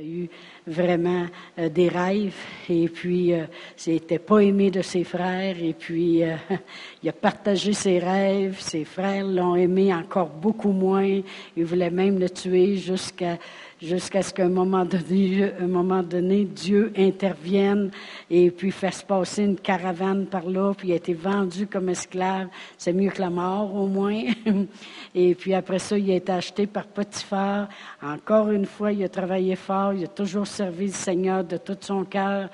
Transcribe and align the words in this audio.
a 0.00 0.02
eu 0.02 0.28
vraiment 0.66 1.26
euh, 1.58 1.68
des 1.68 1.88
rêves 1.88 2.34
et 2.68 2.88
puis 2.88 3.34
euh, 3.34 3.44
il 3.86 3.94
n'était 3.94 4.18
pas 4.18 4.38
aimé 4.38 4.70
de 4.70 4.80
ses 4.80 5.04
frères 5.04 5.56
et 5.62 5.74
puis 5.74 6.24
euh, 6.24 6.36
il 7.02 7.08
a 7.08 7.12
partagé 7.12 7.72
ses 7.74 7.98
rêves. 7.98 8.58
Ses 8.60 8.84
frères 8.84 9.26
l'ont 9.26 9.56
aimé 9.56 9.92
encore 9.92 10.28
beaucoup 10.28 10.72
moins. 10.72 11.20
Ils 11.56 11.64
voulaient 11.64 11.90
même 11.90 12.18
le 12.18 12.30
tuer 12.30 12.76
jusqu'à 12.76 13.36
jusqu'à 13.82 14.22
ce 14.22 14.32
qu'à 14.32 14.44
un 14.44 14.48
moment 14.48 14.84
donné, 14.84 16.44
Dieu 16.44 16.92
intervienne 16.96 17.90
et 18.30 18.50
puis 18.50 18.70
fasse 18.70 19.02
passer 19.02 19.44
une 19.44 19.56
caravane 19.56 20.26
par 20.26 20.48
là, 20.48 20.72
puis 20.76 20.88
il 20.88 20.92
a 20.92 20.96
été 20.96 21.14
vendu 21.14 21.66
comme 21.66 21.88
esclave. 21.88 22.48
C'est 22.76 22.92
mieux 22.92 23.10
que 23.10 23.20
la 23.20 23.30
mort, 23.30 23.74
au 23.74 23.86
moins. 23.86 24.22
et 25.14 25.34
puis 25.34 25.54
après 25.54 25.78
ça, 25.78 25.96
il 25.96 26.10
a 26.10 26.16
été 26.16 26.32
acheté 26.32 26.66
par 26.66 26.86
Potiphar. 26.86 27.68
Encore 28.02 28.50
une 28.50 28.66
fois, 28.66 28.92
il 28.92 29.02
a 29.04 29.08
travaillé 29.08 29.56
fort, 29.56 29.94
il 29.94 30.04
a 30.04 30.08
toujours 30.08 30.46
servi 30.46 30.86
le 30.86 30.92
Seigneur 30.92 31.44
de 31.44 31.56
tout 31.56 31.76
son 31.80 32.04
cœur. 32.04 32.50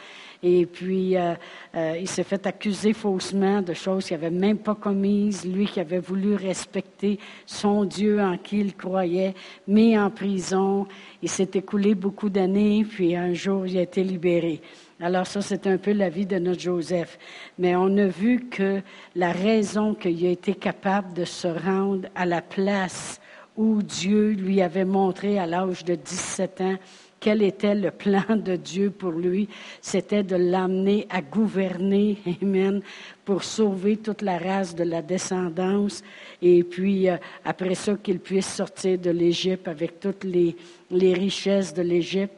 Et 0.49 0.65
puis, 0.65 1.17
euh, 1.17 1.35
euh, 1.75 1.97
il 2.01 2.07
s'est 2.07 2.23
fait 2.23 2.47
accuser 2.47 2.93
faussement 2.93 3.63
de 3.63 3.75
choses 3.75 4.07
qu'il 4.07 4.17
n'avait 4.17 4.31
même 4.31 4.59
pas 4.59 4.77
commises. 4.77 5.45
Lui 5.45 5.67
qui 5.67 5.81
avait 5.81 5.99
voulu 5.99 6.37
respecter 6.37 7.19
son 7.47 7.85
Dieu 7.85 8.21
en 8.23 8.39
qui 8.39 8.61
il 8.61 8.77
croyait, 8.77 9.35
mis 9.67 9.99
en 9.99 10.09
prison. 10.09 10.87
Il 11.21 11.29
s'est 11.29 11.51
écoulé 11.55 11.97
beaucoup 11.97 12.31
d'années, 12.31 12.87
puis 12.89 13.17
un 13.17 13.35
jour, 13.35 13.67
il 13.67 13.77
a 13.77 13.83
été 13.83 14.05
libéré. 14.05 14.61
Alors 15.01 15.27
ça, 15.27 15.43
c'est 15.43 15.67
un 15.67 15.79
peu 15.79 15.93
la 15.93 16.11
vie 16.11 16.27
de 16.27 16.39
notre 16.39 16.61
Joseph. 16.61 17.19
Mais 17.59 17.75
on 17.75 17.99
a 17.99 18.07
vu 18.07 18.49
que 18.49 18.83
la 19.17 19.33
raison 19.33 19.95
qu'il 19.95 20.25
a 20.27 20.31
été 20.31 20.55
capable 20.55 21.13
de 21.13 21.25
se 21.25 21.49
rendre 21.49 22.09
à 22.15 22.25
la 22.25 22.41
place 22.41 23.21
où 23.57 23.83
Dieu 23.83 24.31
lui 24.31 24.63
avait 24.63 24.85
montré 24.85 25.41
à 25.41 25.47
l'âge 25.47 25.85
de 25.85 25.97
17 25.97 26.61
ans 26.61 26.77
quel 27.21 27.43
était 27.43 27.75
le 27.75 27.91
plan 27.91 28.37
de 28.37 28.57
Dieu 28.57 28.91
pour 28.91 29.13
lui, 29.13 29.49
c'était 29.81 30.23
de 30.23 30.37
l'amener 30.37 31.07
à 31.11 31.23
gouverner, 31.23 32.19
Amen, 32.43 32.83
pour 33.25 33.43
sauver 33.43 33.97
toute 33.97 34.23
la 34.23 34.39
race 34.39 34.75
de 34.75 34.85
la 34.85 35.03
descendance, 35.03 36.03
et 36.43 36.63
puis 36.63 37.09
euh, 37.09 37.17
après 37.45 37.75
ça 37.75 37.95
qu'il 37.95 38.21
puisse 38.21 38.47
sortir 38.47 38.99
de 38.99 39.11
l'Égypte 39.11 39.69
avec 39.69 39.99
toutes 39.99 40.25
les, 40.25 40.55
richesses 40.91 41.73
de 41.75 41.83
l'Égypte. 41.83 42.35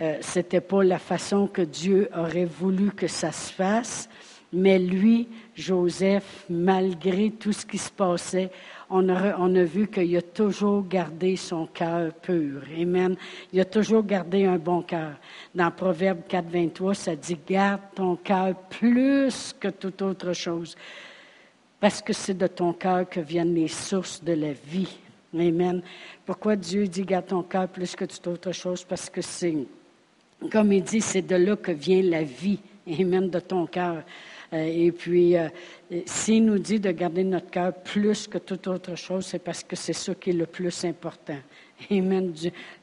Euh, 0.00 0.16
C'était 0.20 0.62
pas 0.62 0.82
la 0.82 0.98
façon 0.98 1.46
que 1.46 1.62
Dieu 1.62 2.08
aurait 2.16 2.46
voulu 2.46 2.90
que 2.92 3.06
ça 3.06 3.32
se 3.32 3.52
fasse, 3.52 4.08
mais 4.52 4.78
lui, 4.78 5.28
Joseph, 5.54 6.44
malgré 6.48 7.30
tout 7.30 7.52
ce 7.52 7.66
qui 7.66 7.78
se 7.78 7.90
passait, 7.90 8.50
on 8.90 9.08
a, 9.54 9.64
vu 9.64 9.86
qu'il 9.86 10.16
a 10.16 10.22
toujours 10.22 10.86
gardé 10.86 11.36
son 11.36 11.66
cœur 11.66 12.12
pur. 12.12 12.62
Amen. 12.76 13.16
Il 13.52 13.60
a 13.60 13.64
toujours 13.64 14.02
gardé 14.02 14.44
un 14.44 14.58
bon 14.58 14.82
cœur. 14.82 15.12
Dans 15.54 15.70
Proverbe 15.70 16.22
4, 16.28 16.48
23, 16.48 16.94
ça 16.94 17.16
dit 17.16 17.38
Garde 17.48 17.80
ton 17.94 18.16
cœur 18.16 18.54
plus 18.68 19.54
que 19.58 19.68
toute 19.68 20.02
autre 20.02 20.32
chose, 20.32 20.76
parce 21.78 22.02
que 22.02 22.12
c'est 22.12 22.36
de 22.36 22.48
ton 22.48 22.72
cœur 22.72 23.08
que 23.08 23.20
viennent 23.20 23.54
les 23.54 23.68
sources 23.68 24.22
de 24.22 24.32
la 24.32 24.52
vie. 24.52 24.98
Amen. 25.32 25.82
Pourquoi 26.26 26.56
Dieu 26.56 26.88
dit 26.88 27.04
Garde 27.04 27.26
ton 27.26 27.44
cœur 27.44 27.68
plus 27.68 27.94
que 27.94 28.04
toute 28.04 28.26
autre 28.26 28.50
chose? 28.50 28.82
Parce 28.82 29.08
que 29.08 29.22
c'est, 29.22 29.56
comme 30.50 30.72
il 30.72 30.82
dit, 30.82 31.00
c'est 31.00 31.22
de 31.22 31.36
là 31.36 31.54
que 31.54 31.70
vient 31.70 32.02
la 32.02 32.24
vie. 32.24 32.58
Amen, 32.88 33.30
de 33.30 33.38
ton 33.38 33.66
cœur. 33.66 34.02
Euh, 34.52 34.64
et 34.64 34.92
puis, 34.92 35.36
euh, 35.36 35.48
s'il 36.06 36.44
nous 36.44 36.58
dit 36.58 36.80
de 36.80 36.90
garder 36.90 37.24
notre 37.24 37.50
cœur 37.50 37.72
plus 37.72 38.26
que 38.26 38.38
toute 38.38 38.66
autre 38.66 38.96
chose, 38.96 39.26
c'est 39.26 39.38
parce 39.38 39.62
que 39.62 39.76
c'est 39.76 39.92
ça 39.92 40.14
qui 40.14 40.30
est 40.30 40.34
le 40.34 40.46
plus 40.46 40.84
important. 40.84 41.38
Amen. 41.90 42.32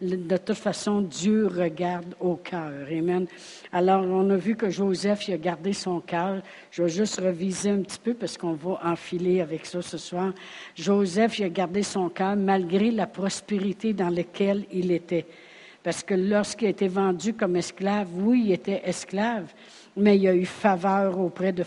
De 0.01 0.37
toute 0.37 0.57
façon, 0.57 1.01
Dieu 1.01 1.47
regarde 1.47 2.15
au 2.19 2.35
cœur. 2.35 2.71
Amen. 2.89 3.27
Alors, 3.71 4.03
on 4.03 4.29
a 4.29 4.35
vu 4.37 4.55
que 4.55 4.69
Joseph, 4.69 5.27
il 5.27 5.35
a 5.35 5.37
gardé 5.37 5.73
son 5.73 5.99
cœur. 5.99 6.41
Je 6.71 6.83
vais 6.83 6.89
juste 6.89 7.19
reviser 7.19 7.69
un 7.69 7.81
petit 7.81 7.99
peu 7.99 8.13
parce 8.13 8.37
qu'on 8.37 8.53
va 8.53 8.79
enfiler 8.83 9.41
avec 9.41 9.65
ça 9.65 9.81
ce 9.81 9.97
soir. 9.97 10.33
Joseph, 10.75 11.37
il 11.39 11.45
a 11.45 11.49
gardé 11.49 11.83
son 11.83 12.09
cœur 12.09 12.35
malgré 12.35 12.89
la 12.91 13.07
prospérité 13.07 13.93
dans 13.93 14.09
laquelle 14.09 14.65
il 14.71 14.91
était. 14.91 15.25
Parce 15.83 16.03
que 16.03 16.15
lorsqu'il 16.15 16.67
a 16.67 16.71
été 16.71 16.87
vendu 16.87 17.33
comme 17.33 17.55
esclave, 17.55 18.07
oui, 18.13 18.43
il 18.47 18.51
était 18.51 18.81
esclave, 18.83 19.53
mais 19.97 20.17
il 20.17 20.27
a 20.27 20.35
eu 20.35 20.45
faveur 20.45 21.19
auprès 21.19 21.51
de, 21.51 21.63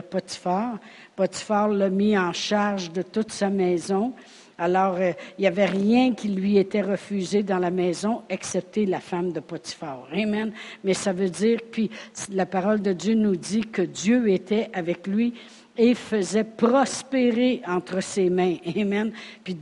Potiphar. 0.00 0.78
Potiphar 1.14 1.68
l'a 1.68 1.90
mis 1.90 2.16
en 2.16 2.32
charge 2.32 2.92
de 2.92 3.02
toute 3.02 3.30
sa 3.30 3.50
maison. 3.50 4.14
Alors, 4.56 4.96
euh, 4.96 5.12
il 5.38 5.42
n'y 5.42 5.46
avait 5.46 5.66
rien 5.66 6.14
qui 6.14 6.28
lui 6.28 6.58
était 6.58 6.80
refusé 6.80 7.42
dans 7.42 7.58
la 7.58 7.70
maison, 7.70 8.22
excepté 8.28 8.86
la 8.86 9.00
femme 9.00 9.32
de 9.32 9.40
Potiphar. 9.40 10.06
Amen. 10.12 10.52
Mais 10.84 10.94
ça 10.94 11.12
veut 11.12 11.30
dire, 11.30 11.58
puis 11.70 11.90
la 12.32 12.46
parole 12.46 12.80
de 12.80 12.92
Dieu 12.92 13.14
nous 13.14 13.36
dit 13.36 13.62
que 13.62 13.82
Dieu 13.82 14.30
était 14.30 14.70
avec 14.72 15.06
lui 15.06 15.34
et 15.76 15.94
faisait 15.94 16.44
prospérer 16.44 17.62
entre 17.66 18.00
ses 18.00 18.30
mains. 18.30 18.56
Amen. 18.76 19.12
Puis 19.42 19.56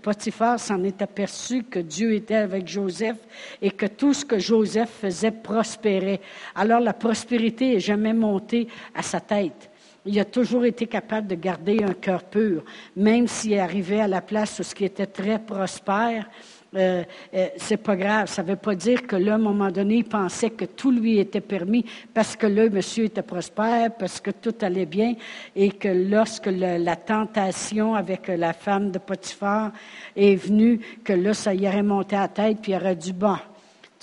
Potiphar 0.00 0.58
s'en 0.58 0.82
est 0.84 1.02
aperçu 1.02 1.62
que 1.64 1.78
Dieu 1.78 2.14
était 2.14 2.36
avec 2.36 2.66
Joseph 2.66 3.18
et 3.60 3.70
que 3.70 3.86
tout 3.86 4.14
ce 4.14 4.24
que 4.24 4.38
Joseph 4.38 4.90
faisait 5.02 5.30
prospérait. 5.30 6.20
Alors 6.54 6.80
la 6.80 6.94
prospérité 6.94 7.74
n'est 7.74 7.80
jamais 7.80 8.14
montée 8.14 8.68
à 8.94 9.02
sa 9.02 9.20
tête. 9.20 9.70
Il 10.06 10.18
a 10.18 10.24
toujours 10.24 10.64
été 10.64 10.86
capable 10.86 11.26
de 11.26 11.34
garder 11.34 11.82
un 11.82 11.92
cœur 11.92 12.22
pur, 12.22 12.64
même 12.96 13.28
s'il 13.28 13.58
arrivait 13.58 14.00
à 14.00 14.08
la 14.08 14.22
place 14.22 14.58
où 14.58 14.62
ce 14.62 14.74
qui 14.74 14.86
était 14.86 15.06
très 15.06 15.38
prospère, 15.38 16.30
euh, 16.74 17.02
euh, 17.34 17.48
c'est 17.56 17.78
pas 17.78 17.96
grave. 17.96 18.28
Ça 18.28 18.42
ne 18.42 18.48
veut 18.48 18.56
pas 18.56 18.74
dire 18.74 19.06
que 19.06 19.16
là, 19.16 19.32
à 19.32 19.34
un 19.36 19.38
moment 19.38 19.70
donné, 19.70 19.96
il 19.96 20.04
pensait 20.04 20.50
que 20.50 20.64
tout 20.64 20.90
lui 20.90 21.18
était 21.18 21.40
permis 21.40 21.84
parce 22.12 22.36
que 22.36 22.46
là, 22.46 22.68
monsieur 22.68 23.04
était 23.04 23.22
prospère, 23.22 23.94
parce 23.98 24.20
que 24.20 24.30
tout 24.30 24.54
allait 24.60 24.86
bien, 24.86 25.14
et 25.56 25.70
que 25.70 25.88
lorsque 25.88 26.46
la 26.46 26.96
tentation 26.96 27.94
avec 27.94 28.28
la 28.28 28.52
femme 28.52 28.90
de 28.90 28.98
Potiphar 28.98 29.72
est 30.16 30.36
venue, 30.36 30.80
que 31.04 31.12
là, 31.12 31.34
ça 31.34 31.54
y 31.54 31.66
aurait 31.66 31.82
monté 31.82 32.16
à 32.16 32.22
la 32.22 32.28
tête, 32.28 32.58
puis 32.60 32.72
il 32.72 32.76
aurait 32.76 32.96
dit, 32.96 33.12
bon, 33.12 33.36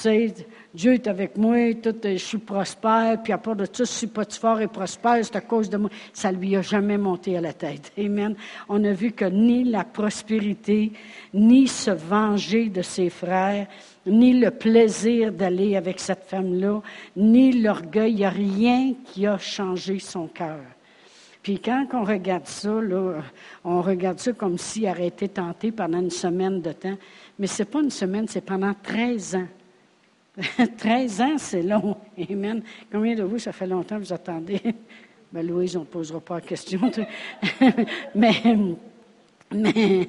sais, 0.02 0.34
Dieu 0.74 0.94
est 0.94 1.08
avec 1.08 1.38
moi, 1.38 1.74
tout, 1.76 1.96
je 2.04 2.18
suis 2.18 2.38
prospère, 2.38 3.22
puis 3.24 3.32
à 3.32 3.38
part 3.38 3.56
de 3.56 3.66
tout, 3.66 3.86
si 3.86 4.08
Potiphar 4.08 4.62
est 4.62 4.68
prospère, 4.68 5.24
c'est 5.24 5.36
à 5.36 5.42
cause 5.42 5.70
de 5.70 5.78
moi. 5.78 5.90
Ça 6.14 6.32
lui 6.32 6.56
a 6.56 6.62
jamais 6.62 6.98
monté 6.98 7.38
à 7.38 7.42
la 7.42 7.54
tête. 7.54 7.92
Amen. 7.98 8.36
On 8.68 8.84
a 8.84 8.92
vu 8.92 9.12
que 9.12 9.26
ni 9.26 9.64
la 9.64 9.84
prospérité, 9.84 10.92
ni 11.34 11.68
se 11.68 11.92
venger 11.92 12.70
de 12.70 12.82
ses 12.82 13.10
frères, 13.10 13.68
ni 14.06 14.40
le 14.40 14.52
plaisir 14.52 15.32
d'aller 15.32 15.76
avec 15.76 16.00
cette 16.00 16.26
femme-là, 16.26 16.82
ni 17.16 17.54
l'orgueil, 17.62 18.12
il 18.12 18.18
n'y 18.18 18.26
a 18.26 18.30
rien 18.30 18.94
qui 19.06 19.26
a 19.26 19.38
changé 19.38 20.00
son 20.00 20.28
cœur. 20.28 20.60
Puis 21.42 21.60
quand 21.60 21.86
on 21.94 22.04
regarde 22.04 22.48
ça, 22.48 22.82
là, 22.82 23.22
on 23.64 23.82
regarde 23.82 24.20
ça 24.20 24.34
comme 24.34 24.58
s'il 24.58 24.90
aurait 24.90 25.08
été 25.08 25.30
tenté 25.30 25.72
pendant 25.72 26.00
une 26.00 26.10
semaine 26.10 26.60
de 26.60 26.72
temps. 26.72 26.98
Mais 27.38 27.46
ce 27.46 27.62
n'est 27.62 27.70
pas 27.70 27.82
une 27.82 27.92
semaine, 27.92 28.28
c'est 28.28 28.42
pendant 28.42 28.74
13 28.74 29.36
ans. 29.36 29.48
13 30.78 31.22
ans, 31.22 31.38
c'est 31.38 31.62
long. 31.62 31.98
Amen. 32.30 32.62
Combien 32.92 33.16
de 33.16 33.24
vous, 33.24 33.40
ça 33.40 33.52
fait 33.52 33.68
longtemps 33.68 33.98
que 33.98 34.04
vous 34.04 34.14
attendez? 34.14 34.62
Ben, 35.34 35.46
Louise, 35.46 35.76
on 35.76 35.82
ne 35.82 35.86
posera 35.86 36.22
pas 36.22 36.36
la 36.36 36.42
question. 36.42 36.80
mais, 38.16 38.42
mais, 39.52 40.08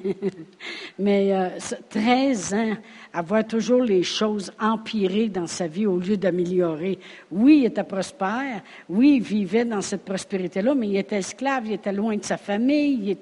mais 0.97 1.51
13 1.89 2.53
euh, 2.53 2.57
ans 2.57 2.77
à 3.17 3.23
voir 3.23 3.47
toujours 3.47 3.81
les 3.81 4.03
choses 4.03 4.51
empirer 4.59 5.27
dans 5.27 5.47
sa 5.47 5.65
vie 5.65 5.87
au 5.87 5.97
lieu 5.97 6.17
d'améliorer. 6.17 6.99
Oui, 7.31 7.61
il 7.61 7.65
était 7.65 7.83
prospère, 7.83 8.61
oui, 8.87 9.15
il 9.15 9.23
vivait 9.23 9.65
dans 9.65 9.81
cette 9.81 10.05
prospérité-là, 10.05 10.75
mais 10.75 10.87
il 10.87 10.97
était 10.97 11.17
esclave, 11.17 11.63
il 11.65 11.73
était 11.73 11.91
loin 11.91 12.15
de 12.15 12.23
sa 12.23 12.37
famille, 12.37 13.15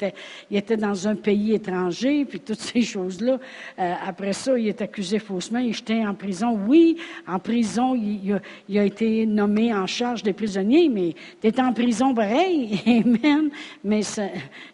il 0.51 0.57
était, 0.57 0.75
dans 0.75 1.07
un 1.07 1.15
pays 1.15 1.53
étranger, 1.53 2.25
puis 2.25 2.41
toutes 2.41 2.59
ces 2.59 2.81
choses-là. 2.81 3.39
Euh, 3.79 3.93
après 4.05 4.33
ça, 4.33 4.59
il 4.59 4.67
est 4.67 4.81
accusé 4.81 5.17
faussement, 5.17 5.59
il 5.59 5.69
était 5.69 6.05
en 6.05 6.13
prison. 6.13 6.59
Oui, 6.67 6.97
en 7.25 7.39
prison, 7.39 7.95
il, 7.95 8.77
a, 8.77 8.83
été 8.83 9.25
nommé 9.25 9.73
en 9.73 9.87
charge 9.87 10.23
des 10.23 10.33
prisonniers, 10.33 10.89
mais 10.89 11.15
était 11.41 11.61
en 11.61 11.71
prison 11.71 12.13
pareil, 12.13 12.81
amen, 12.85 13.49
mais 13.81 14.01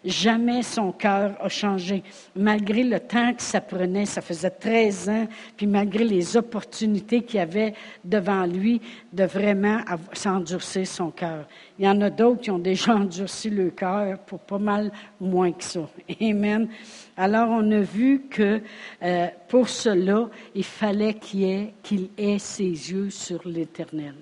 jamais 0.04 0.64
son 0.64 0.90
cœur 0.90 1.36
a 1.40 1.48
changé. 1.48 2.02
Malgré 2.34 2.82
le 2.82 2.98
temps 2.98 3.32
que 3.34 3.42
ça 3.42 3.60
prenait, 3.60 4.06
ça 4.06 4.20
faisait 4.20 4.50
13 4.50 5.08
ans 5.10 5.11
puis 5.56 5.66
malgré 5.66 6.04
les 6.04 6.36
opportunités 6.36 7.22
qu'il 7.22 7.40
avait 7.40 7.74
devant 8.04 8.46
lui, 8.46 8.80
de 9.12 9.24
vraiment 9.24 9.78
s'endurcir 10.12 10.86
son 10.86 11.10
cœur. 11.10 11.46
Il 11.78 11.84
y 11.84 11.88
en 11.88 12.00
a 12.00 12.10
d'autres 12.10 12.40
qui 12.40 12.50
ont 12.50 12.58
déjà 12.58 12.94
endurci 12.96 13.50
le 13.50 13.70
cœur 13.70 14.18
pour 14.20 14.40
pas 14.40 14.58
mal 14.58 14.92
moins 15.20 15.52
que 15.52 15.64
ça. 15.64 15.88
Amen. 16.20 16.68
Alors, 17.16 17.50
on 17.50 17.70
a 17.72 17.80
vu 17.80 18.22
que 18.30 18.60
euh, 19.02 19.26
pour 19.48 19.68
cela, 19.68 20.30
il 20.54 20.64
fallait 20.64 21.14
qu'il 21.14 22.08
ait, 22.16 22.38
ses 22.38 22.64
yeux 22.64 23.10
sur 23.10 23.46
l'Éternel. 23.46 24.14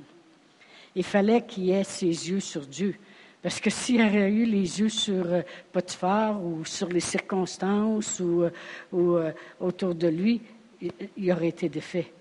Il 0.94 1.04
fallait 1.04 1.42
qu'il 1.42 1.70
ait 1.70 1.84
ses 1.84 2.06
yeux 2.06 2.40
sur 2.40 2.62
Dieu. 2.62 2.96
Parce 3.42 3.60
que 3.60 3.70
s'il 3.70 4.00
avait 4.00 4.28
eu 4.28 4.44
les 4.44 4.80
yeux 4.80 4.88
sur 4.88 5.24
euh, 5.26 5.42
Potiphar 5.72 6.44
ou 6.44 6.64
sur 6.64 6.88
les 6.88 7.00
circonstances 7.00 8.20
ou, 8.20 8.42
euh, 8.42 8.50
ou 8.92 9.16
autour 9.60 9.94
de 9.94 10.08
lui, 10.08 10.42
il 11.16 11.32
aurait 11.32 11.48
été 11.48 11.68
défait. 11.68 12.12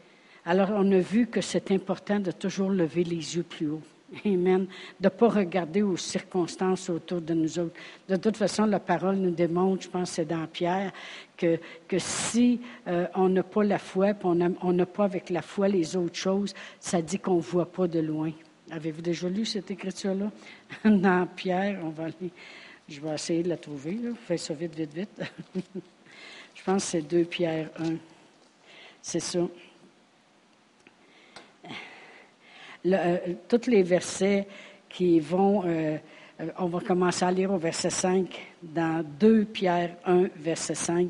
Alors, 0.45 0.69
on 0.73 0.91
a 0.91 0.99
vu 0.99 1.27
que 1.27 1.41
c'est 1.41 1.71
important 1.71 2.19
de 2.19 2.31
toujours 2.31 2.69
lever 2.69 3.03
les 3.03 3.35
yeux 3.35 3.43
plus 3.43 3.67
haut. 3.67 3.81
Amen. 4.25 4.65
De 4.99 5.05
ne 5.05 5.09
pas 5.09 5.29
regarder 5.29 5.81
aux 5.81 5.97
circonstances 5.97 6.89
autour 6.89 7.21
de 7.21 7.33
nous 7.33 7.59
autres. 7.59 7.75
De 8.07 8.15
toute 8.15 8.37
façon, 8.37 8.65
la 8.65 8.79
parole 8.79 9.17
nous 9.17 9.31
démontre, 9.31 9.83
je 9.83 9.89
pense 9.89 10.11
c'est 10.11 10.25
dans 10.25 10.47
Pierre, 10.47 10.91
que, 11.37 11.59
que 11.87 11.99
si 11.99 12.59
euh, 12.87 13.05
on 13.15 13.29
n'a 13.29 13.43
pas 13.43 13.63
la 13.63 13.77
foi, 13.77 14.13
puis 14.13 14.27
on 14.27 14.73
n'a 14.73 14.85
pas 14.85 15.03
avec 15.03 15.29
la 15.29 15.41
foi 15.41 15.67
les 15.67 15.95
autres 15.95 16.15
choses, 16.15 16.53
ça 16.79 17.01
dit 17.01 17.19
qu'on 17.19 17.37
ne 17.37 17.41
voit 17.41 17.71
pas 17.71 17.87
de 17.87 17.99
loin. 17.99 18.31
Avez-vous 18.71 19.01
déjà 19.01 19.29
lu 19.29 19.45
cette 19.45 19.69
écriture-là? 19.71 20.31
Dans 20.89 21.27
Pierre, 21.35 21.79
on 21.83 21.89
va 21.89 22.05
aller. 22.05 22.31
Je 22.87 22.99
vais 23.01 23.13
essayer 23.13 23.43
de 23.43 23.49
la 23.49 23.57
trouver. 23.57 23.99
Fais 24.25 24.37
ça 24.37 24.53
vite, 24.53 24.75
vite, 24.75 24.93
vite. 24.93 25.21
je 26.55 26.63
pense 26.63 26.85
que 26.85 26.91
c'est 26.91 27.01
2 27.01 27.25
Pierre 27.25 27.69
1. 27.79 28.18
C'est 29.01 29.19
ça. 29.19 29.39
Euh, 32.85 33.17
tous 33.47 33.67
les 33.67 33.83
versets 33.83 34.47
qui 34.87 35.19
vont, 35.19 35.63
euh, 35.65 35.97
euh, 36.39 36.47
on 36.57 36.67
va 36.67 36.79
commencer 36.79 37.25
à 37.25 37.31
lire 37.31 37.51
au 37.51 37.57
verset 37.57 37.89
5, 37.89 38.53
dans 38.63 39.03
2 39.19 39.45
Pierre 39.45 39.97
1, 40.05 40.27
verset 40.37 40.75
5, 40.75 41.07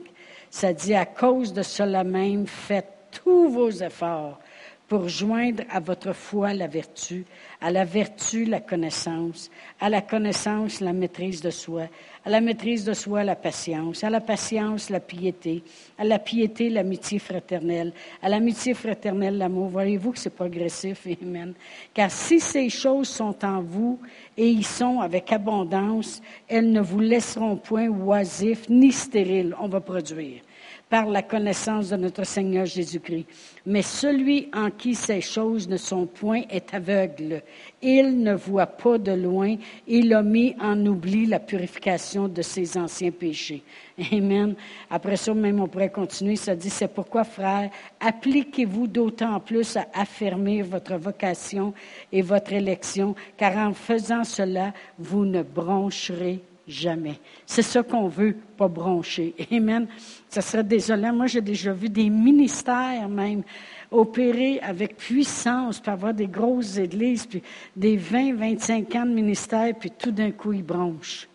ça 0.50 0.74
dit, 0.74 0.96
à 0.96 1.06
cause 1.06 1.54
de 1.54 1.62
cela 1.62 2.04
même, 2.04 2.48
faites 2.48 2.92
tous 3.12 3.50
vos 3.50 3.70
efforts 3.70 4.40
pour 4.88 5.08
joindre 5.08 5.64
à 5.70 5.80
votre 5.80 6.14
foi 6.14 6.54
la 6.54 6.68
vertu, 6.68 7.24
à 7.62 7.72
la 7.72 7.84
vertu 7.84 8.46
la 8.46 8.62
connaissance, 8.62 9.52
à 9.80 9.90
la 9.90 10.02
connaissance 10.02 10.80
la 10.80 10.94
maîtrise 10.94 11.42
de 11.42 11.50
soi, 11.50 11.84
à 12.24 12.30
la 12.30 12.40
maîtrise 12.40 12.86
de 12.86 12.94
soi 12.94 13.24
la 13.24 13.36
patience, 13.36 14.04
à 14.04 14.10
la 14.10 14.22
patience 14.22 14.90
la 14.90 15.00
piété, 15.00 15.64
à 15.98 16.06
la 16.06 16.20
piété 16.20 16.70
l'amitié 16.70 17.20
fraternelle, 17.20 17.92
à 18.22 18.30
l'amitié 18.30 18.74
fraternelle 18.74 19.38
l'amour. 19.38 19.68
Voyez-vous 19.70 20.12
que 20.12 20.20
c'est 20.20 20.30
progressif, 20.30 21.06
Amen. 21.22 21.54
Car 21.94 22.12
si 22.12 22.40
ces 22.40 22.70
choses 22.70 23.10
sont 23.10 23.44
en 23.44 23.62
vous 23.62 24.00
et 24.38 24.48
y 24.48 24.64
sont 24.64 25.02
avec 25.02 25.32
abondance, 25.34 26.22
elles 26.48 26.72
ne 26.72 26.82
vous 26.82 27.02
laisseront 27.02 27.58
point 27.58 27.90
oisifs 27.90 28.70
ni 28.70 28.92
stériles. 28.92 29.56
On 29.60 29.68
va 29.68 29.82
produire 29.82 30.42
par 30.90 31.06
la 31.06 31.22
connaissance 31.22 31.90
de 31.90 31.98
notre 31.98 32.24
Seigneur 32.24 32.66
Jésus-Christ. 32.66 33.28
Mais 33.66 33.84
celui 33.84 34.50
en 34.54 34.72
qui 34.72 34.96
ces 34.96 35.22
choses 35.22 35.70
ne 35.70 35.78
sont 35.78 36.08
point 36.08 36.42
est 36.50 36.74
aveugle. 36.74 37.44
Il 37.82 38.20
ne 38.20 38.34
voit 38.34 38.68
pas 38.68 38.98
de 38.98 39.12
loin. 39.12 39.56
Il 39.88 40.14
a 40.14 40.22
mis 40.22 40.56
en 40.60 40.86
oubli 40.86 41.26
la 41.26 41.40
purification 41.40 42.28
de 42.28 42.42
ses 42.42 42.78
anciens 42.78 43.12
péchés. 43.12 43.64
Amen. 44.12 44.56
Après 44.90 45.16
ça, 45.16 45.34
même 45.34 45.60
on 45.60 45.68
pourrait 45.68 45.90
continuer. 45.90 46.36
Ça 46.36 46.56
dit, 46.56 46.70
c'est 46.70 46.88
pourquoi, 46.88 47.24
frères, 47.24 47.70
appliquez-vous 48.00 48.88
d'autant 48.88 49.40
plus 49.40 49.78
à 49.78 49.88
affermir 49.94 50.66
votre 50.66 50.96
vocation 50.96 51.74
et 52.12 52.22
votre 52.22 52.54
élection, 52.54 53.16
car 53.38 53.56
en 53.58 53.74
faisant 53.74 54.24
cela, 54.24 54.74
vous 54.98 55.26
ne 55.26 55.42
broncherez 55.42 56.42
jamais. 56.70 57.20
C'est 57.46 57.64
ça 57.64 57.82
qu'on 57.84 58.08
veut, 58.08 58.36
pas 58.56 58.68
broncher. 58.68 59.34
Amen. 59.52 59.88
Ça 60.30 60.42
serait 60.42 60.64
désolant. 60.64 61.14
Moi, 61.14 61.28
j'ai 61.28 61.42
déjà 61.42 61.74
vu 61.74 61.90
des 61.90 62.10
ministères 62.10 63.10
même 63.10 63.44
opérer 63.92 64.60
avec 64.62 64.98
puissance, 64.98 65.80
pour 65.80 65.94
avoir 65.94 66.14
des 66.14 66.28
grosses 66.28 66.78
églises, 66.78 67.26
puis 67.26 67.42
des 67.76 67.98
20, 67.98 68.36
25 68.36 68.96
ans 68.96 69.06
de 69.06 69.14
ministère, 69.14 69.74
puis 69.80 69.92
tout 69.92 70.12
d'un 70.12 70.32
coup, 70.32 70.54
ils 70.54 70.64
bronchent. 70.64 71.28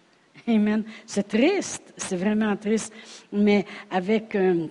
Amen. 0.47 0.85
C'est 1.07 1.29
triste, 1.29 1.95
c'est 1.97 2.17
vraiment 2.17 2.55
triste. 2.57 2.93
Mais 3.33 3.65
avec, 3.91 4.35
euh, 4.35 4.67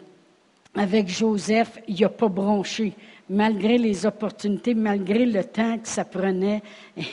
avec 0.75 1.09
Joseph, 1.09 1.79
il 1.87 1.99
n'a 1.99 2.09
pas 2.09 2.29
bronché 2.29 2.93
malgré 3.29 3.77
les 3.77 4.05
opportunités, 4.05 4.73
malgré 4.73 5.25
le 5.25 5.43
temps 5.43 5.77
que 5.77 5.87
ça 5.87 6.05
prenait. 6.05 6.61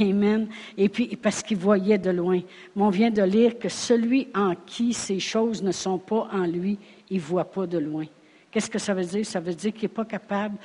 Amen. 0.01 0.49
Et 0.77 0.89
puis, 0.89 1.17
parce 1.17 1.43
qu'il 1.43 1.57
voyait 1.57 1.99
de 1.99 2.11
loin. 2.11 2.41
Mais 2.77 2.83
on 2.83 2.91
vient 2.91 3.11
de 3.11 3.23
lire 3.23 3.59
que 3.59 3.69
celui 3.69 4.29
en 4.35 4.55
qui 4.55 4.93
ces 4.93 5.21
choses 5.21 5.63
ne 5.63 5.73
sont 5.73 5.99
pas 5.99 6.29
en 6.33 6.47
lui, 6.47 6.79
il 7.11 7.17
ne 7.17 7.23
voit 7.23 7.45
pas 7.45 7.67
de 7.67 7.79
loin. 7.79 8.05
Qu'est-ce 8.51 8.71
que 8.71 8.79
ça 8.79 8.95
veut 8.95 9.05
dire? 9.05 9.25
Ça 9.25 9.41
veut 9.41 9.55
dire 9.55 9.73
qu'il 9.73 9.83
n'est 9.83 9.89
pas 9.89 10.05
capable 10.05 10.57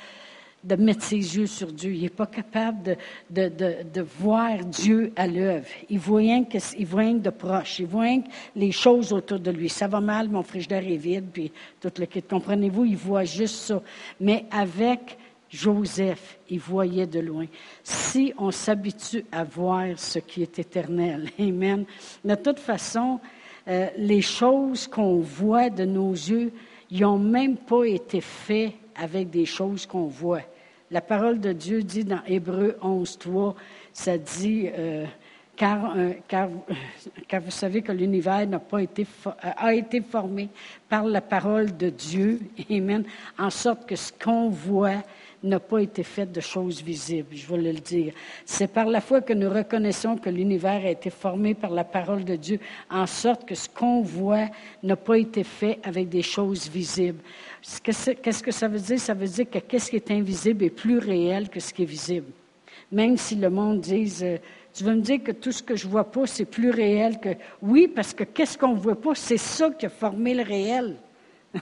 de 0.64 0.74
mettre 0.74 1.04
ses 1.04 1.16
yeux 1.16 1.46
sur 1.46 1.72
Dieu. 1.72 1.92
Il 1.92 2.02
n'est 2.02 2.08
pas 2.08 2.26
capable 2.26 2.96
de, 3.30 3.48
de, 3.48 4.00
voir 4.18 4.58
Dieu 4.64 5.12
à 5.14 5.26
l'œuvre. 5.26 5.66
Il 5.88 6.00
voit 6.00 6.18
rien, 6.18 6.44
que, 6.44 6.58
voit 6.84 7.00
rien 7.00 7.14
de 7.14 7.30
proche. 7.30 7.78
Il 7.78 7.86
voit 7.86 8.02
rien 8.02 8.22
les 8.56 8.72
choses 8.72 9.12
autour 9.12 9.38
de 9.38 9.52
lui. 9.52 9.68
Ça 9.68 9.86
va 9.86 10.00
mal, 10.00 10.28
mon 10.28 10.42
frigidaire 10.42 10.84
est 10.84 10.96
vide, 10.96 11.26
puis 11.32 11.52
tout 11.80 11.92
le 11.98 12.06
kit. 12.06 12.22
Comprenez-vous? 12.22 12.84
Il 12.84 12.96
voit 12.96 13.24
juste 13.24 13.56
ça. 13.56 13.80
Mais 14.20 14.46
avec 14.50 15.16
Joseph, 15.48 16.38
il 16.50 16.58
voyait 16.58 17.06
de 17.06 17.20
loin. 17.20 17.46
Si 17.84 18.32
on 18.36 18.50
s'habitue 18.50 19.24
à 19.30 19.44
voir 19.44 19.86
ce 19.96 20.18
qui 20.18 20.42
est 20.42 20.58
éternel, 20.58 21.30
Amen. 21.38 21.84
De 22.24 22.34
toute 22.34 22.58
façon, 22.58 23.20
euh, 23.68 23.88
les 23.96 24.22
choses 24.22 24.88
qu'on 24.88 25.20
voit 25.20 25.70
de 25.70 25.84
nos 25.84 26.12
yeux, 26.12 26.52
ils 26.90 27.00
n'ont 27.00 27.18
même 27.18 27.56
pas 27.56 27.84
été 27.84 28.20
faits 28.20 28.72
avec 28.94 29.30
des 29.30 29.46
choses 29.46 29.86
qu'on 29.86 30.06
voit. 30.06 30.42
La 30.90 31.00
parole 31.00 31.40
de 31.40 31.52
Dieu 31.52 31.82
dit 31.82 32.04
dans 32.04 32.22
Hébreu 32.26 32.76
11, 32.80 33.18
3, 33.18 33.54
ça 33.92 34.16
dit, 34.16 34.68
euh, 34.72 35.04
car, 35.56 35.96
euh, 35.96 36.12
car, 36.28 36.48
car, 37.26 37.40
vous 37.40 37.50
savez 37.50 37.82
que 37.82 37.90
l'univers 37.90 38.46
n'a 38.46 38.60
pas 38.60 38.82
été, 38.82 39.04
a 39.40 39.74
été 39.74 40.00
formé 40.00 40.48
par 40.88 41.04
la 41.04 41.20
parole 41.20 41.76
de 41.76 41.90
Dieu, 41.90 42.40
Amen, 42.70 43.04
en 43.38 43.50
sorte 43.50 43.86
que 43.86 43.96
ce 43.96 44.12
qu'on 44.12 44.48
voit, 44.48 45.02
n'a 45.46 45.60
pas 45.60 45.78
été 45.78 46.02
faite 46.02 46.32
de 46.32 46.40
choses 46.40 46.82
visibles, 46.82 47.34
je 47.34 47.46
veux 47.46 47.56
le 47.56 47.72
dire. 47.72 48.12
C'est 48.44 48.72
par 48.72 48.86
la 48.86 49.00
foi 49.00 49.20
que 49.20 49.32
nous 49.32 49.48
reconnaissons 49.48 50.16
que 50.16 50.30
l'univers 50.30 50.84
a 50.84 50.90
été 50.90 51.10
formé 51.10 51.54
par 51.54 51.70
la 51.70 51.84
parole 51.84 52.24
de 52.24 52.36
Dieu, 52.36 52.60
en 52.90 53.06
sorte 53.06 53.46
que 53.46 53.54
ce 53.54 53.68
qu'on 53.68 54.02
voit 54.02 54.48
n'a 54.82 54.96
pas 54.96 55.18
été 55.18 55.44
fait 55.44 55.78
avec 55.82 56.08
des 56.08 56.22
choses 56.22 56.68
visibles. 56.68 57.20
Qu'est-ce 57.82 58.42
que 58.42 58.52
ça 58.52 58.68
veut 58.68 58.78
dire? 58.78 59.00
Ça 59.00 59.14
veut 59.14 59.26
dire 59.26 59.48
que 59.50 59.58
qu'est-ce 59.58 59.90
qui 59.90 59.96
est 59.96 60.10
invisible 60.10 60.64
est 60.64 60.70
plus 60.70 60.98
réel 60.98 61.48
que 61.48 61.60
ce 61.60 61.72
qui 61.72 61.82
est 61.82 61.86
visible. 61.86 62.30
Même 62.92 63.16
si 63.16 63.34
le 63.34 63.50
monde 63.50 63.80
dise, 63.80 64.22
euh, 64.22 64.38
tu 64.72 64.84
veux 64.84 64.94
me 64.94 65.00
dire 65.00 65.22
que 65.22 65.32
tout 65.32 65.52
ce 65.52 65.62
que 65.62 65.74
je 65.74 65.88
vois 65.88 66.04
pas, 66.04 66.26
c'est 66.26 66.44
plus 66.44 66.70
réel 66.70 67.18
que... 67.18 67.30
Oui, 67.62 67.88
parce 67.88 68.12
que 68.12 68.24
qu'est-ce 68.24 68.56
qu'on 68.56 68.74
voit 68.74 69.00
pas, 69.00 69.14
c'est 69.14 69.38
ça 69.38 69.70
qui 69.70 69.86
a 69.86 69.88
formé 69.88 70.34
le 70.34 70.42
réel. 70.42 70.96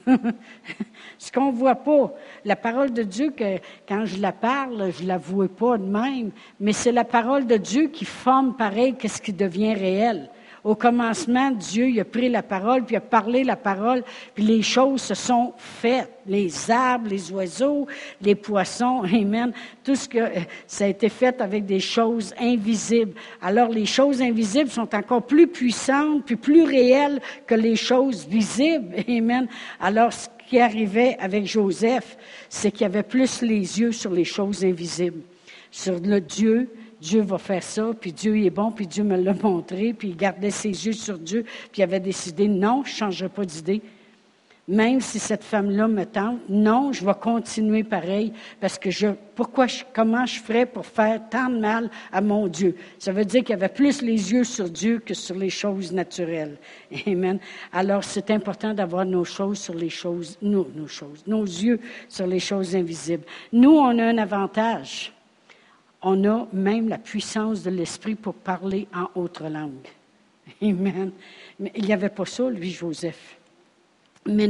Ce 1.19 1.33
qu'on 1.33 1.53
ne 1.53 1.57
voit 1.57 1.77
pas, 1.77 2.13
la 2.45 2.57
parole 2.57 2.93
de 2.93 3.03
Dieu, 3.03 3.31
que, 3.31 3.59
quand 3.89 4.05
je 4.05 4.21
la 4.21 4.33
parle, 4.33 4.93
je 4.93 5.03
ne 5.03 5.09
la 5.09 5.19
vois 5.19 5.49
pas 5.49 5.79
de 5.79 5.85
même, 5.85 6.31
mais 6.61 6.73
c'est 6.73 6.93
la 6.93 7.05
parole 7.05 7.47
de 7.47 7.57
Dieu 7.57 7.89
qui 7.89 8.05
forme 8.05 8.57
pareil 8.57 8.95
qu'est-ce 8.95 9.23
qui 9.23 9.33
devient 9.33 9.75
réel. 9.75 10.31
Au 10.65 10.75
commencement, 10.75 11.51
Dieu 11.51 11.91
il 11.91 12.01
a 12.01 12.07
pris 12.07 12.31
la 12.31 12.43
parole, 12.43 12.85
puis 12.85 12.95
il 12.95 12.97
a 12.97 13.03
parlé 13.03 13.45
la 13.45 13.55
parole, 13.55 14.03
puis 14.35 14.43
les 14.43 14.63
choses 14.63 15.03
se 15.03 15.15
sont 15.15 15.53
faites. 15.59 16.11
Les 16.27 16.71
arbres, 16.71 17.11
les 17.11 17.31
oiseaux, 17.33 17.87
les 18.23 18.35
poissons, 18.35 19.03
amen. 19.13 19.53
Tout 19.85 19.95
ce 19.95 20.09
que 20.09 20.19
euh, 20.19 20.41
ça 20.67 20.87
a 20.87 20.89
été 20.89 21.11
fait 21.11 21.39
avec 21.43 21.67
des 21.67 21.81
choses 21.81 22.33
invisibles. 22.41 23.13
Alors 23.43 23.69
les 23.69 23.85
choses 23.85 24.23
invisibles 24.23 24.71
sont 24.71 24.95
encore 24.95 25.27
plus 25.27 25.49
puissantes, 25.49 26.25
puis 26.25 26.37
plus 26.37 26.63
réelles 26.63 27.21
que 27.47 27.55
les 27.55 27.77
choses 27.77 28.27
visibles, 28.27 28.97
amen. 29.09 29.47
Alors 29.79 30.15
ce 30.15 30.29
qui 30.49 30.61
arrivait 30.61 31.19
avec 31.21 31.45
Joseph, 31.47 32.17
c'est 32.49 32.71
qu'il 32.71 32.87
avait 32.87 33.03
plus 33.03 33.43
les 33.43 33.81
yeux 33.81 33.93
sur 33.93 34.13
les 34.13 34.25
choses 34.25 34.65
invisibles, 34.65 35.21
sur 35.71 35.99
le 36.01 36.23
Dieu 36.23 36.71
Dieu 37.05 37.21
va 37.21 37.37
faire 37.37 37.63
ça, 37.63 37.91
puis 38.01 38.13
Dieu 38.13 38.39
est 38.39 38.51
bon, 38.51 38.71
puis 38.71 38.87
Dieu 38.87 39.05
me 39.05 39.17
l'a 39.17 39.35
montré, 39.35 39.93
puis 39.93 40.09
il 40.09 40.17
gardait 40.17 40.51
ses 40.51 40.87
yeux 40.87 40.95
sur 40.95 41.19
Dieu, 41.19 41.45
puis 41.71 41.81
il 41.81 41.83
avait 41.83 42.01
décidé, 42.01 42.49
non, 42.49 42.83
je 42.83 42.93
ne 42.93 42.97
changerai 42.97 43.29
pas 43.29 43.45
d'idée. 43.45 43.83
Même 44.67 45.03
si 45.03 45.19
cette 45.19 45.45
femme-là 45.45 45.87
me 45.87 46.07
tente, 46.07 46.39
non, 46.49 46.91
je 46.91 47.05
vais 47.05 47.13
continuer 47.21 47.85
pareil, 47.85 48.33
parce 48.59 48.79
que 48.79 48.91
je, 48.91 49.09
pourquoi, 49.35 49.67
comment 49.93 50.25
je 50.25 50.41
ferais 50.41 50.65
pour 50.65 50.87
faire 50.87 51.21
tant 51.29 51.51
de 51.51 51.59
mal 51.59 51.91
à 52.11 52.23
mon 52.23 52.49
Dieu? 52.49 52.75
Ça 52.99 53.13
veut 53.13 53.27
dire 53.27 53.45
qu'il 53.45 53.55
avait 53.55 53.69
plus 53.69 54.01
les 54.01 54.33
yeux 54.33 54.45
sur 54.45 54.71
Dieu 54.71 55.03
que 55.05 55.13
sur 55.13 55.37
les 55.37 55.51
choses 55.51 55.93
naturelles. 55.93 56.57
Amen. 57.07 57.39
Alors, 57.71 58.03
c'est 58.03 58.31
important 58.31 58.73
d'avoir 58.73 59.05
nos 59.05 59.25
choses 59.25 59.59
sur 59.59 59.75
les 59.75 59.91
choses, 59.91 60.39
nos 60.41 60.67
choses, 60.89 61.23
nos 61.27 61.45
yeux 61.45 61.79
sur 62.09 62.27
les 62.27 62.41
choses 62.41 62.75
invisibles. 62.75 63.25
Nous, 63.53 63.77
on 63.77 63.99
a 63.99 64.05
un 64.05 64.17
avantage 64.17 65.13
on 66.05 66.23
a 66.25 66.47
même 66.53 66.89
la 66.89 66.99
puissance 66.99 67.63
de 67.63 67.71
l'esprit 67.71 68.15
pour 68.15 68.35
parler 68.35 68.87
en 68.95 69.09
autre 69.19 69.49
langue. 69.49 69.89
Amen. 70.63 71.11
Mais 71.59 71.73
il 71.75 71.87
n'y 71.87 71.93
avait 71.93 72.11
pas 72.11 72.27
ça, 72.27 72.49
lui, 72.49 72.71
Joseph. 72.71 73.37
Mais 74.27 74.49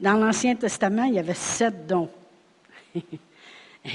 dans 0.00 0.14
l'Ancien 0.14 0.54
Testament, 0.54 1.04
il 1.04 1.14
y 1.14 1.18
avait 1.18 1.34
sept 1.34 1.86
dons. 1.86 2.08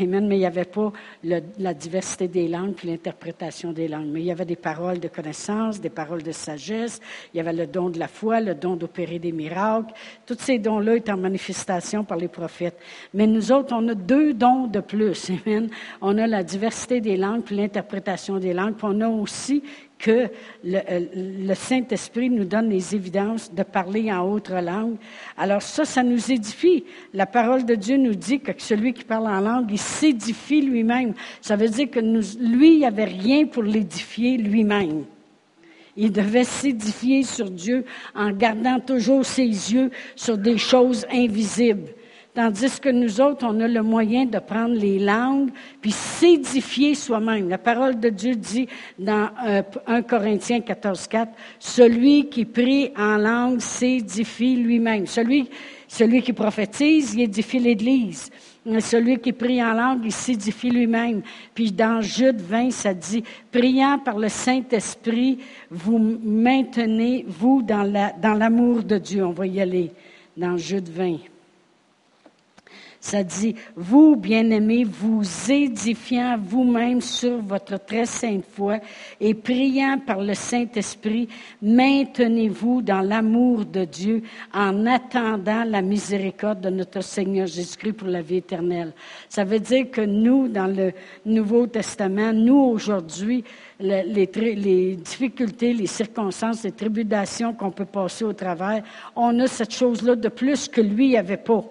Amen. 0.02 0.28
Mais 0.28 0.36
il 0.36 0.40
n'y 0.40 0.46
avait 0.46 0.66
pas 0.66 0.92
la 1.24 1.74
diversité 1.74 2.28
des 2.28 2.48
langues 2.48 2.74
puis 2.74 2.90
l'interprétation 2.90 3.72
des 3.72 3.88
langues. 3.88 4.08
Mais 4.08 4.20
il 4.20 4.26
y 4.26 4.32
avait 4.32 4.46
des 4.46 4.58
paroles 4.58 5.00
de 5.00 5.08
connaissance, 5.08 5.80
des 5.80 5.90
paroles 5.90 6.24
de 6.24 6.34
sagesse. 6.34 7.00
Il 7.34 7.38
y 7.38 7.40
avait 7.40 7.54
le 7.54 7.68
don 7.68 7.90
de 7.90 7.98
la 7.98 8.08
foi, 8.08 8.42
le 8.42 8.54
don 8.54 8.76
d'opérer 8.76 9.18
des 9.18 9.32
miracles. 9.32 9.94
Tous 10.26 10.38
ces 10.40 10.60
dons-là 10.60 10.96
étaient 10.96 11.12
en 11.12 11.18
manifestation 11.18 12.04
par 12.04 12.18
les 12.18 12.28
prophètes. 12.28 12.78
Mais 13.14 13.28
nous 13.28 13.52
autres, 13.52 13.74
on 13.74 13.88
a 13.88 13.96
deux 13.96 14.34
dons 14.34 14.68
de 14.68 14.82
plus. 14.82 15.32
Amen. 15.46 15.70
On 16.02 16.18
a 16.18 16.28
la 16.28 16.44
diversité 16.44 17.00
des 17.00 17.16
langues 17.16 17.44
puis 17.44 17.56
l'interprétation 17.56 18.40
des 18.40 18.54
langues. 18.54 18.76
Puis 18.76 18.88
on 18.90 19.00
a 19.00 19.08
aussi 19.08 19.64
que 19.98 20.30
euh, 20.66 21.06
le, 21.16 21.54
Saint-Esprit 21.54 22.30
nous 22.30 22.46
donne 22.46 22.70
les 22.70 22.96
évidences 22.96 23.54
de 23.54 23.64
parler 23.64 24.12
en 24.12 24.30
autre 24.30 24.54
langue. 24.54 24.96
Alors 25.38 25.62
ça, 25.62 25.86
ça 25.86 26.04
nous 26.04 26.32
édifie. 26.32 26.84
La 27.14 27.26
parole 27.26 27.66
de 27.66 27.76
Dieu 27.76 27.98
nous 27.98 28.16
dit 28.16 28.40
que 28.40 28.52
celui 28.58 28.94
qui 28.94 29.04
parle 29.04 29.28
en 29.28 29.40
langue, 29.40 29.68
il 29.72 29.80
s'édifie 29.80 30.62
lui-même. 30.62 31.14
Ça 31.42 31.56
veut 31.56 31.70
dire 31.70 31.90
que 31.90 32.00
lui, 32.00 32.74
il 32.74 32.80
n'y 32.80 32.86
avait 32.86 33.06
rien 33.06 33.46
pour 33.46 33.64
l'édifier 33.64 34.38
lui-même. 34.38 35.04
Il 36.00 36.12
devait 36.12 36.44
s'édifier 36.44 37.24
sur 37.24 37.50
Dieu 37.50 37.84
en 38.14 38.32
gardant 38.32 38.80
toujours 38.80 39.26
ses 39.26 39.42
yeux 39.42 39.90
sur 40.16 40.38
des 40.38 40.60
choses 40.60 41.08
invisibles. 41.12 41.90
Tandis 42.38 42.80
que 42.80 42.90
nous 42.90 43.20
autres, 43.20 43.48
on 43.50 43.60
a 43.62 43.68
le 43.68 43.82
moyen 43.82 44.26
de 44.26 44.38
prendre 44.38 44.76
les 44.76 45.00
langues 45.00 45.50
puis 45.82 45.90
s'édifier 45.90 46.94
soi-même. 46.94 47.50
La 47.50 47.58
parole 47.58 48.00
de 48.00 48.10
Dieu 48.10 48.36
dit 48.36 48.68
dans 49.00 49.32
1 49.44 49.64
euh, 49.90 50.02
Corinthiens 50.04 50.62
14, 50.62 51.08
4, 51.08 51.32
celui 51.58 52.30
qui 52.30 52.46
prie 52.46 52.92
en 52.96 53.18
langue 53.18 53.60
s'édifie 53.60 54.56
lui-même. 54.56 55.08
Celui, 55.08 55.50
qui 56.22 56.32
prophétise, 56.32 57.16
il 57.16 57.22
édifie 57.22 57.58
l'Église. 57.58 58.30
Celui 58.82 59.18
qui 59.18 59.34
prie 59.34 59.64
en 59.64 59.74
langue, 59.74 60.02
il 60.06 60.12
s'édifie 60.12 60.70
lui-même. 60.70 61.24
Puis 61.56 61.72
dans 61.72 62.02
Jude 62.02 62.40
20, 62.40 62.70
ça 62.70 62.94
dit, 62.94 63.24
priant 63.52 63.98
par 63.98 64.20
le 64.20 64.30
Saint-Esprit, 64.30 65.40
vous 65.72 65.98
maintenez, 65.98 67.26
vous, 67.28 67.64
dans 67.64 68.38
l'amour 68.38 68.84
de 68.84 69.00
Dieu. 69.00 69.26
On 69.26 69.32
va 69.32 69.48
y 69.48 69.60
aller 69.60 69.92
dans 70.38 70.56
Jude 70.56 70.88
20. 70.88 71.18
Ça 73.00 73.24
dit, 73.24 73.56
vous, 73.76 74.16
bien-aimés, 74.16 74.84
vous 74.84 75.24
édifiant 75.50 76.38
vous-même 76.38 77.00
sur 77.00 77.42
votre 77.42 77.78
très 77.84 78.06
sainte 78.06 78.44
foi 78.54 78.80
et 79.22 79.34
priant 79.34 80.00
par 80.06 80.22
le 80.22 80.34
Saint-Esprit, 80.34 81.30
maintenez-vous 81.62 82.82
dans 82.82 83.02
l'amour 83.02 83.66
de 83.66 83.86
Dieu 83.86 84.24
en 84.54 84.86
attendant 84.86 85.64
la 85.64 85.82
miséricorde 85.82 86.62
de 86.62 86.70
notre 86.70 87.02
Seigneur 87.02 87.48
Jésus-Christ 87.48 87.94
pour 87.94 88.08
la 88.08 88.22
vie 88.22 88.38
éternelle. 88.38 88.94
Ça 89.30 89.44
veut 89.44 89.60
dire 89.60 89.92
que 89.92 90.02
nous, 90.02 90.48
dans 90.48 90.68
le 90.68 90.92
Nouveau 91.26 91.68
Testament, 91.68 92.34
nous, 92.34 92.60
aujourd'hui, 92.60 93.44
les, 93.80 94.96
difficultés, 94.96 95.74
les 95.74 95.88
circonstances, 95.88 96.64
les 96.64 96.72
tribulations 96.72 97.54
qu'on 97.54 97.72
peut 97.72 97.86
passer 97.86 98.26
au 98.26 98.34
travers, 98.34 98.84
on 99.16 99.40
a 99.40 99.48
cette 99.48 99.74
chose-là 99.74 100.16
de 100.16 100.30
plus 100.30 100.68
que 100.68 100.82
lui 100.82 101.14
n'avait 101.14 101.38
pas 101.38 101.64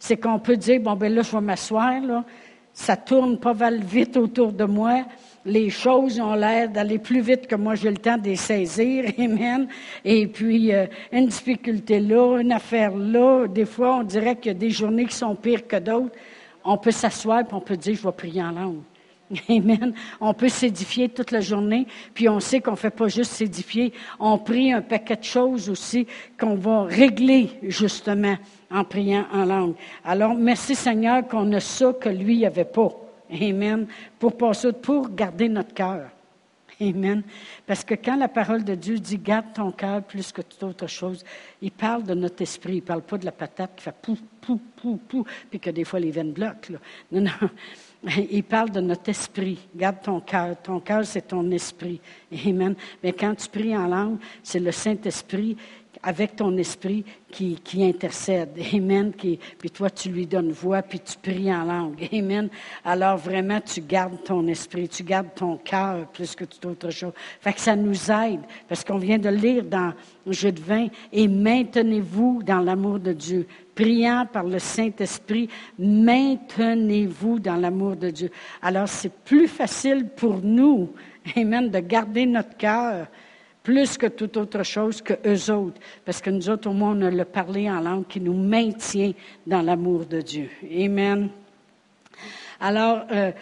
c'est 0.00 0.16
qu'on 0.16 0.38
peut 0.38 0.56
dire, 0.56 0.80
bon, 0.80 0.96
ben 0.96 1.14
là, 1.14 1.22
je 1.22 1.30
vais 1.30 1.42
m'asseoir, 1.42 2.00
là. 2.00 2.24
Ça 2.72 2.96
tourne 2.96 3.38
pas 3.38 3.52
mal 3.52 3.80
vite 3.82 4.16
autour 4.16 4.52
de 4.52 4.64
moi. 4.64 5.04
Les 5.44 5.68
choses 5.68 6.18
ont 6.18 6.34
l'air 6.34 6.70
d'aller 6.70 6.98
plus 6.98 7.20
vite 7.20 7.46
que 7.46 7.54
moi, 7.54 7.74
j'ai 7.74 7.90
le 7.90 7.98
temps 7.98 8.16
de 8.16 8.24
les 8.24 8.36
saisir. 8.36 9.12
Amen. 9.18 9.68
Et 10.04 10.26
puis, 10.26 10.72
euh, 10.72 10.86
une 11.12 11.26
difficulté 11.26 12.00
là, 12.00 12.38
une 12.38 12.52
affaire 12.52 12.96
là. 12.96 13.46
Des 13.46 13.66
fois, 13.66 13.96
on 13.96 14.02
dirait 14.02 14.36
qu'il 14.36 14.52
y 14.52 14.54
a 14.54 14.58
des 14.58 14.70
journées 14.70 15.04
qui 15.04 15.16
sont 15.16 15.34
pires 15.34 15.66
que 15.66 15.76
d'autres. 15.76 16.14
On 16.64 16.78
peut 16.78 16.90
s'asseoir 16.90 17.40
et 17.40 17.44
on 17.52 17.60
peut 17.60 17.76
dire, 17.76 17.96
je 17.96 18.02
vais 18.02 18.12
prier 18.12 18.42
en 18.42 18.52
langue. 18.52 18.80
Amen. 19.48 19.92
On 20.20 20.32
peut 20.32 20.48
s'édifier 20.48 21.08
toute 21.08 21.30
la 21.30 21.40
journée, 21.40 21.86
puis 22.14 22.28
on 22.28 22.40
sait 22.40 22.60
qu'on 22.60 22.72
ne 22.72 22.76
fait 22.76 22.90
pas 22.90 23.08
juste 23.08 23.32
s'édifier, 23.32 23.92
on 24.18 24.38
prie 24.38 24.72
un 24.72 24.82
paquet 24.82 25.16
de 25.16 25.24
choses 25.24 25.68
aussi 25.68 26.06
qu'on 26.38 26.56
va 26.56 26.84
régler 26.84 27.50
justement 27.62 28.36
en 28.70 28.84
priant 28.84 29.26
en 29.32 29.44
langue. 29.44 29.74
Alors, 30.04 30.34
merci 30.34 30.74
Seigneur 30.74 31.26
qu'on 31.26 31.52
a 31.52 31.60
ça 31.60 31.92
que 31.92 32.08
lui 32.08 32.40
n'avait 32.40 32.64
pas. 32.64 32.90
Amen. 33.32 33.86
Pour 34.18 34.36
passer, 34.36 34.72
pour 34.72 35.08
garder 35.10 35.48
notre 35.48 35.74
cœur. 35.74 36.08
Amen. 36.80 37.22
Parce 37.66 37.84
que 37.84 37.94
quand 37.94 38.16
la 38.16 38.28
parole 38.28 38.64
de 38.64 38.74
Dieu 38.74 38.98
dit 38.98 39.18
garde 39.18 39.52
ton 39.54 39.70
cœur 39.70 40.02
plus 40.02 40.32
que 40.32 40.40
toute 40.40 40.62
autre 40.62 40.86
chose, 40.86 41.24
il 41.60 41.70
parle 41.70 42.04
de 42.04 42.14
notre 42.14 42.40
esprit. 42.42 42.74
Il 42.74 42.76
ne 42.76 42.80
parle 42.80 43.02
pas 43.02 43.18
de 43.18 43.26
la 43.26 43.32
patate 43.32 43.72
qui 43.76 43.84
fait 43.84 43.94
pou, 44.00 44.16
pou, 44.40 44.58
pou, 44.76 44.96
pou, 44.96 45.24
puis 45.50 45.60
que 45.60 45.70
des 45.70 45.84
fois 45.84 46.00
les 46.00 46.10
veines 46.10 46.32
bloquent. 46.32 46.74
Non, 47.12 47.20
non. 47.20 47.50
Il 48.30 48.44
parle 48.44 48.70
de 48.70 48.80
notre 48.80 49.10
esprit. 49.10 49.58
Garde 49.76 50.00
ton 50.02 50.20
cœur. 50.20 50.56
Ton 50.62 50.80
cœur, 50.80 51.04
c'est 51.04 51.28
ton 51.28 51.50
esprit. 51.50 52.00
Amen. 52.46 52.74
Mais 53.02 53.12
quand 53.12 53.34
tu 53.34 53.48
pries 53.48 53.76
en 53.76 53.86
langue, 53.86 54.18
c'est 54.42 54.60
le 54.60 54.72
Saint-Esprit 54.72 55.56
avec 56.02 56.36
ton 56.36 56.56
esprit 56.56 57.04
qui, 57.30 57.56
qui 57.56 57.84
intercède. 57.84 58.50
Amen. 58.72 59.12
Puis 59.12 59.70
toi, 59.70 59.90
tu 59.90 60.08
lui 60.08 60.26
donnes 60.26 60.52
voix, 60.52 60.82
puis 60.82 61.00
tu 61.00 61.16
pries 61.18 61.52
en 61.52 61.64
langue. 61.64 62.08
Amen. 62.12 62.48
Alors 62.84 63.16
vraiment, 63.16 63.60
tu 63.60 63.80
gardes 63.80 64.22
ton 64.24 64.46
esprit, 64.46 64.88
tu 64.88 65.02
gardes 65.02 65.34
ton 65.34 65.56
cœur 65.56 66.06
plus 66.08 66.34
que 66.34 66.44
toute 66.44 66.64
autre 66.64 66.90
chose. 66.90 67.12
Fait 67.40 67.52
que 67.52 67.60
ça 67.60 67.76
nous 67.76 68.10
aide, 68.10 68.40
parce 68.68 68.84
qu'on 68.84 68.98
vient 68.98 69.18
de 69.18 69.28
lire 69.28 69.64
dans 69.64 69.92
jeu 70.26 70.52
de 70.52 70.60
et 71.12 71.28
maintenez-vous 71.28 72.42
dans 72.44 72.60
l'amour 72.60 72.98
de 72.98 73.12
Dieu. 73.12 73.46
Priant 73.74 74.26
par 74.30 74.44
le 74.44 74.58
Saint-Esprit, 74.58 75.48
maintenez-vous 75.78 77.38
dans 77.38 77.56
l'amour 77.56 77.96
de 77.96 78.10
Dieu. 78.10 78.30
Alors, 78.60 78.88
c'est 78.88 79.12
plus 79.12 79.48
facile 79.48 80.06
pour 80.16 80.40
nous, 80.42 80.90
Amen, 81.36 81.70
de 81.70 81.80
garder 81.80 82.26
notre 82.26 82.56
cœur 82.56 83.06
plus 83.62 83.98
que 83.98 84.06
toute 84.06 84.36
autre 84.36 84.62
chose 84.62 85.02
que 85.02 85.14
eux 85.26 85.52
autres, 85.52 85.80
parce 86.04 86.20
que 86.20 86.30
nous 86.30 86.48
autres, 86.48 86.68
au 86.68 86.72
moins, 86.72 86.96
on 86.96 87.02
a 87.02 87.10
le 87.10 87.24
parler 87.24 87.70
en 87.70 87.80
langue 87.80 88.06
qui 88.06 88.20
nous 88.20 88.34
maintient 88.34 89.12
dans 89.46 89.62
l'amour 89.62 90.06
de 90.06 90.20
Dieu. 90.20 90.48
Amen. 90.64 91.28
Alors, 92.58 93.04
euh, 93.10 93.32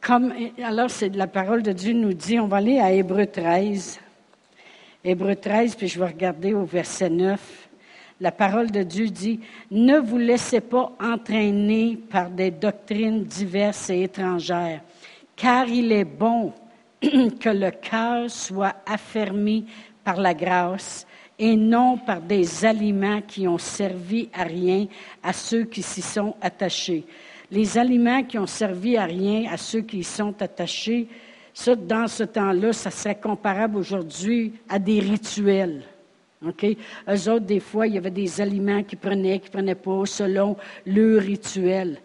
comme, 0.00 0.32
alors 0.62 0.90
c'est 0.90 1.14
la 1.14 1.26
parole 1.26 1.62
de 1.62 1.72
Dieu 1.72 1.92
nous 1.92 2.12
dit, 2.12 2.38
on 2.38 2.48
va 2.48 2.58
aller 2.58 2.78
à 2.78 2.92
Hébreu 2.92 3.26
13. 3.26 4.00
Hébreu 5.04 5.36
13, 5.36 5.76
puis 5.76 5.88
je 5.88 5.98
vais 5.98 6.06
regarder 6.06 6.54
au 6.54 6.64
verset 6.64 7.08
9. 7.08 7.68
La 8.20 8.32
parole 8.32 8.70
de 8.72 8.82
Dieu 8.82 9.08
dit, 9.08 9.40
ne 9.70 9.98
vous 9.98 10.18
laissez 10.18 10.60
pas 10.60 10.92
entraîner 11.00 11.96
par 12.10 12.30
des 12.30 12.50
doctrines 12.50 13.22
diverses 13.24 13.90
et 13.90 14.02
étrangères, 14.02 14.80
car 15.36 15.68
il 15.68 15.92
est 15.92 16.04
bon 16.04 16.52
que 17.02 17.48
le 17.48 17.70
cœur 17.70 18.30
soit 18.30 18.76
affermi 18.86 19.66
par 20.04 20.16
la 20.16 20.34
grâce 20.34 21.06
et 21.38 21.56
non 21.56 21.98
par 21.98 22.20
des 22.20 22.64
aliments 22.64 23.22
qui 23.22 23.46
ont 23.46 23.58
servi 23.58 24.28
à 24.32 24.42
rien 24.42 24.86
à 25.22 25.32
ceux 25.32 25.64
qui 25.64 25.82
s'y 25.82 26.02
sont 26.02 26.34
attachés. 26.40 27.04
Les 27.50 27.78
aliments 27.78 28.24
qui 28.24 28.38
ont 28.38 28.46
servi 28.46 28.96
à 28.96 29.04
rien 29.04 29.50
à 29.50 29.56
ceux 29.56 29.82
qui 29.82 29.98
y 29.98 30.04
sont 30.04 30.34
attachés, 30.42 31.08
ça, 31.54 31.74
dans 31.74 32.06
ce 32.06 32.24
temps-là, 32.24 32.72
ça 32.72 32.90
serait 32.90 33.18
comparable 33.18 33.76
aujourd'hui 33.76 34.52
à 34.68 34.78
des 34.78 35.00
rituels. 35.00 35.82
OK? 36.46 36.64
Eux 36.64 37.30
autres, 37.30 37.46
des 37.46 37.60
fois, 37.60 37.86
il 37.86 37.94
y 37.94 37.98
avait 37.98 38.10
des 38.10 38.40
aliments 38.40 38.82
qu'ils 38.82 38.98
prenaient, 38.98 39.40
qu'ils 39.40 39.50
prenaient 39.50 39.74
pas 39.74 40.04
selon 40.04 40.56
le 40.86 41.18
rituel 41.18 41.98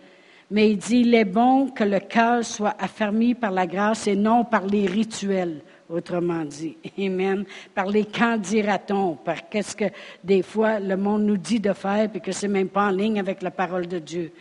mais 0.52 0.72
il 0.72 0.78
dit, 0.78 1.00
il 1.00 1.16
est 1.16 1.26
bon 1.26 1.70
que 1.70 1.84
le 1.84 2.00
cœur 2.00 2.44
soit 2.44 2.76
affermi 2.80 3.34
par 3.34 3.52
la 3.52 3.66
grâce 3.66 4.08
et 4.08 4.16
non 4.16 4.44
par 4.44 4.66
les 4.66 4.86
rituels, 4.86 5.62
autrement 5.90 6.44
dit. 6.46 6.78
Amen. 7.00 7.46
Par 7.74 7.88
les 7.88 8.06
qu'en 8.06 8.38
dira-t-on, 8.38 9.16
par 9.16 9.50
qu'est-ce 9.50 9.76
que 9.76 9.86
des 10.24 10.42
fois 10.42 10.80
le 10.80 10.98
monde 10.98 11.24
nous 11.24 11.38
dit 11.38 11.60
de 11.60 11.74
faire 11.74 12.10
et 12.14 12.20
que 12.20 12.32
c'est 12.32 12.48
même 12.48 12.70
pas 12.70 12.88
en 12.88 12.92
ligne 12.92 13.20
avec 13.20 13.42
la 13.42 13.52
parole 13.52 13.88
de 13.88 14.00
Dieu. 14.00 14.32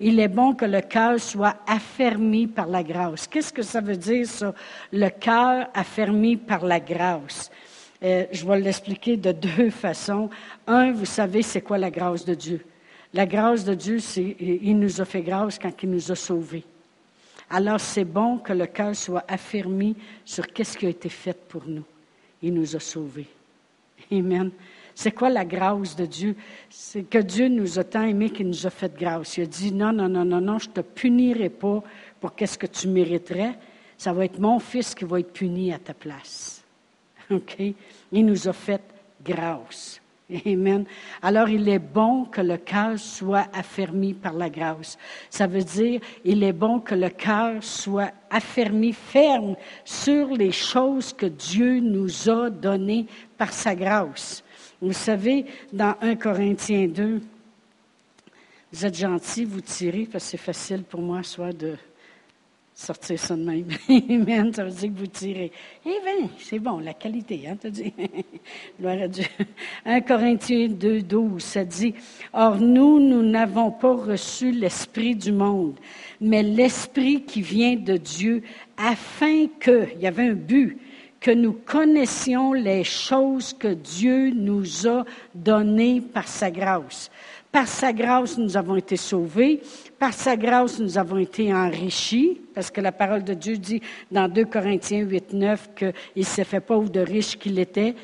Il 0.00 0.18
est 0.20 0.28
bon 0.28 0.54
que 0.54 0.64
le 0.64 0.80
cœur 0.80 1.20
soit 1.20 1.56
affermi 1.66 2.46
par 2.46 2.66
la 2.66 2.82
grâce. 2.82 3.26
Qu'est-ce 3.26 3.52
que 3.52 3.62
ça 3.62 3.80
veut 3.80 3.96
dire, 3.96 4.26
ça? 4.26 4.54
Le 4.92 5.08
cœur 5.08 5.68
affermi 5.74 6.36
par 6.36 6.64
la 6.64 6.80
grâce. 6.80 7.50
Euh, 8.02 8.26
je 8.32 8.44
vais 8.44 8.58
l'expliquer 8.58 9.16
de 9.16 9.32
deux 9.32 9.70
façons. 9.70 10.28
Un, 10.66 10.92
vous 10.92 11.04
savez, 11.04 11.42
c'est 11.42 11.60
quoi 11.60 11.78
la 11.78 11.90
grâce 11.90 12.24
de 12.24 12.34
Dieu? 12.34 12.64
La 13.14 13.26
grâce 13.26 13.64
de 13.64 13.74
Dieu, 13.74 13.98
c'est, 13.98 14.36
il 14.40 14.78
nous 14.78 15.00
a 15.00 15.04
fait 15.04 15.22
grâce 15.22 15.58
quand 15.58 15.72
il 15.82 15.90
nous 15.90 16.10
a 16.10 16.14
sauvés. 16.14 16.64
Alors 17.50 17.80
c'est 17.80 18.04
bon 18.04 18.38
que 18.38 18.54
le 18.54 18.66
cœur 18.66 18.96
soit 18.96 19.24
affermi 19.28 19.94
sur 20.24 20.46
qu'est-ce 20.46 20.78
qui 20.78 20.86
a 20.86 20.88
été 20.88 21.10
fait 21.10 21.36
pour 21.48 21.64
nous. 21.66 21.84
Il 22.42 22.54
nous 22.54 22.74
a 22.74 22.80
sauvés. 22.80 23.28
Amen. 24.10 24.50
C'est 24.94 25.12
quoi 25.12 25.30
la 25.30 25.44
grâce 25.44 25.96
de 25.96 26.06
Dieu? 26.06 26.36
C'est 26.70 27.02
que 27.02 27.18
Dieu 27.18 27.48
nous 27.48 27.78
a 27.78 27.84
tant 27.84 28.02
aimés 28.02 28.30
qu'il 28.30 28.48
nous 28.48 28.66
a 28.66 28.70
fait 28.70 28.94
grâce. 28.94 29.36
Il 29.36 29.44
a 29.44 29.46
dit, 29.46 29.72
non, 29.72 29.92
non, 29.92 30.08
non, 30.08 30.24
non, 30.24 30.40
non, 30.40 30.58
je 30.58 30.68
ne 30.68 30.74
te 30.74 30.80
punirai 30.80 31.48
pas 31.48 31.82
pour 32.20 32.34
qu'est-ce 32.34 32.58
que 32.58 32.66
tu 32.66 32.88
mériterais. 32.88 33.54
Ça 33.96 34.12
va 34.12 34.24
être 34.24 34.38
mon 34.38 34.58
fils 34.58 34.94
qui 34.94 35.04
va 35.04 35.20
être 35.20 35.32
puni 35.32 35.72
à 35.72 35.78
ta 35.78 35.94
place. 35.94 36.62
OK? 37.30 37.56
Il 38.12 38.26
nous 38.26 38.48
a 38.48 38.52
fait 38.52 38.82
grâce. 39.24 40.01
Amen. 40.46 40.84
Alors 41.20 41.48
il 41.48 41.68
est 41.68 41.78
bon 41.78 42.24
que 42.24 42.40
le 42.40 42.56
cœur 42.56 42.98
soit 42.98 43.48
affermi 43.52 44.14
par 44.14 44.32
la 44.32 44.48
grâce. 44.48 44.96
Ça 45.28 45.46
veut 45.46 45.64
dire, 45.64 46.00
il 46.24 46.42
est 46.42 46.52
bon 46.52 46.80
que 46.80 46.94
le 46.94 47.08
cœur 47.08 47.62
soit 47.62 48.12
affermi, 48.30 48.92
ferme 48.92 49.56
sur 49.84 50.28
les 50.28 50.52
choses 50.52 51.12
que 51.12 51.26
Dieu 51.26 51.80
nous 51.80 52.30
a 52.30 52.50
données 52.50 53.06
par 53.36 53.52
sa 53.52 53.74
grâce. 53.74 54.42
Vous 54.80 54.92
savez, 54.92 55.46
dans 55.72 55.94
1 56.00 56.16
Corinthiens 56.16 56.88
2, 56.88 57.20
vous 58.72 58.86
êtes 58.86 58.96
gentil, 58.96 59.44
vous 59.44 59.60
tirez, 59.60 60.08
parce 60.10 60.24
que 60.24 60.30
c'est 60.30 60.36
facile 60.38 60.82
pour 60.82 61.00
moi, 61.00 61.22
soit 61.22 61.52
de 61.52 61.76
sortir 62.82 63.18
ça 63.18 63.36
de 63.36 63.44
même. 63.44 63.66
Amen, 64.10 64.52
ça 64.52 64.64
veut 64.64 64.70
dire 64.70 64.92
que 64.92 64.98
vous 64.98 65.06
tirez. 65.06 65.52
Eh 65.86 65.88
bien, 65.88 66.28
c'est 66.38 66.58
bon, 66.58 66.80
la 66.80 66.94
qualité, 66.94 67.44
hein, 67.46 67.56
t'as 67.60 67.70
dit. 67.70 67.92
Gloire 68.80 69.02
à 69.02 69.08
Dieu. 69.08 69.24
1 69.84 70.00
Corinthiens 70.00 70.68
2, 70.68 71.02
12, 71.02 71.42
ça 71.42 71.64
dit, 71.64 71.94
Or 72.32 72.56
nous, 72.56 72.98
nous 72.98 73.22
n'avons 73.22 73.70
pas 73.70 73.94
reçu 73.94 74.50
l'Esprit 74.50 75.14
du 75.14 75.30
monde, 75.30 75.78
mais 76.20 76.42
l'Esprit 76.42 77.22
qui 77.22 77.40
vient 77.40 77.76
de 77.76 77.96
Dieu, 77.96 78.42
afin 78.76 79.46
que, 79.60 79.86
il 79.94 80.02
y 80.02 80.06
avait 80.08 80.30
un 80.30 80.34
but, 80.34 80.76
que 81.20 81.30
nous 81.30 81.52
connaissions 81.52 82.52
les 82.52 82.82
choses 82.82 83.52
que 83.52 83.68
Dieu 83.68 84.30
nous 84.30 84.88
a 84.88 85.04
données 85.36 86.00
par 86.00 86.26
sa 86.26 86.50
grâce. 86.50 87.11
Par 87.52 87.68
sa 87.68 87.92
grâce, 87.92 88.38
nous 88.38 88.56
avons 88.56 88.76
été 88.76 88.96
sauvés. 88.96 89.60
Par 89.98 90.14
sa 90.14 90.38
grâce, 90.38 90.80
nous 90.80 90.96
avons 90.96 91.18
été 91.18 91.52
enrichis, 91.52 92.40
parce 92.54 92.70
que 92.70 92.80
la 92.80 92.92
parole 92.92 93.22
de 93.24 93.34
Dieu 93.34 93.58
dit 93.58 93.82
dans 94.10 94.26
2 94.26 94.46
Corinthiens 94.46 95.00
8, 95.00 95.34
9 95.34 95.70
qu'il 95.76 96.24
s'est 96.24 96.44
fait 96.44 96.60
pauvre 96.60 96.88
de 96.88 97.00
riche 97.00 97.36
qu'il 97.36 97.58
était. 97.58 97.94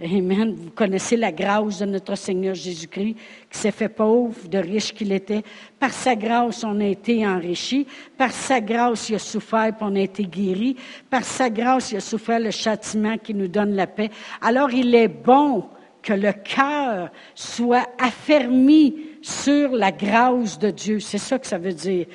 Amen. 0.00 0.54
Vous 0.56 0.70
connaissez 0.70 1.16
la 1.16 1.32
grâce 1.32 1.80
de 1.80 1.86
notre 1.86 2.14
Seigneur 2.14 2.54
Jésus-Christ, 2.54 3.16
qui 3.50 3.58
s'est 3.58 3.72
fait 3.72 3.88
pauvre 3.88 4.48
de 4.48 4.58
riche 4.58 4.94
qu'il 4.94 5.10
était. 5.10 5.42
Par 5.80 5.92
sa 5.92 6.14
grâce, 6.14 6.62
on 6.62 6.80
a 6.80 6.86
été 6.86 7.26
enrichis. 7.26 7.88
Par 8.16 8.30
sa 8.30 8.60
grâce, 8.60 9.08
il 9.08 9.16
a 9.16 9.18
souffert 9.18 9.66
et 9.66 9.72
on 9.80 9.96
a 9.96 10.00
été 10.00 10.22
guéri. 10.24 10.76
Par 11.10 11.24
sa 11.24 11.50
grâce, 11.50 11.90
il 11.90 11.96
a 11.96 12.00
souffert 12.00 12.38
le 12.38 12.52
châtiment 12.52 13.18
qui 13.18 13.34
nous 13.34 13.48
donne 13.48 13.74
la 13.74 13.88
paix. 13.88 14.10
Alors, 14.40 14.70
il 14.72 14.94
est 14.94 15.08
bon 15.08 15.64
que 16.02 16.12
le 16.12 16.32
cœur 16.32 17.10
soit 17.34 17.88
affermi 17.98 18.94
sur 19.22 19.70
la 19.70 19.92
grâce 19.92 20.58
de 20.58 20.70
Dieu. 20.70 20.98
C'est 21.00 21.18
ça 21.18 21.38
que 21.38 21.46
ça 21.46 21.58
veut 21.58 21.72
dire. 21.72 22.06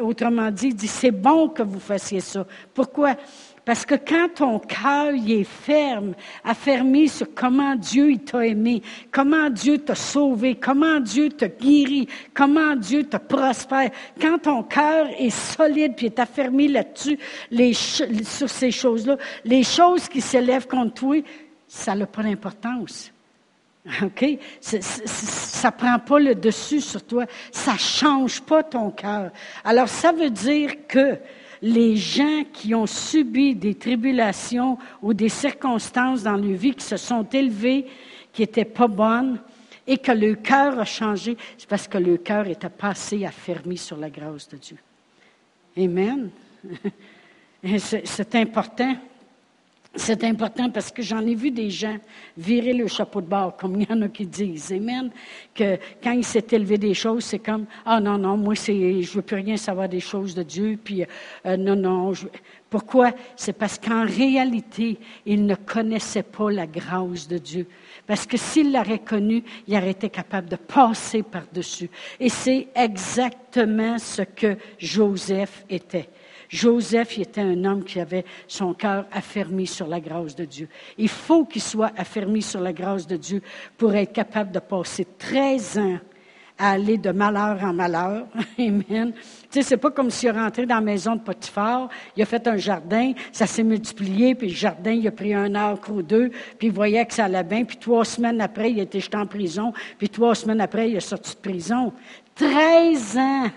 Autrement 0.00 0.50
dit, 0.50 0.72
dit 0.72 0.86
c'est 0.86 1.10
bon 1.10 1.48
que 1.48 1.62
vous 1.62 1.80
fassiez 1.80 2.20
ça. 2.20 2.46
Pourquoi? 2.72 3.16
Parce 3.64 3.86
que 3.86 3.94
quand 3.94 4.28
ton 4.34 4.58
cœur 4.58 5.14
est 5.14 5.44
ferme, 5.44 6.14
affermi 6.44 7.08
sur 7.08 7.28
comment 7.34 7.74
Dieu 7.76 8.18
t'a 8.18 8.46
aimé, 8.46 8.82
comment 9.10 9.48
Dieu 9.48 9.78
t'a 9.78 9.94
sauvé, 9.94 10.56
comment 10.56 11.00
Dieu 11.00 11.30
t'a 11.30 11.48
guéri, 11.48 12.06
comment 12.34 12.76
Dieu 12.76 13.04
t'a 13.04 13.18
prospère, 13.18 13.90
quand 14.20 14.38
ton 14.40 14.62
cœur 14.64 15.06
est 15.18 15.30
solide 15.30 15.94
puis 15.96 16.06
est 16.06 16.18
affermi 16.18 16.68
là-dessus, 16.68 17.18
sur 18.22 18.50
ces 18.50 18.70
choses-là, 18.70 19.16
les 19.44 19.62
choses 19.62 20.08
qui 20.08 20.20
s'élèvent 20.20 20.68
contre 20.68 20.92
toi, 20.92 21.16
ça 21.66 21.94
n'a 21.94 22.06
pas 22.06 22.22
d'importance. 22.22 23.13
OK? 24.02 24.38
Ça 24.60 25.70
prend 25.70 25.98
pas 25.98 26.18
le 26.18 26.34
dessus 26.34 26.80
sur 26.80 27.04
toi. 27.04 27.26
Ça 27.52 27.76
change 27.76 28.40
pas 28.40 28.62
ton 28.62 28.90
cœur. 28.90 29.30
Alors, 29.64 29.88
ça 29.88 30.12
veut 30.12 30.30
dire 30.30 30.86
que 30.88 31.18
les 31.60 31.96
gens 31.96 32.44
qui 32.52 32.74
ont 32.74 32.86
subi 32.86 33.54
des 33.54 33.74
tribulations 33.74 34.78
ou 35.02 35.14
des 35.14 35.28
circonstances 35.28 36.22
dans 36.22 36.36
leur 36.36 36.56
vie 36.56 36.74
qui 36.74 36.84
se 36.84 36.96
sont 36.96 37.24
élevées, 37.24 37.86
qui 38.32 38.42
n'étaient 38.42 38.64
pas 38.64 38.88
bonnes, 38.88 39.38
et 39.86 39.98
que 39.98 40.12
le 40.12 40.34
cœur 40.34 40.78
a 40.78 40.84
changé, 40.84 41.36
c'est 41.58 41.68
parce 41.68 41.86
que 41.86 41.98
le 41.98 42.16
cœur 42.16 42.46
était 42.46 42.68
passé 42.68 43.24
affermi 43.24 43.76
sur 43.76 43.96
la 43.96 44.08
grâce 44.08 44.48
de 44.48 44.56
Dieu. 44.56 44.78
Amen. 45.76 46.30
C'est 48.04 48.34
important. 48.34 48.94
C'est 49.96 50.24
important 50.24 50.70
parce 50.70 50.90
que 50.90 51.02
j'en 51.02 51.24
ai 51.24 51.36
vu 51.36 51.52
des 51.52 51.70
gens 51.70 51.96
virer 52.36 52.72
le 52.72 52.88
chapeau 52.88 53.20
de 53.20 53.26
bord, 53.26 53.56
comme 53.56 53.80
il 53.80 53.88
y 53.88 53.92
en 53.92 54.02
a 54.02 54.08
qui 54.08 54.26
disent. 54.26 54.72
Amen. 54.72 55.10
Que 55.54 55.78
quand 56.02 56.10
il 56.12 56.24
s'est 56.24 56.46
élevé 56.50 56.78
des 56.78 56.94
choses, 56.94 57.24
c'est 57.24 57.38
comme, 57.38 57.66
ah 57.86 58.00
non, 58.00 58.18
non, 58.18 58.36
moi, 58.36 58.56
c'est, 58.56 59.02
je 59.02 59.12
veux 59.12 59.22
plus 59.22 59.36
rien 59.36 59.56
savoir 59.56 59.88
des 59.88 60.00
choses 60.00 60.34
de 60.34 60.42
Dieu, 60.42 60.78
puis 60.82 61.04
euh, 61.46 61.56
non, 61.56 61.76
non. 61.76 62.12
Pourquoi? 62.68 63.12
C'est 63.36 63.52
parce 63.52 63.78
qu'en 63.78 64.04
réalité, 64.04 64.98
il 65.26 65.46
ne 65.46 65.54
connaissait 65.54 66.24
pas 66.24 66.50
la 66.50 66.66
grâce 66.66 67.28
de 67.28 67.38
Dieu. 67.38 67.68
Parce 68.04 68.26
que 68.26 68.36
s'il 68.36 68.72
l'aurait 68.72 68.98
connue, 68.98 69.44
il 69.68 69.76
aurait 69.76 69.92
été 69.92 70.10
capable 70.10 70.48
de 70.48 70.56
passer 70.56 71.22
par-dessus. 71.22 71.88
Et 72.18 72.28
c'est 72.28 72.66
exactement 72.74 73.96
ce 73.98 74.22
que 74.22 74.56
Joseph 74.76 75.64
était. 75.70 76.08
Joseph 76.48 77.18
était 77.18 77.40
un 77.40 77.64
homme 77.64 77.84
qui 77.84 78.00
avait 78.00 78.24
son 78.46 78.74
cœur 78.74 79.06
affermi 79.12 79.66
sur 79.66 79.86
la 79.86 80.00
grâce 80.00 80.34
de 80.34 80.44
Dieu. 80.44 80.68
Il 80.98 81.08
faut 81.08 81.44
qu'il 81.44 81.62
soit 81.62 81.92
affermi 81.96 82.42
sur 82.42 82.60
la 82.60 82.72
grâce 82.72 83.06
de 83.06 83.16
Dieu 83.16 83.42
pour 83.76 83.94
être 83.94 84.12
capable 84.12 84.52
de 84.52 84.58
passer 84.60 85.06
13 85.18 85.78
ans 85.78 85.98
à 86.58 86.72
aller 86.72 86.98
de 86.98 87.10
malheur 87.10 87.62
en 87.62 87.72
malheur. 87.72 88.26
Amen. 88.58 89.12
Tu 89.12 89.22
sais, 89.50 89.62
c'est 89.62 89.76
pas 89.76 89.90
comme 89.90 90.10
s'il 90.10 90.28
est 90.28 90.32
rentré 90.32 90.66
dans 90.66 90.76
la 90.76 90.80
maison 90.80 91.16
de 91.16 91.20
Potiphar, 91.20 91.88
il 92.16 92.22
a 92.22 92.26
fait 92.26 92.46
un 92.46 92.56
jardin, 92.56 93.12
ça 93.32 93.46
s'est 93.46 93.64
multiplié, 93.64 94.34
puis 94.34 94.48
le 94.48 94.54
jardin, 94.54 94.92
il 94.92 95.06
a 95.08 95.10
pris 95.10 95.34
un 95.34 95.54
arc 95.54 95.88
ou 95.88 96.02
deux, 96.02 96.30
puis 96.58 96.68
il 96.68 96.72
voyait 96.72 97.04
que 97.06 97.14
ça 97.14 97.24
allait 97.24 97.42
bien, 97.42 97.64
puis 97.64 97.76
trois 97.76 98.04
semaines 98.04 98.40
après, 98.40 98.70
il 98.70 98.78
été 98.78 99.00
jeté 99.00 99.16
en 99.16 99.26
prison, 99.26 99.72
puis 99.98 100.08
trois 100.08 100.34
semaines 100.34 100.60
après, 100.60 100.90
il 100.90 100.96
est 100.96 101.00
sorti 101.00 101.34
de 101.34 101.40
prison. 101.40 101.92
Treize 102.34 103.16
ans! 103.18 103.50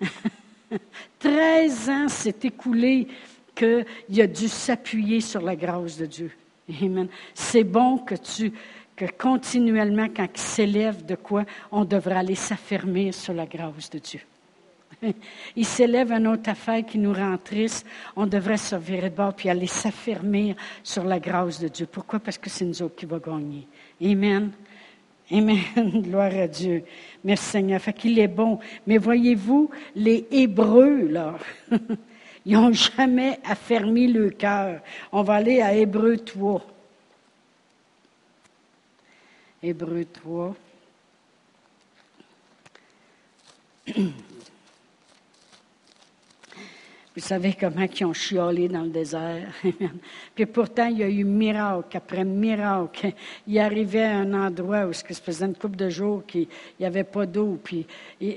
13 1.18 1.88
ans 1.90 2.08
s'est 2.08 2.36
écoulé 2.42 3.08
qu'il 3.54 4.20
a 4.20 4.26
dû 4.26 4.48
s'appuyer 4.48 5.20
sur 5.20 5.40
la 5.40 5.56
grâce 5.56 5.96
de 5.98 6.06
Dieu. 6.06 6.30
Amen. 6.82 7.08
C'est 7.34 7.64
bon 7.64 7.98
que 7.98 8.14
tu, 8.14 8.52
que 8.94 9.06
continuellement, 9.16 10.08
quand 10.14 10.28
il 10.34 10.40
s'élève 10.40 11.04
de 11.04 11.14
quoi, 11.14 11.44
on 11.72 11.84
devrait 11.84 12.16
aller 12.16 12.34
s'affermir 12.34 13.14
sur 13.14 13.32
la 13.32 13.46
grâce 13.46 13.90
de 13.90 13.98
Dieu. 13.98 14.20
Il 15.56 15.64
s'élève 15.64 16.12
une 16.12 16.26
autre 16.26 16.50
affaire 16.50 16.84
qui 16.84 16.98
nous 16.98 17.12
rend 17.12 17.36
triste, 17.38 17.86
on 18.16 18.26
devrait 18.26 18.56
se 18.56 18.76
virer 18.76 19.10
de 19.10 19.14
bord 19.14 19.34
puis 19.34 19.48
aller 19.48 19.66
s'affermir 19.66 20.56
sur 20.82 21.04
la 21.04 21.20
grâce 21.20 21.60
de 21.60 21.68
Dieu. 21.68 21.86
Pourquoi? 21.86 22.18
Parce 22.18 22.38
que 22.38 22.50
c'est 22.50 22.64
nous 22.64 22.82
autres 22.82 22.96
qui 22.96 23.06
va 23.06 23.18
gagner. 23.18 23.66
Amen. 24.02 24.50
Amen. 25.30 25.58
Gloire 26.02 26.34
à 26.34 26.48
Dieu. 26.48 26.84
Merci 27.22 27.44
Seigneur. 27.44 27.80
Fait 27.80 27.92
qu'il 27.92 28.18
est 28.18 28.28
bon. 28.28 28.58
Mais 28.86 28.96
voyez-vous, 28.98 29.70
les 29.94 30.26
Hébreux, 30.30 31.08
là, 31.08 31.38
ils 32.46 32.54
n'ont 32.54 32.72
jamais 32.72 33.38
affermi 33.44 34.06
le 34.06 34.30
cœur. 34.30 34.80
On 35.12 35.22
va 35.22 35.34
aller 35.34 35.60
à 35.60 35.74
Hébreux 35.74 36.16
3. 36.16 36.64
Hébreux 39.62 40.06
3. 40.06 40.56
Vous 47.18 47.24
savez 47.24 47.52
comment 47.52 47.84
ils 47.98 48.04
ont 48.04 48.12
chiolé 48.12 48.68
dans 48.68 48.82
le 48.82 48.90
désert. 48.90 49.48
Puis 50.36 50.46
pourtant, 50.46 50.86
il 50.86 50.98
y 50.98 51.02
a 51.02 51.08
eu 51.08 51.24
miracle 51.24 51.96
après 51.96 52.24
miracle. 52.24 53.10
Il 53.44 53.58
arrivait 53.58 54.04
à 54.04 54.18
un 54.18 54.34
endroit 54.34 54.86
où 54.86 54.92
ça 54.92 55.04
faisait 55.14 55.46
une 55.46 55.56
couple 55.56 55.74
de 55.74 55.88
jours 55.88 56.24
qu'il 56.24 56.46
n'y 56.78 56.86
avait 56.86 57.02
pas 57.02 57.26
d'eau, 57.26 57.58
puis 57.64 57.88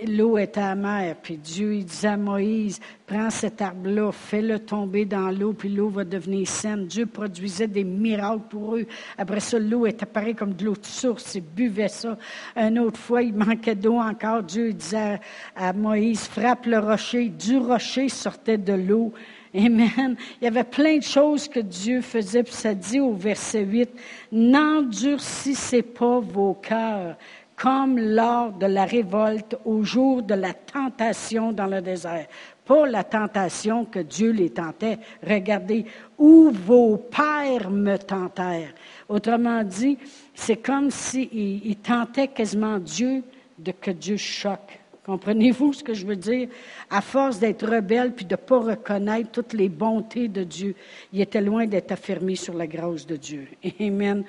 l'eau 0.07 0.35
était 0.39 0.61
amère. 0.61 1.15
Puis 1.21 1.37
Dieu 1.37 1.75
il 1.75 1.85
disait 1.85 2.07
à 2.07 2.17
Moïse, 2.17 2.79
prends 3.11 3.29
cet 3.29 3.61
arbre-là, 3.61 4.11
fais-le 4.13 4.59
tomber 4.59 5.03
dans 5.03 5.31
l'eau, 5.31 5.51
puis 5.51 5.67
l'eau 5.67 5.89
va 5.89 6.05
devenir 6.05 6.47
saine. 6.47 6.87
Dieu 6.87 7.05
produisait 7.05 7.67
des 7.67 7.83
miracles 7.83 8.43
pour 8.49 8.77
eux. 8.77 8.85
Après 9.17 9.41
ça, 9.41 9.59
l'eau 9.59 9.85
était 9.85 10.05
pareille 10.05 10.35
comme 10.35 10.53
de 10.53 10.63
l'eau 10.63 10.75
de 10.75 10.85
source. 10.85 11.35
Ils 11.35 11.41
buvaient 11.41 11.89
ça. 11.89 12.17
Une 12.55 12.79
autre 12.79 12.99
fois, 12.99 13.21
il 13.21 13.33
manquait 13.33 13.75
d'eau 13.75 13.97
encore. 13.97 14.43
Dieu 14.43 14.71
disait 14.71 15.19
à 15.57 15.73
Moïse, 15.73 16.21
frappe 16.21 16.65
le 16.65 16.79
rocher. 16.79 17.27
Du 17.27 17.57
rocher 17.57 18.07
sortait 18.07 18.57
de 18.57 18.73
l'eau. 18.73 19.11
Amen. 19.53 20.15
Il 20.39 20.45
y 20.45 20.47
avait 20.47 20.63
plein 20.63 20.97
de 20.97 21.03
choses 21.03 21.49
que 21.49 21.59
Dieu 21.59 21.99
faisait, 21.99 22.43
puis 22.43 22.53
ça 22.53 22.73
dit 22.73 23.01
au 23.01 23.11
verset 23.11 23.65
8, 23.65 23.89
N'endurcissez 24.31 25.81
pas 25.81 26.21
vos 26.21 26.53
cœurs 26.53 27.17
comme 27.61 27.99
lors 27.99 28.53
de 28.53 28.65
la 28.65 28.85
révolte 28.85 29.55
au 29.65 29.83
jour 29.83 30.23
de 30.23 30.33
la 30.33 30.51
tentation 30.51 31.51
dans 31.51 31.67
le 31.67 31.79
désert. 31.79 32.25
Pas 32.65 32.85
la 32.85 33.03
tentation 33.03 33.85
que 33.85 33.99
Dieu 33.99 34.31
les 34.31 34.51
tentait. 34.51 34.99
Regardez, 35.27 35.85
où 36.17 36.51
vos 36.51 36.97
pères 36.97 37.69
me 37.69 37.97
tentèrent. 37.97 38.73
Autrement 39.09 39.63
dit, 39.63 39.97
c'est 40.33 40.57
comme 40.57 40.91
s'ils 40.91 41.75
tentaient 41.77 42.27
quasiment 42.27 42.77
Dieu 42.77 43.23
de 43.57 43.71
que 43.71 43.91
Dieu 43.91 44.17
choque. 44.17 44.79
Comprenez-vous 45.03 45.73
ce 45.73 45.83
que 45.83 45.95
je 45.95 46.05
veux 46.05 46.15
dire? 46.15 46.47
À 46.89 47.01
force 47.01 47.39
d'être 47.39 47.67
rebelle 47.67 48.13
puis 48.13 48.25
de 48.25 48.33
ne 48.33 48.37
pas 48.37 48.59
reconnaître 48.59 49.31
toutes 49.31 49.53
les 49.53 49.67
bontés 49.67 50.27
de 50.27 50.43
Dieu, 50.43 50.75
il 51.11 51.21
était 51.21 51.41
loin 51.41 51.65
d'être 51.65 51.91
affermi 51.91 52.37
sur 52.37 52.53
la 52.53 52.67
grâce 52.67 53.07
de 53.07 53.15
Dieu. 53.15 53.47
Amen. 53.79 54.23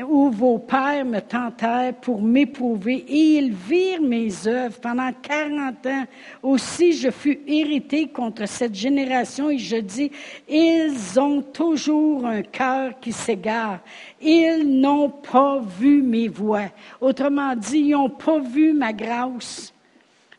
Où 0.00 0.30
vos 0.30 0.58
pères 0.58 1.04
me 1.04 1.20
tentèrent 1.20 1.94
pour 1.94 2.22
m'éprouver, 2.22 3.04
et 3.06 3.36
ils 3.36 3.52
virent 3.52 4.00
mes 4.00 4.46
œuvres 4.46 4.80
pendant 4.80 5.12
quarante 5.12 5.86
ans. 5.86 6.04
Aussi 6.42 6.92
je 6.94 7.10
fus 7.10 7.40
irrité 7.46 8.08
contre 8.08 8.46
cette 8.48 8.74
génération, 8.74 9.50
et 9.50 9.58
je 9.58 9.76
dis, 9.76 10.10
ils 10.48 11.20
ont 11.20 11.42
toujours 11.42 12.24
un 12.24 12.42
cœur 12.42 12.98
qui 13.00 13.12
s'égare. 13.12 13.80
Ils 14.20 14.64
n'ont 14.64 15.10
pas 15.10 15.60
vu 15.60 16.02
mes 16.02 16.28
voies. 16.28 16.70
Autrement 17.00 17.54
dit, 17.54 17.78
ils 17.78 17.90
n'ont 17.90 18.08
pas 18.08 18.38
vu 18.38 18.72
ma 18.72 18.92
grâce. 18.92 19.74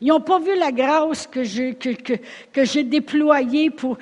Ils 0.03 0.09
n'ont 0.09 0.19
pas 0.19 0.37
vu 0.37 0.53
la 0.57 0.73
grâce 0.73 1.25
que 1.27 1.45
j'ai, 1.45 2.83
déployée 2.83 3.69
pour, 3.69 3.97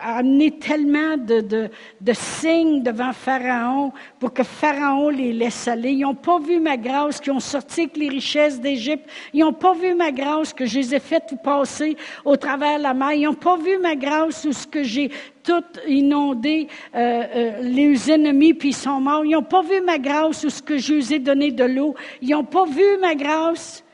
amener 0.00 0.58
tellement 0.58 1.16
de, 1.16 1.70
signes 2.12 2.82
devant 2.82 3.12
Pharaon 3.12 3.92
pour 4.18 4.34
que 4.34 4.42
Pharaon 4.42 5.10
les 5.10 5.32
laisse 5.32 5.68
aller. 5.68 5.92
Ils 5.92 6.00
n'ont 6.00 6.16
pas 6.16 6.40
vu 6.40 6.58
ma 6.58 6.76
grâce 6.76 7.20
qui 7.20 7.30
ont 7.30 7.38
sorti 7.38 7.82
avec 7.82 7.96
les 7.96 8.08
richesses 8.08 8.60
d'Égypte. 8.60 9.08
Ils 9.32 9.42
n'ont 9.42 9.52
pas 9.52 9.74
vu 9.74 9.94
ma 9.94 10.10
grâce 10.10 10.52
que 10.52 10.66
je 10.66 10.80
les 10.80 10.96
ai 10.96 10.98
fait 10.98 11.22
passer 11.40 11.96
au 12.24 12.34
travers 12.34 12.78
de 12.78 12.82
la 12.82 12.92
mer. 12.92 13.12
Ils 13.12 13.26
n'ont 13.26 13.34
pas 13.34 13.56
vu 13.56 13.78
ma 13.78 13.94
grâce 13.94 14.44
où 14.44 14.52
ce 14.52 14.66
que 14.66 14.82
j'ai 14.82 15.12
tout 15.44 15.62
inondé 15.86 16.66
euh, 16.96 17.22
euh, 17.36 17.60
les 17.62 18.10
ennemis 18.10 18.54
puis 18.54 18.70
ils 18.70 18.74
sont 18.74 19.00
morts. 19.00 19.24
Ils 19.24 19.34
n'ont 19.34 19.42
pas 19.44 19.62
vu 19.62 19.80
ma 19.82 19.98
grâce 19.98 20.42
où 20.42 20.50
ce 20.50 20.60
que 20.60 20.78
je 20.78 20.94
les 20.94 21.14
ai 21.14 21.18
donné 21.20 21.52
de 21.52 21.62
l'eau. 21.62 21.94
Ils 22.22 22.30
n'ont 22.30 22.42
pas 22.42 22.64
vu 22.64 22.98
ma 23.00 23.14
grâce 23.14 23.84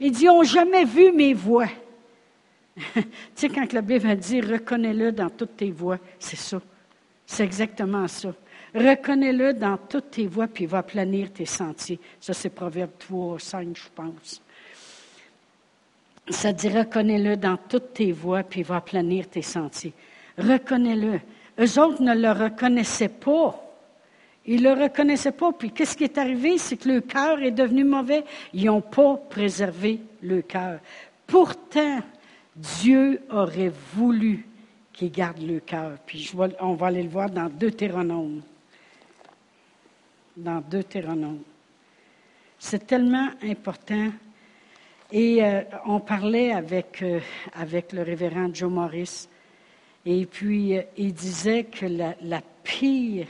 il 0.00 0.12
dit, 0.12 0.24
ils 0.24 0.26
n'ont 0.26 0.42
jamais 0.42 0.84
vu 0.84 1.12
mes 1.12 1.34
voix. 1.34 1.68
tu 2.94 3.02
sais, 3.34 3.48
quand 3.48 3.72
la 3.72 3.80
Bible 3.80 4.16
dit, 4.16 4.40
reconnais-le 4.40 5.12
dans 5.12 5.30
toutes 5.30 5.56
tes 5.56 5.70
voies, 5.70 5.98
c'est 6.18 6.36
ça. 6.36 6.60
C'est 7.26 7.44
exactement 7.44 8.06
ça. 8.08 8.32
Reconnais-le 8.74 9.54
dans 9.54 9.76
toutes 9.76 10.10
tes 10.12 10.26
voies, 10.26 10.46
puis 10.46 10.64
il 10.64 10.70
va 10.70 10.82
planir 10.82 11.32
tes 11.32 11.46
sentiers. 11.46 11.98
Ça, 12.20 12.32
c'est 12.32 12.50
Proverbe 12.50 12.90
3, 12.98 13.38
5, 13.38 13.76
je 13.76 13.88
pense. 13.94 14.42
Ça 16.30 16.52
dit, 16.52 16.68
reconnais-le 16.68 17.36
dans 17.36 17.56
toutes 17.56 17.94
tes 17.94 18.12
voies, 18.12 18.42
puis 18.42 18.60
il 18.60 18.66
va 18.66 18.80
planir 18.80 19.28
tes 19.28 19.42
sentiers. 19.42 19.94
Reconnais-le. 20.36 21.20
Eux 21.60 21.80
autres 21.80 22.02
ne 22.02 22.14
le 22.14 22.30
reconnaissaient 22.30 23.08
pas. 23.08 23.67
Ils 24.50 24.62
ne 24.62 24.74
le 24.74 24.84
reconnaissaient 24.84 25.32
pas. 25.32 25.52
Puis 25.52 25.70
qu'est-ce 25.70 25.94
qui 25.94 26.04
est 26.04 26.16
arrivé? 26.16 26.56
C'est 26.56 26.78
que 26.78 26.88
le 26.88 27.02
cœur 27.02 27.38
est 27.42 27.50
devenu 27.50 27.84
mauvais. 27.84 28.24
Ils 28.54 28.64
n'ont 28.64 28.80
pas 28.80 29.16
préservé 29.28 30.00
le 30.22 30.40
cœur. 30.40 30.80
Pourtant, 31.26 32.00
Dieu 32.56 33.20
aurait 33.30 33.70
voulu 33.94 34.46
qu'ils 34.94 35.12
gardent 35.12 35.46
le 35.46 35.60
cœur. 35.60 35.98
Puis 36.06 36.32
on 36.60 36.72
va 36.72 36.86
aller 36.86 37.02
le 37.02 37.10
voir 37.10 37.28
dans 37.28 37.50
Deutéronome. 37.50 38.40
Dans 40.34 40.62
Deutéronome. 40.62 41.42
C'est 42.58 42.86
tellement 42.86 43.28
important. 43.42 44.08
Et 45.12 45.44
euh, 45.44 45.60
on 45.84 46.00
parlait 46.00 46.52
avec, 46.52 47.02
euh, 47.02 47.20
avec 47.52 47.92
le 47.92 48.00
révérend 48.00 48.48
Joe 48.54 48.70
Morris. 48.70 49.28
Et 50.06 50.24
puis, 50.24 50.78
euh, 50.78 50.82
il 50.96 51.12
disait 51.12 51.64
que 51.64 51.84
la, 51.84 52.14
la 52.22 52.40
pire 52.62 53.26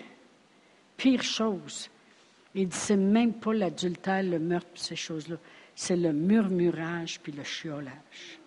pire 0.98 1.22
chose. 1.22 1.88
Il 2.54 2.68
dit, 2.68 2.76
c'est 2.76 2.96
même 2.96 3.32
pas 3.32 3.54
l'adultère, 3.54 4.22
le 4.22 4.38
meurtre, 4.38 4.68
ces 4.74 4.96
choses-là. 4.96 5.36
C'est 5.74 5.96
le 5.96 6.12
murmurage 6.12 7.20
puis 7.20 7.32
le 7.32 7.44
chiolage. 7.44 8.40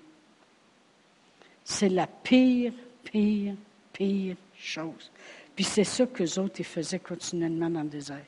C'est 1.64 1.90
la 1.90 2.06
pire, 2.06 2.74
pire, 3.04 3.56
pire 3.94 4.36
chose. 4.58 5.12
Puis 5.56 5.64
c'est 5.64 5.84
ça 5.84 6.06
qu'eux 6.06 6.40
autres, 6.40 6.60
ils 6.60 6.66
faisaient 6.66 7.00
continuellement 7.00 7.70
dans 7.70 7.84
le 7.84 7.90
désert. 7.90 8.26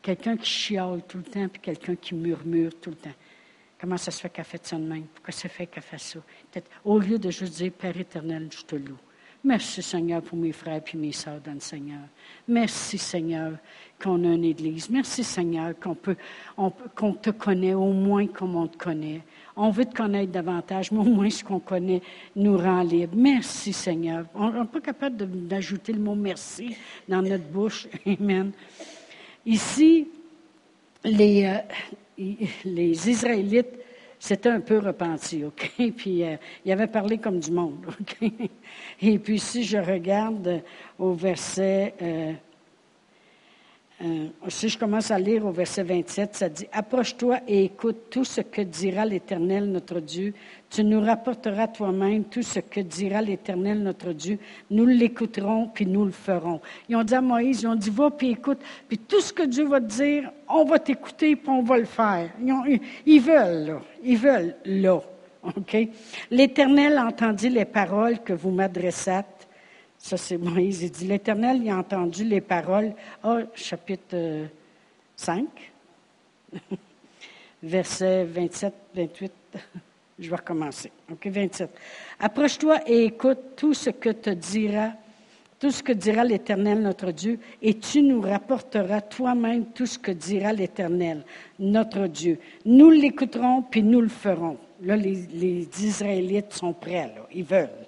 Quelqu'un 0.00 0.36
qui 0.36 0.50
chiale 0.50 1.02
tout 1.06 1.18
le 1.18 1.24
temps, 1.24 1.48
puis 1.48 1.60
quelqu'un 1.60 1.96
qui 1.96 2.14
murmure 2.14 2.72
tout 2.80 2.90
le 2.90 2.96
temps. 2.96 3.14
Comment 3.78 3.98
ça 3.98 4.10
se 4.10 4.20
fait 4.20 4.30
qu'elle 4.30 4.44
fait 4.44 4.64
ça 4.66 4.78
de? 4.78 5.02
Pourquoi 5.14 5.32
ça 5.32 5.48
fait 5.48 5.66
qu'elle 5.66 5.82
fait 5.82 5.98
ça? 5.98 6.20
Au 6.84 6.98
lieu 6.98 7.18
de 7.18 7.30
juste 7.30 7.54
dire, 7.54 7.72
Père 7.72 7.96
éternel, 7.96 8.48
je 8.50 8.62
te 8.62 8.76
loue. 8.76 8.98
Merci 9.44 9.82
Seigneur 9.82 10.22
pour 10.22 10.38
mes 10.38 10.52
frères 10.52 10.82
et 10.92 10.96
mes 10.96 11.12
sœurs 11.12 11.40
dans 11.44 11.52
le 11.52 11.60
Seigneur. 11.60 12.00
Merci 12.48 12.98
Seigneur 12.98 13.52
qu'on 14.02 14.24
a 14.24 14.34
une 14.34 14.44
Église. 14.44 14.90
Merci 14.90 15.22
Seigneur 15.22 15.74
qu'on 15.78 17.12
te 17.12 17.30
connaît 17.30 17.74
au 17.74 17.92
moins 17.92 18.26
comme 18.26 18.56
on 18.56 18.66
te 18.66 18.76
connaît. 18.76 19.22
On 19.54 19.70
veut 19.70 19.84
te 19.84 19.94
connaître 19.94 20.32
davantage, 20.32 20.90
mais 20.92 20.98
au 20.98 21.04
moins 21.04 21.30
ce 21.30 21.44
qu'on 21.44 21.60
connaît 21.60 22.02
nous 22.34 22.58
rend 22.58 22.82
libre. 22.82 23.14
Merci 23.16 23.72
Seigneur. 23.72 24.26
On 24.34 24.50
n'est 24.50 24.64
pas 24.66 24.80
capable 24.80 25.46
d'ajouter 25.46 25.92
le 25.92 26.00
mot 26.00 26.14
merci 26.14 26.76
dans 27.08 27.22
notre 27.22 27.44
bouche. 27.44 27.86
Amen. 28.06 28.52
Ici, 29.44 30.08
les, 31.04 31.46
euh, 31.46 32.24
les 32.64 33.10
Israélites 33.10 33.85
c'était 34.18 34.48
un 34.48 34.60
peu 34.60 34.78
repenti, 34.78 35.44
OK? 35.44 35.72
Puis 35.96 36.24
euh, 36.24 36.36
il 36.64 36.72
avait 36.72 36.86
parlé 36.86 37.18
comme 37.18 37.38
du 37.38 37.50
monde, 37.50 37.86
OK? 38.00 38.30
Et 39.02 39.18
puis 39.18 39.38
si 39.38 39.64
je 39.64 39.78
regarde 39.78 40.62
au 40.98 41.12
verset, 41.12 41.94
euh, 44.02 44.28
si 44.48 44.68
je 44.68 44.78
commence 44.78 45.10
à 45.10 45.18
lire 45.18 45.46
au 45.46 45.52
verset 45.52 45.82
27, 45.82 46.34
ça 46.34 46.48
dit, 46.48 46.66
Approche-toi 46.72 47.40
et 47.48 47.64
écoute 47.64 48.10
tout 48.10 48.24
ce 48.24 48.42
que 48.42 48.60
dira 48.60 49.06
l'Éternel 49.06 49.70
notre 49.70 50.00
Dieu 50.00 50.34
tu 50.68 50.82
nous 50.84 51.00
rapporteras 51.00 51.68
toi-même 51.68 52.24
tout 52.24 52.42
ce 52.42 52.60
que 52.60 52.80
dira 52.80 53.22
l'Éternel 53.22 53.82
notre 53.82 54.12
Dieu. 54.12 54.38
Nous 54.70 54.84
l'écouterons, 54.84 55.68
puis 55.72 55.86
nous 55.86 56.04
le 56.04 56.10
ferons. 56.10 56.60
Ils 56.88 56.96
ont 56.96 57.04
dit 57.04 57.14
à 57.14 57.20
Moïse, 57.20 57.62
ils 57.62 57.66
ont 57.68 57.74
dit, 57.74 57.90
va, 57.90 58.10
puis 58.10 58.30
écoute. 58.30 58.58
Puis 58.88 58.98
tout 58.98 59.20
ce 59.20 59.32
que 59.32 59.44
Dieu 59.44 59.66
va 59.66 59.80
te 59.80 59.86
dire, 59.86 60.30
on 60.48 60.64
va 60.64 60.78
t'écouter, 60.78 61.36
puis 61.36 61.48
on 61.48 61.62
va 61.62 61.78
le 61.78 61.84
faire. 61.84 62.30
Ils, 63.06 63.20
veulent, 63.20 63.66
là. 63.66 63.80
Ils 64.02 64.18
veulent, 64.18 64.56
là. 64.64 65.00
OK? 65.44 65.76
L'Éternel 66.30 66.98
entendit 66.98 67.48
les 67.48 67.64
paroles 67.64 68.18
que 68.18 68.32
vous 68.32 68.50
m'adressâtes. 68.50 69.35
Ça, 70.06 70.16
c'est 70.16 70.38
Moïse. 70.38 70.84
Il 70.84 70.92
dit, 70.92 71.08
l'Éternel 71.08 71.68
a 71.68 71.78
entendu 71.78 72.22
les 72.22 72.40
paroles. 72.40 72.94
Ah, 73.24 73.38
chapitre 73.56 74.46
5, 75.16 75.48
verset 77.64 78.24
27, 78.24 78.74
28. 78.94 79.32
Je 80.20 80.30
vais 80.30 80.36
recommencer. 80.36 80.92
OK, 81.10 81.26
27. 81.26 81.70
Approche-toi 82.20 82.88
et 82.88 83.06
écoute 83.06 83.56
tout 83.56 83.74
ce 83.74 83.90
que 83.90 84.10
te 84.10 84.30
dira, 84.30 84.92
tout 85.58 85.72
ce 85.72 85.82
que 85.82 85.92
dira 85.92 86.22
l'Éternel 86.22 86.82
notre 86.82 87.10
Dieu, 87.10 87.40
et 87.60 87.74
tu 87.74 88.00
nous 88.00 88.20
rapporteras 88.20 89.00
toi-même 89.00 89.72
tout 89.72 89.86
ce 89.86 89.98
que 89.98 90.12
dira 90.12 90.52
l'Éternel 90.52 91.24
notre 91.58 92.06
Dieu. 92.06 92.38
Nous 92.64 92.90
l'écouterons, 92.90 93.62
puis 93.62 93.82
nous 93.82 94.02
le 94.02 94.08
ferons. 94.08 94.56
Là, 94.82 94.94
les, 94.94 95.66
Israélites 95.82 96.52
sont 96.52 96.74
prêts, 96.74 97.12
là. 97.12 97.26
Ils 97.34 97.42
veulent. 97.42 97.85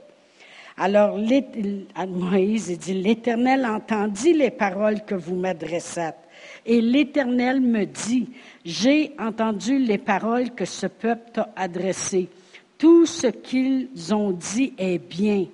Alors, 0.79 1.19
Moïse 2.09 2.79
dit, 2.79 2.95
l'Éternel 2.95 3.67
entendit 3.67 4.33
les 4.33 4.51
paroles 4.51 5.05
que 5.05 5.15
vous 5.15 5.35
m'adressâtes. 5.35 6.29
Et 6.65 6.81
l'Éternel 6.81 7.61
me 7.61 7.85
dit, 7.85 8.31
j'ai 8.65 9.13
entendu 9.19 9.79
les 9.79 9.99
paroles 9.99 10.51
que 10.55 10.65
ce 10.65 10.87
peuple 10.87 11.31
t'a 11.33 11.51
adressées. 11.57 12.29
Tout 12.77 13.07
ce 13.07 13.27
qu'ils 13.27 14.15
ont 14.15 14.31
dit 14.31 14.73
est 14.79 14.99
bien. 14.99 15.47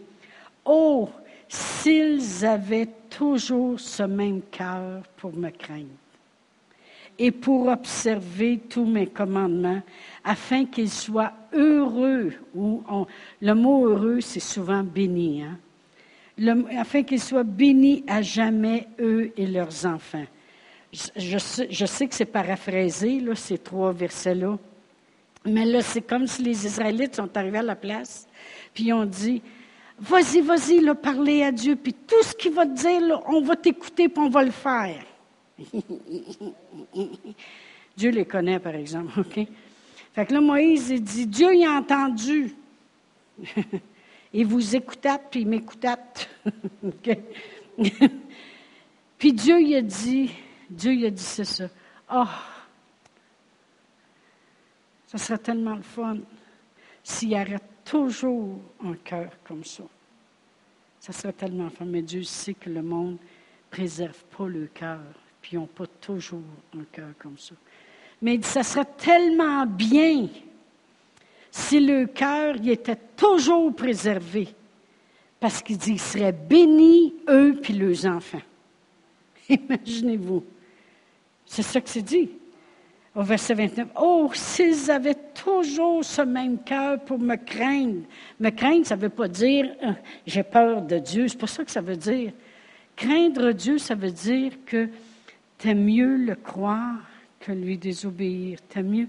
Oh, 0.66 1.08
s'ils 1.48 2.44
avaient 2.44 2.90
toujours 3.08 3.80
ce 3.80 4.02
même 4.02 4.42
cœur 4.50 5.02
pour 5.16 5.34
me 5.34 5.50
craindre 5.50 6.03
et 7.18 7.30
pour 7.30 7.68
observer 7.68 8.60
tous 8.68 8.84
mes 8.84 9.06
commandements, 9.06 9.82
afin 10.24 10.64
qu'ils 10.64 10.90
soient 10.90 11.32
heureux. 11.52 12.32
Ou 12.54 12.82
le 13.40 13.54
mot 13.54 13.86
heureux, 13.86 14.20
c'est 14.20 14.40
souvent 14.40 14.82
béni. 14.82 15.42
Hein? 15.42 15.58
afin 16.76 17.04
qu'ils 17.04 17.20
soient 17.20 17.44
bénis 17.44 18.02
à 18.08 18.20
jamais, 18.20 18.88
eux 18.98 19.32
et 19.36 19.46
leurs 19.46 19.86
enfants 19.86 20.26
je, 21.16 21.38
sais, 21.86 22.06
que 22.06 22.14
c'est 22.14 22.24
paraphrasé, 22.24 23.20
là, 23.20 23.34
ces 23.34 23.58
trois 23.58 23.92
versets-là. 23.92 24.58
Mais 25.44 25.64
là, 25.64 25.82
c'est 25.82 26.00
comme 26.00 26.26
si 26.26 26.42
les 26.42 26.66
Israélites 26.66 27.16
sont 27.16 27.36
arrivés 27.36 27.58
à 27.58 27.62
la 27.62 27.76
place, 27.76 28.26
puis 28.72 28.92
ont 28.92 29.04
dit, 29.04 29.42
vas-y, 29.98 30.40
vas-y, 30.40 30.80
là, 30.80 30.94
parlez 30.94 31.42
à 31.42 31.52
Dieu, 31.52 31.76
puis 31.76 31.92
tout 31.92 32.22
ce 32.22 32.34
qu'il 32.34 32.52
va 32.52 32.66
te 32.66 32.72
dire, 32.72 33.20
on 33.26 33.42
va 33.42 33.56
t'écouter, 33.56 34.08
puis 34.08 34.22
on 34.22 34.30
va 34.30 34.44
le 34.44 34.50
faire. 34.50 35.04
Dieu 37.96 38.10
les 38.10 38.24
connaît, 38.24 38.58
par 38.58 38.74
exemple, 38.74 39.20
OK? 39.20 39.46
Fait 40.12 40.26
que 40.26 40.32
là, 40.32 40.40
Moïse, 40.40 40.90
il 40.90 41.02
dit, 41.02 41.26
Dieu 41.26 41.54
y 41.54 41.64
a 41.64 41.72
entendu. 41.72 42.54
Et 44.32 44.44
vous 44.44 44.74
écoutâtes, 44.74 45.28
puis 45.30 45.42
il 45.42 45.48
m'écoutate. 45.48 46.28
puis 49.18 49.32
Dieu, 49.32 49.60
il 49.60 49.76
a 49.76 49.82
dit, 49.82 50.30
Dieu 50.68 50.92
il 50.92 51.06
a 51.06 51.10
dit 51.10 51.22
c'est 51.22 51.44
ça. 51.44 51.68
Oh, 52.12 52.24
ça 55.06 55.18
serait 55.18 55.38
tellement 55.38 55.76
le 55.76 55.82
fun 55.82 56.18
s'il 57.04 57.28
y 57.28 57.36
avait 57.36 57.60
toujours 57.84 58.58
un 58.84 58.94
cœur 58.94 59.30
comme 59.44 59.62
ça. 59.62 59.84
Ça 60.98 61.12
serait 61.12 61.32
tellement 61.32 61.70
fun. 61.70 61.84
Mais 61.84 62.02
Dieu 62.02 62.24
sait 62.24 62.54
que 62.54 62.70
le 62.70 62.82
monde 62.82 63.12
ne 63.12 63.18
préserve 63.70 64.24
pas 64.36 64.48
le 64.48 64.66
cœur 64.66 65.04
ils 65.54 65.58
n'ont 65.58 65.66
pas 65.66 65.86
toujours 65.86 66.42
un 66.76 66.84
cœur 66.90 67.10
comme 67.18 67.38
ça. 67.38 67.54
Mais 68.20 68.40
ça 68.42 68.62
serait 68.62 68.88
tellement 68.96 69.66
bien 69.66 70.28
si 71.50 71.78
le 71.78 72.06
cœur 72.06 72.56
y 72.56 72.70
était 72.70 72.98
toujours 73.16 73.74
préservé, 73.74 74.48
parce 75.38 75.62
qu'il 75.62 75.78
dit, 75.78 75.92
ils 75.92 76.00
seraient 76.00 76.32
bénis, 76.32 77.14
eux, 77.28 77.58
puis 77.62 77.74
leurs 77.74 78.06
enfants. 78.06 78.42
Imaginez-vous. 79.48 80.44
C'est 81.46 81.62
ça 81.62 81.80
que 81.80 81.88
c'est 81.88 82.02
dit 82.02 82.30
au 83.14 83.22
verset 83.22 83.54
29. 83.54 83.88
Oh, 84.00 84.28
s'ils 84.34 84.90
avaient 84.90 85.16
toujours 85.34 86.04
ce 86.04 86.22
même 86.22 86.58
cœur 86.64 86.98
pour 87.00 87.18
me 87.18 87.36
craindre. 87.36 88.02
Me 88.40 88.50
craindre, 88.50 88.86
ça 88.86 88.96
ne 88.96 89.02
veut 89.02 89.08
pas 89.08 89.28
dire 89.28 89.66
euh, 89.84 89.92
j'ai 90.26 90.42
peur 90.42 90.82
de 90.82 90.98
Dieu. 90.98 91.28
C'est 91.28 91.38
pas 91.38 91.46
ça 91.46 91.64
que 91.64 91.70
ça 91.70 91.80
veut 91.80 91.96
dire. 91.96 92.32
Craindre 92.96 93.52
Dieu, 93.52 93.78
ça 93.78 93.94
veut 93.94 94.10
dire 94.10 94.52
que 94.66 94.88
tu 95.64 95.74
mieux 95.74 96.16
le 96.16 96.34
croire 96.34 96.98
que 97.40 97.52
lui 97.52 97.78
désobéir. 97.78 98.58
mieux, 98.76 99.08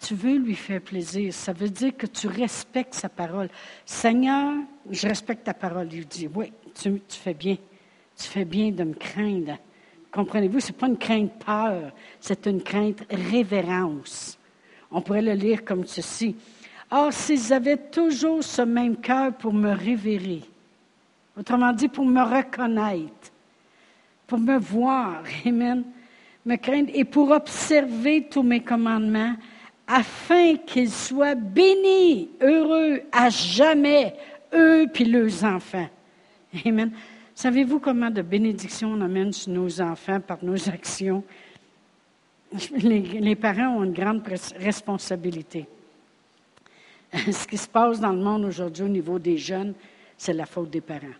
tu 0.00 0.14
veux 0.14 0.36
lui 0.36 0.54
faire 0.54 0.82
plaisir. 0.82 1.32
Ça 1.32 1.54
veut 1.54 1.70
dire 1.70 1.96
que 1.96 2.06
tu 2.06 2.26
respectes 2.26 2.92
sa 2.92 3.08
parole. 3.08 3.48
Seigneur, 3.86 4.52
je 4.90 5.08
respecte 5.08 5.44
ta 5.44 5.54
parole. 5.54 5.88
Il 5.90 6.06
dit, 6.06 6.28
oui, 6.34 6.52
tu, 6.74 7.00
tu 7.08 7.18
fais 7.18 7.32
bien. 7.32 7.56
Tu 8.16 8.28
fais 8.28 8.44
bien 8.44 8.70
de 8.70 8.84
me 8.84 8.92
craindre. 8.92 9.56
Comprenez-vous, 10.10 10.60
ce 10.60 10.68
n'est 10.68 10.78
pas 10.78 10.88
une 10.88 10.98
crainte 10.98 11.32
peur, 11.42 11.90
c'est 12.20 12.46
une 12.46 12.62
crainte 12.62 13.02
révérence. 13.10 14.38
On 14.90 15.00
pourrait 15.00 15.22
le 15.22 15.32
lire 15.32 15.64
comme 15.64 15.86
ceci. 15.86 16.36
Or, 16.90 17.14
s'ils 17.14 17.50
avaient 17.50 17.78
toujours 17.78 18.44
ce 18.44 18.60
même 18.60 18.98
cœur 18.98 19.32
pour 19.32 19.54
me 19.54 19.70
révérer, 19.70 20.42
autrement 21.34 21.72
dit, 21.72 21.88
pour 21.88 22.04
me 22.04 22.20
reconnaître, 22.20 23.21
pour 24.32 24.40
me 24.40 24.58
voir, 24.58 25.24
Amen, 25.44 25.84
me 26.46 26.56
craindre, 26.56 26.90
et 26.94 27.04
pour 27.04 27.30
observer 27.32 28.28
tous 28.30 28.42
mes 28.42 28.62
commandements, 28.62 29.34
afin 29.86 30.56
qu'ils 30.56 30.90
soient 30.90 31.34
bénis, 31.34 32.30
heureux 32.40 33.02
à 33.12 33.28
jamais, 33.28 34.14
eux 34.54 34.86
puis 34.90 35.04
leurs 35.04 35.44
enfants. 35.44 35.86
Amen. 36.64 36.92
Savez-vous 37.34 37.78
comment 37.78 38.08
de 38.08 38.22
bénédiction 38.22 38.92
on 38.92 39.02
amène 39.02 39.34
sur 39.34 39.52
nos 39.52 39.82
enfants 39.82 40.20
par 40.20 40.42
nos 40.42 40.66
actions? 40.66 41.22
Les, 42.72 43.36
parents 43.36 43.76
ont 43.76 43.84
une 43.84 43.92
grande 43.92 44.22
responsabilité. 44.56 45.66
Ce 47.12 47.46
qui 47.46 47.58
se 47.58 47.68
passe 47.68 48.00
dans 48.00 48.12
le 48.12 48.22
monde 48.22 48.46
aujourd'hui 48.46 48.84
au 48.84 48.88
niveau 48.88 49.18
des 49.18 49.36
jeunes, 49.36 49.74
c'est 50.16 50.32
la 50.32 50.46
faute 50.46 50.70
des 50.70 50.80
parents. 50.80 51.18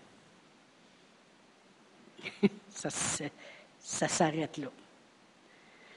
Ça, 2.90 4.08
s'arrête 4.08 4.58
là. 4.58 4.68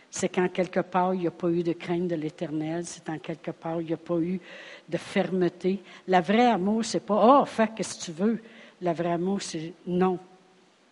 C'est 0.10 0.30
quand 0.30 0.48
quelque 0.48 0.80
part 0.80 1.14
il 1.14 1.22
n'y 1.22 1.28
a 1.28 1.32
pas 1.32 1.50
eu 1.50 1.62
de 1.62 1.74
crainte 1.74 2.08
de 2.08 2.16
l'Éternel, 2.16 2.86
c'est 2.86 3.04
quand 3.04 3.20
quelque 3.20 3.52
part 3.52 3.82
il 3.82 3.88
n'y 3.88 3.94
a 3.94 3.98
pas 3.98 4.18
eu 4.18 4.40
de 4.88 4.98
fermeté. 4.98 5.82
La 6.08 6.22
vraie 6.22 6.48
amour, 6.48 6.86
c'est 6.86 7.02
pas 7.02 7.42
Oh, 7.42 7.46
fais 7.46 7.70
ce 7.82 7.98
que 7.98 8.04
tu 8.06 8.12
veux? 8.12 8.42
Le 8.82 8.92
vrai 8.92 9.12
amour, 9.12 9.42
c'est 9.42 9.74
non. 9.86 10.20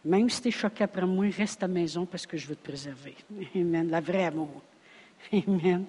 Même 0.06 0.30
si 0.30 0.42
tu 0.42 0.48
es 0.50 0.52
choqué 0.52 0.84
après 0.84 1.06
moi, 1.06 1.28
reste 1.36 1.64
à 1.64 1.68
la 1.68 1.74
maison 1.74 2.06
parce 2.06 2.26
que 2.26 2.36
je 2.36 2.48
veux 2.48 2.56
te 2.56 2.64
préserver. 2.64 3.16
Amen. 3.56 3.90
La 3.90 4.02
vraie 4.02 4.26
amour. 4.26 4.62
Amen. 5.48 5.86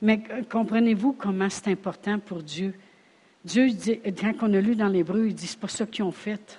Mais 0.00 0.22
comprenez-vous 0.50 1.12
comment 1.12 1.50
c'est 1.50 1.68
important 1.68 2.18
pour 2.18 2.42
Dieu? 2.42 2.74
Dieu, 3.44 3.68
dit, 3.70 4.00
quand 4.18 4.34
on 4.42 4.54
a 4.54 4.60
lu 4.60 4.74
dans 4.74 4.88
l'Hébreu, 4.88 5.26
il 5.26 5.34
dit, 5.34 5.46
c'est 5.46 5.60
pas 5.60 5.68
ça 5.68 5.84
qu'ils 5.84 6.04
ont 6.04 6.12
fait. 6.12 6.58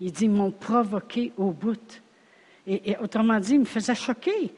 Il 0.00 0.12
dit, 0.12 0.24
ils 0.24 0.30
m'ont 0.30 0.50
provoqué 0.50 1.32
au 1.36 1.50
bout. 1.50 2.02
Et, 2.66 2.96
autrement 3.02 3.40
dit, 3.40 3.54
il 3.54 3.60
me 3.60 3.64
faisait 3.64 3.94
choquer. 3.94 4.52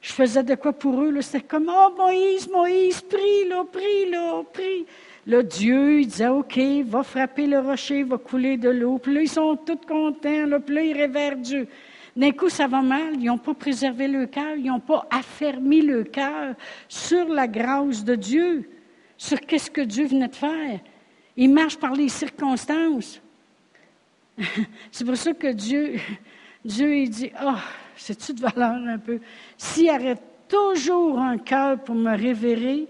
Je 0.00 0.12
faisais 0.12 0.42
de 0.42 0.54
quoi 0.54 0.72
pour 0.72 1.02
eux? 1.02 1.20
C'était 1.20 1.44
comme, 1.44 1.68
oh 1.68 1.94
Moïse, 1.98 2.48
Moïse, 2.48 3.00
prie, 3.02 3.48
là, 3.48 3.64
prie, 3.70 4.10
là, 4.10 4.42
prie. 4.52 4.86
Là, 5.26 5.42
Dieu, 5.42 6.00
il 6.00 6.06
disait, 6.06 6.28
OK, 6.28 6.58
va 6.86 7.02
frapper 7.02 7.46
le 7.46 7.58
rocher, 7.58 8.04
va 8.04 8.16
couler 8.16 8.56
de 8.56 8.68
l'eau. 8.68 8.98
Puis 8.98 9.12
ils 9.22 9.28
sont 9.28 9.56
tous 9.56 9.84
contents. 9.86 10.46
Là, 10.46 10.60
puis 10.60 10.74
là, 10.74 10.82
ils 10.82 10.96
révèrent 10.96 11.36
Dieu. 11.36 11.66
D'un 12.14 12.30
coup, 12.30 12.48
ça 12.48 12.68
va 12.68 12.80
mal. 12.80 13.14
Ils 13.18 13.24
n'ont 13.24 13.38
pas 13.38 13.54
préservé 13.54 14.06
le 14.06 14.26
cœur. 14.26 14.54
Ils 14.56 14.66
n'ont 14.66 14.80
pas 14.80 15.06
affermi 15.10 15.82
le 15.82 16.04
cœur 16.04 16.54
sur 16.88 17.28
la 17.28 17.48
grâce 17.48 18.04
de 18.04 18.14
Dieu, 18.14 18.70
sur 19.18 19.40
qu'est-ce 19.40 19.70
que 19.70 19.80
Dieu 19.80 20.06
venait 20.06 20.28
de 20.28 20.36
faire. 20.36 20.80
Ils 21.36 21.52
marchent 21.52 21.78
par 21.78 21.92
les 21.92 22.08
circonstances. 22.08 23.20
C'est 24.92 25.04
pour 25.04 25.16
ça 25.16 25.32
que 25.32 25.52
Dieu, 25.52 25.96
Dieu, 26.64 26.96
il 26.96 27.10
dit, 27.10 27.30
oh, 27.42 27.54
c'est-tu 27.96 28.34
de 28.34 28.40
valeur 28.40 28.74
un 28.86 28.98
peu? 28.98 29.20
S'il 29.56 29.88
arrête 29.88 30.22
toujours 30.48 31.18
un 31.18 31.38
cœur 31.38 31.82
pour 31.82 31.94
me 31.94 32.16
révérer, 32.16 32.86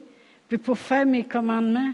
puis 0.48 0.58
pour 0.58 0.78
faire 0.78 1.06
mes 1.06 1.24
commandements, 1.24 1.92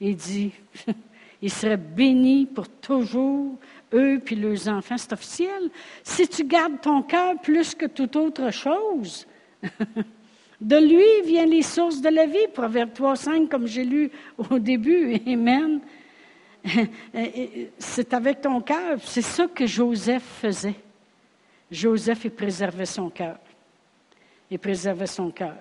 il 0.00 0.16
dit, 0.16 0.52
ils 1.42 1.50
seraient 1.50 1.76
bénis 1.76 2.46
pour 2.46 2.68
toujours, 2.68 3.58
eux 3.92 4.20
puis 4.24 4.36
leurs 4.36 4.68
enfants. 4.68 4.96
C'est 4.98 5.12
officiel. 5.12 5.70
Si 6.02 6.26
tu 6.28 6.44
gardes 6.44 6.80
ton 6.80 7.02
cœur 7.02 7.40
plus 7.40 7.74
que 7.74 7.86
toute 7.86 8.16
autre 8.16 8.50
chose, 8.50 9.26
de 10.60 10.76
lui 10.76 11.28
viennent 11.30 11.50
les 11.50 11.62
sources 11.62 12.00
de 12.00 12.08
la 12.08 12.26
vie. 12.26 12.46
Proverbe 12.52 12.92
3, 12.92 13.16
5, 13.16 13.48
comme 13.48 13.66
j'ai 13.66 13.84
lu 13.84 14.10
au 14.50 14.58
début. 14.58 15.14
Amen. 15.26 15.80
C'est 17.78 18.14
avec 18.14 18.40
ton 18.40 18.60
cœur. 18.60 18.98
C'est 19.04 19.22
ça 19.22 19.46
que 19.46 19.66
Joseph 19.66 20.22
faisait. 20.40 20.74
Joseph, 21.70 22.24
il 22.24 22.30
préservait 22.30 22.86
son 22.86 23.10
cœur. 23.10 23.38
Il 24.50 24.58
préservait 24.58 25.06
son 25.06 25.30
cœur. 25.30 25.56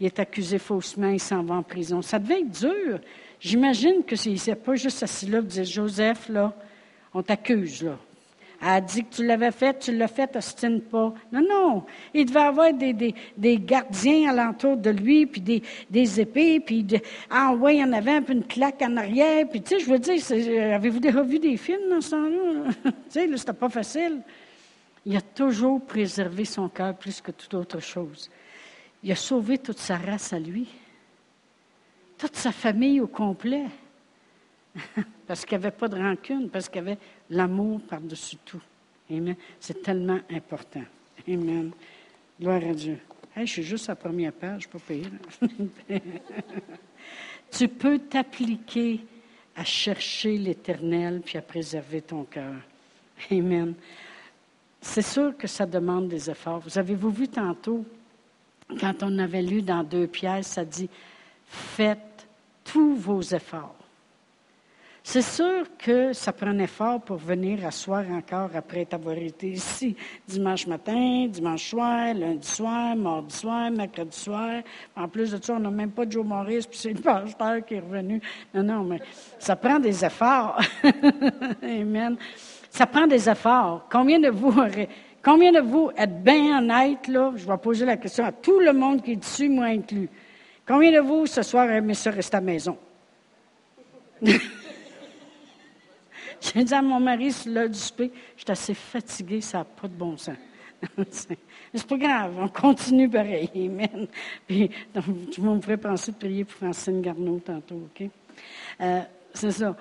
Il 0.00 0.06
est 0.06 0.18
accusé 0.18 0.58
faussement, 0.58 1.08
il 1.08 1.20
s'en 1.20 1.42
va 1.42 1.56
en 1.56 1.62
prison. 1.62 2.02
Ça 2.02 2.18
devait 2.18 2.40
être 2.40 2.50
dur. 2.50 3.00
J'imagine 3.38 4.02
que 4.04 4.16
s'il 4.16 4.32
n'était 4.32 4.54
pas 4.54 4.74
juste 4.74 5.02
assis 5.02 5.26
là 5.26 5.38
et 5.38 5.42
disait 5.42 5.64
Joseph, 5.64 6.28
là, 6.28 6.52
on 7.12 7.22
t'accuse, 7.22 7.82
là. 7.82 7.98
Elle 8.64 8.70
a 8.70 8.80
dit 8.80 9.04
que 9.04 9.16
tu 9.16 9.26
l'avais 9.26 9.50
fait, 9.50 9.78
tu 9.78 9.94
l'as 9.94 10.08
fait, 10.08 10.34
ostine 10.36 10.80
pas. 10.80 11.12
Non, 11.30 11.42
non. 11.46 11.84
Il 12.14 12.24
devait 12.24 12.40
avoir 12.40 12.72
des, 12.72 12.94
des, 12.94 13.14
des 13.36 13.58
gardiens 13.58 14.30
alentour 14.30 14.78
de 14.78 14.88
lui, 14.88 15.26
puis 15.26 15.42
des, 15.42 15.62
des 15.90 16.20
épées, 16.20 16.60
puis 16.60 16.86
ah 17.28 17.52
ouais, 17.52 17.82
en 17.82 17.92
avait 17.92 18.12
un 18.12 18.22
peu 18.22 18.32
une 18.32 18.46
claque 18.46 18.80
en 18.80 18.96
arrière. 18.96 19.46
Puis 19.50 19.60
tu 19.60 19.78
sais, 19.78 19.80
je 19.84 19.90
veux 19.90 19.98
dire, 19.98 20.74
avez-vous 20.74 21.00
déjà 21.00 21.22
vu 21.22 21.38
des 21.38 21.58
films 21.58 21.90
dans 21.90 22.00
ce 22.00 22.12
temps-là? 22.12 22.70
tu 22.84 22.90
sais, 23.10 23.26
là, 23.26 23.36
c'était 23.36 23.52
pas 23.52 23.68
facile. 23.68 24.22
Il 25.04 25.14
a 25.14 25.20
toujours 25.20 25.84
préservé 25.84 26.46
son 26.46 26.70
cœur 26.70 26.94
plus 26.96 27.20
que 27.20 27.32
toute 27.32 27.52
autre 27.52 27.80
chose. 27.80 28.30
Il 29.02 29.12
a 29.12 29.16
sauvé 29.16 29.58
toute 29.58 29.78
sa 29.78 29.98
race 29.98 30.32
à 30.32 30.38
lui 30.38 30.66
toute 32.18 32.36
sa 32.36 32.52
famille 32.52 33.00
au 33.00 33.06
complet. 33.06 33.66
parce 35.26 35.44
qu'il 35.44 35.58
n'y 35.58 35.64
avait 35.64 35.76
pas 35.76 35.88
de 35.88 35.96
rancune, 35.96 36.50
parce 36.50 36.68
qu'il 36.68 36.80
avait 36.80 36.98
l'amour 37.30 37.80
par-dessus 37.82 38.36
tout. 38.44 38.62
Amen. 39.10 39.36
C'est 39.60 39.82
tellement 39.82 40.20
important. 40.30 40.84
Amen. 41.28 41.70
Gloire 42.40 42.62
à 42.64 42.74
Dieu. 42.74 42.98
je 43.36 43.44
suis 43.44 43.62
juste 43.62 43.88
à 43.88 43.92
la 43.92 43.96
première 43.96 44.32
page, 44.32 44.68
pas 44.68 44.78
pire. 44.78 45.10
tu 47.50 47.68
peux 47.68 47.98
t'appliquer 47.98 49.00
à 49.56 49.64
chercher 49.64 50.36
l'Éternel 50.36 51.22
puis 51.24 51.38
à 51.38 51.42
préserver 51.42 52.02
ton 52.02 52.24
cœur. 52.24 52.54
Amen. 53.30 53.74
C'est 54.80 55.02
sûr 55.02 55.36
que 55.36 55.46
ça 55.46 55.64
demande 55.64 56.08
des 56.08 56.28
efforts. 56.28 56.60
Vous 56.60 56.78
avez-vous 56.78 57.10
vu 57.10 57.28
tantôt, 57.28 57.84
quand 58.80 59.02
on 59.02 59.18
avait 59.18 59.42
lu 59.42 59.62
dans 59.62 59.82
deux 59.82 60.06
pièces, 60.06 60.48
ça 60.48 60.64
dit 60.64 60.90
Faites 61.46 62.26
tous 62.64 62.94
vos 62.96 63.22
efforts. 63.22 63.83
C'est 65.06 65.20
sûr 65.20 65.66
que 65.76 66.14
ça 66.14 66.32
prend 66.32 66.46
un 66.46 66.58
effort 66.60 66.98
pour 66.98 67.18
venir 67.18 67.66
asseoir 67.66 68.04
encore 68.10 68.48
après 68.54 68.88
avoir 68.90 69.18
été 69.18 69.48
ici 69.48 69.94
dimanche 70.26 70.66
matin, 70.66 71.26
dimanche 71.28 71.68
soir, 71.68 72.14
lundi 72.14 72.48
soir, 72.48 72.96
mardi 72.96 73.36
soir, 73.36 73.70
mercredi 73.70 74.18
soir. 74.18 74.62
En 74.96 75.06
plus 75.06 75.30
de 75.32 75.44
ça, 75.44 75.56
on 75.56 75.60
n'a 75.60 75.70
même 75.70 75.90
pas 75.90 76.08
Joe 76.08 76.24
Maurice, 76.24 76.66
puis 76.66 76.78
c'est 76.78 76.94
le 76.94 77.02
pasteur 77.02 77.62
qui 77.66 77.74
est 77.74 77.80
revenu. 77.80 78.18
Non, 78.54 78.62
non, 78.62 78.82
mais 78.82 78.98
ça 79.38 79.54
prend 79.56 79.78
des 79.78 80.02
efforts. 80.02 80.58
Amen. 81.62 82.16
Ça 82.70 82.86
prend 82.86 83.06
des 83.06 83.28
efforts. 83.28 83.86
Combien 83.92 84.18
de 84.18 84.30
vous 84.30 84.54
combien 85.22 85.52
de 85.52 85.60
vous 85.60 85.90
êtes 85.98 86.22
bien 86.24 86.58
honnêtes, 86.58 87.08
là? 87.08 87.30
Je 87.36 87.46
vais 87.46 87.58
poser 87.58 87.84
la 87.84 87.98
question 87.98 88.24
à 88.24 88.32
tout 88.32 88.58
le 88.58 88.72
monde 88.72 89.02
qui 89.02 89.12
est 89.12 89.16
dessus, 89.16 89.50
moi 89.50 89.66
inclus. 89.66 90.08
Combien 90.66 90.92
de 90.92 91.06
vous, 91.06 91.26
ce 91.26 91.42
soir, 91.42 91.70
aimez 91.70 91.92
ça 91.92 92.10
rester 92.10 92.38
à 92.38 92.40
la 92.40 92.46
maison? 92.46 92.78
J'ai 96.40 96.64
dit 96.64 96.74
à 96.74 96.82
mon 96.82 97.00
mari, 97.00 97.32
sur 97.32 97.52
l'heure 97.52 97.68
du 97.68 97.78
souper, 97.78 98.10
je 98.36 98.42
suis 98.42 98.52
assez 98.52 98.74
fatiguée, 98.74 99.40
ça 99.40 99.58
n'a 99.58 99.64
pas 99.64 99.88
de 99.88 99.94
bon 99.94 100.16
sens. 100.16 100.36
c'est 101.10 101.86
pas 101.86 101.96
grave, 101.96 102.34
on 102.38 102.48
continue 102.48 103.08
pareil. 103.08 103.50
Amen. 103.54 104.06
Puis, 104.46 104.70
donc, 104.94 105.38
me 105.38 105.60
ferais 105.60 105.76
penser 105.76 106.12
de 106.12 106.16
prier 106.16 106.44
pour 106.44 106.56
Francine 106.56 107.00
Garneau 107.00 107.40
tantôt, 107.44 107.86
OK? 107.86 108.08
Euh, 108.80 109.00
c'est 109.32 109.52
ça. 109.52 109.76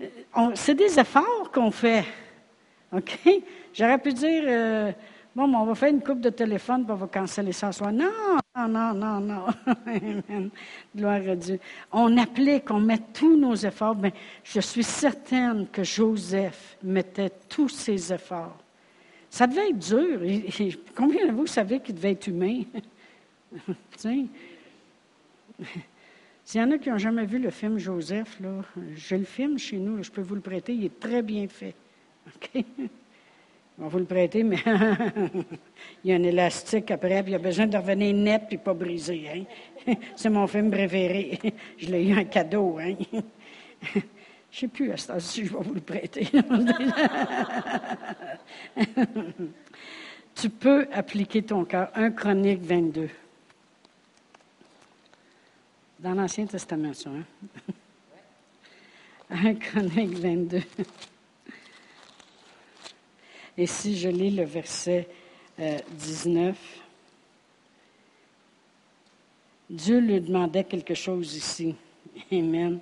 Euh, 0.00 0.50
c'est 0.54 0.74
des 0.74 0.98
efforts 0.98 1.50
qu'on 1.52 1.70
fait. 1.70 2.04
OK? 2.92 3.18
J'aurais 3.72 3.98
pu 3.98 4.12
dire, 4.12 4.44
euh, 4.46 4.92
Bon, 5.34 5.44
on 5.54 5.64
va 5.64 5.74
faire 5.74 5.88
une 5.88 6.02
coupe 6.02 6.20
de 6.20 6.28
téléphone, 6.28 6.84
pour 6.84 6.94
on 6.94 6.98
va 6.98 7.06
canceller 7.06 7.52
ça 7.52 7.72
soir. 7.72 7.90
Non, 7.90 8.36
non, 8.54 8.68
non, 8.68 8.94
non, 8.94 9.20
non. 9.66 10.50
Gloire 10.94 11.26
à 11.26 11.36
Dieu. 11.36 11.58
On 11.90 12.18
applique, 12.18 12.70
on 12.70 12.80
met 12.80 13.00
tous 13.14 13.38
nos 13.38 13.54
efforts. 13.54 13.96
Mais 13.96 14.12
je 14.44 14.60
suis 14.60 14.84
certaine 14.84 15.68
que 15.68 15.82
Joseph 15.82 16.76
mettait 16.82 17.32
tous 17.48 17.70
ses 17.70 18.12
efforts. 18.12 18.58
Ça 19.30 19.46
devait 19.46 19.70
être 19.70 19.78
dur. 19.78 20.20
Combien 20.94 21.26
de 21.26 21.32
vous 21.32 21.46
savez 21.46 21.80
qu'il 21.80 21.94
devait 21.94 22.12
être 22.12 22.26
humain? 22.26 22.64
S'il 23.96 24.28
y 26.60 26.60
en 26.60 26.70
a 26.72 26.76
qui 26.76 26.90
n'ont 26.90 26.98
jamais 26.98 27.24
vu 27.24 27.38
le 27.38 27.48
film 27.48 27.78
Joseph, 27.78 28.38
là, 28.40 28.60
je 28.94 29.16
le 29.16 29.24
filme 29.24 29.58
chez 29.58 29.78
nous, 29.78 30.02
je 30.02 30.10
peux 30.10 30.20
vous 30.20 30.34
le 30.34 30.42
prêter, 30.42 30.74
il 30.74 30.84
est 30.84 31.00
très 31.00 31.22
bien 31.22 31.48
fait. 31.48 31.74
On 33.82 33.86
va 33.86 33.90
vous 33.90 33.98
le 33.98 34.04
prêter, 34.04 34.44
mais 34.44 34.62
il 36.04 36.10
y 36.10 36.12
a 36.12 36.16
un 36.16 36.22
élastique 36.22 36.92
après, 36.92 37.20
puis 37.24 37.32
il 37.32 37.32
y 37.32 37.34
a 37.34 37.40
besoin 37.40 37.66
de 37.66 37.76
revenir 37.76 38.14
net 38.14 38.44
puis 38.46 38.56
pas 38.56 38.74
brisé. 38.74 39.28
Hein? 39.28 39.94
C'est 40.16 40.30
mon 40.30 40.46
film 40.46 40.70
préféré. 40.70 41.40
Je 41.78 41.90
l'ai 41.90 42.06
eu 42.06 42.16
en 42.16 42.24
cadeau. 42.24 42.78
Hein? 42.78 42.94
Je 43.82 43.98
ne 43.98 44.02
sais 44.52 44.68
plus 44.68 44.92
à 44.92 44.96
ce 44.96 45.42
je 45.42 45.48
vais 45.48 45.64
vous 45.64 45.74
le 45.74 45.80
prêter. 45.80 46.28
tu 50.36 50.48
peux 50.48 50.86
appliquer 50.92 51.42
ton 51.42 51.64
cœur. 51.64 51.90
1 51.96 52.12
Chronique 52.12 52.62
22. 52.62 53.08
Dans 55.98 56.14
l'Ancien 56.14 56.46
Testament, 56.46 56.94
ça. 56.94 57.10
Hein? 57.10 57.24
1 59.30 59.54
Chronique 59.56 60.18
22. 60.18 60.60
Et 63.56 63.66
si 63.66 63.96
je 63.96 64.08
lis 64.08 64.30
le 64.30 64.44
verset 64.44 65.08
19, 65.58 66.48
euh, 66.48 66.52
Dieu 69.68 69.98
lui 69.98 70.20
demandait 70.20 70.64
quelque 70.64 70.94
chose 70.94 71.34
ici. 71.34 71.74
Amen. 72.32 72.78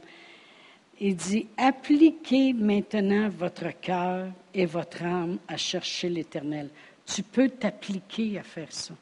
Il 1.00 1.16
dit, 1.16 1.46
appliquez 1.56 2.52
maintenant 2.52 3.28
votre 3.28 3.70
cœur 3.80 4.28
et 4.52 4.66
votre 4.66 5.02
âme 5.02 5.38
à 5.48 5.56
chercher 5.56 6.08
l'Éternel. 6.08 6.68
Tu 7.06 7.22
peux 7.22 7.48
t'appliquer 7.48 8.38
à 8.38 8.42
faire 8.42 8.70
ça. 8.70 8.94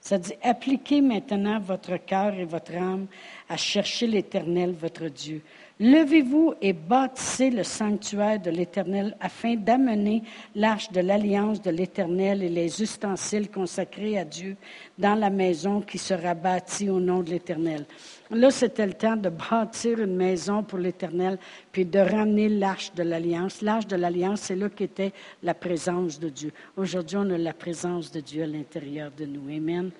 Ça 0.00 0.18
dit, 0.18 0.32
appliquez 0.42 1.00
maintenant 1.00 1.60
votre 1.60 1.96
cœur 1.98 2.34
et 2.34 2.44
votre 2.44 2.74
âme 2.74 3.06
à 3.48 3.56
chercher 3.56 4.06
l'Éternel, 4.06 4.72
votre 4.72 5.08
Dieu. 5.08 5.42
Levez-vous 5.82 6.52
et 6.60 6.74
bâtissez 6.74 7.48
le 7.48 7.62
sanctuaire 7.62 8.38
de 8.38 8.50
l'Éternel 8.50 9.16
afin 9.18 9.54
d'amener 9.54 10.22
l'arche 10.54 10.92
de 10.92 11.00
l'alliance 11.00 11.62
de 11.62 11.70
l'Éternel 11.70 12.42
et 12.42 12.50
les 12.50 12.82
ustensiles 12.82 13.50
consacrés 13.50 14.18
à 14.18 14.26
Dieu 14.26 14.58
dans 14.98 15.14
la 15.14 15.30
maison 15.30 15.80
qui 15.80 15.96
sera 15.96 16.34
bâtie 16.34 16.90
au 16.90 17.00
nom 17.00 17.22
de 17.22 17.30
l'Éternel. 17.30 17.86
Là, 18.30 18.50
c'était 18.50 18.86
le 18.86 18.92
temps 18.92 19.16
de 19.16 19.30
bâtir 19.30 20.00
une 20.00 20.16
maison 20.16 20.62
pour 20.62 20.78
l'Éternel, 20.78 21.38
puis 21.72 21.86
de 21.86 21.98
ramener 21.98 22.50
l'arche 22.50 22.92
de 22.92 23.02
l'alliance. 23.02 23.62
L'arche 23.62 23.86
de 23.86 23.96
l'alliance, 23.96 24.42
c'est 24.42 24.56
là 24.56 24.68
qu'était 24.68 25.14
la 25.42 25.54
présence 25.54 26.20
de 26.20 26.28
Dieu. 26.28 26.52
Aujourd'hui, 26.76 27.16
on 27.16 27.30
a 27.30 27.38
la 27.38 27.54
présence 27.54 28.12
de 28.12 28.20
Dieu 28.20 28.42
à 28.42 28.46
l'intérieur 28.46 29.10
de 29.16 29.24
nous. 29.24 29.48
Amen. 29.48 29.90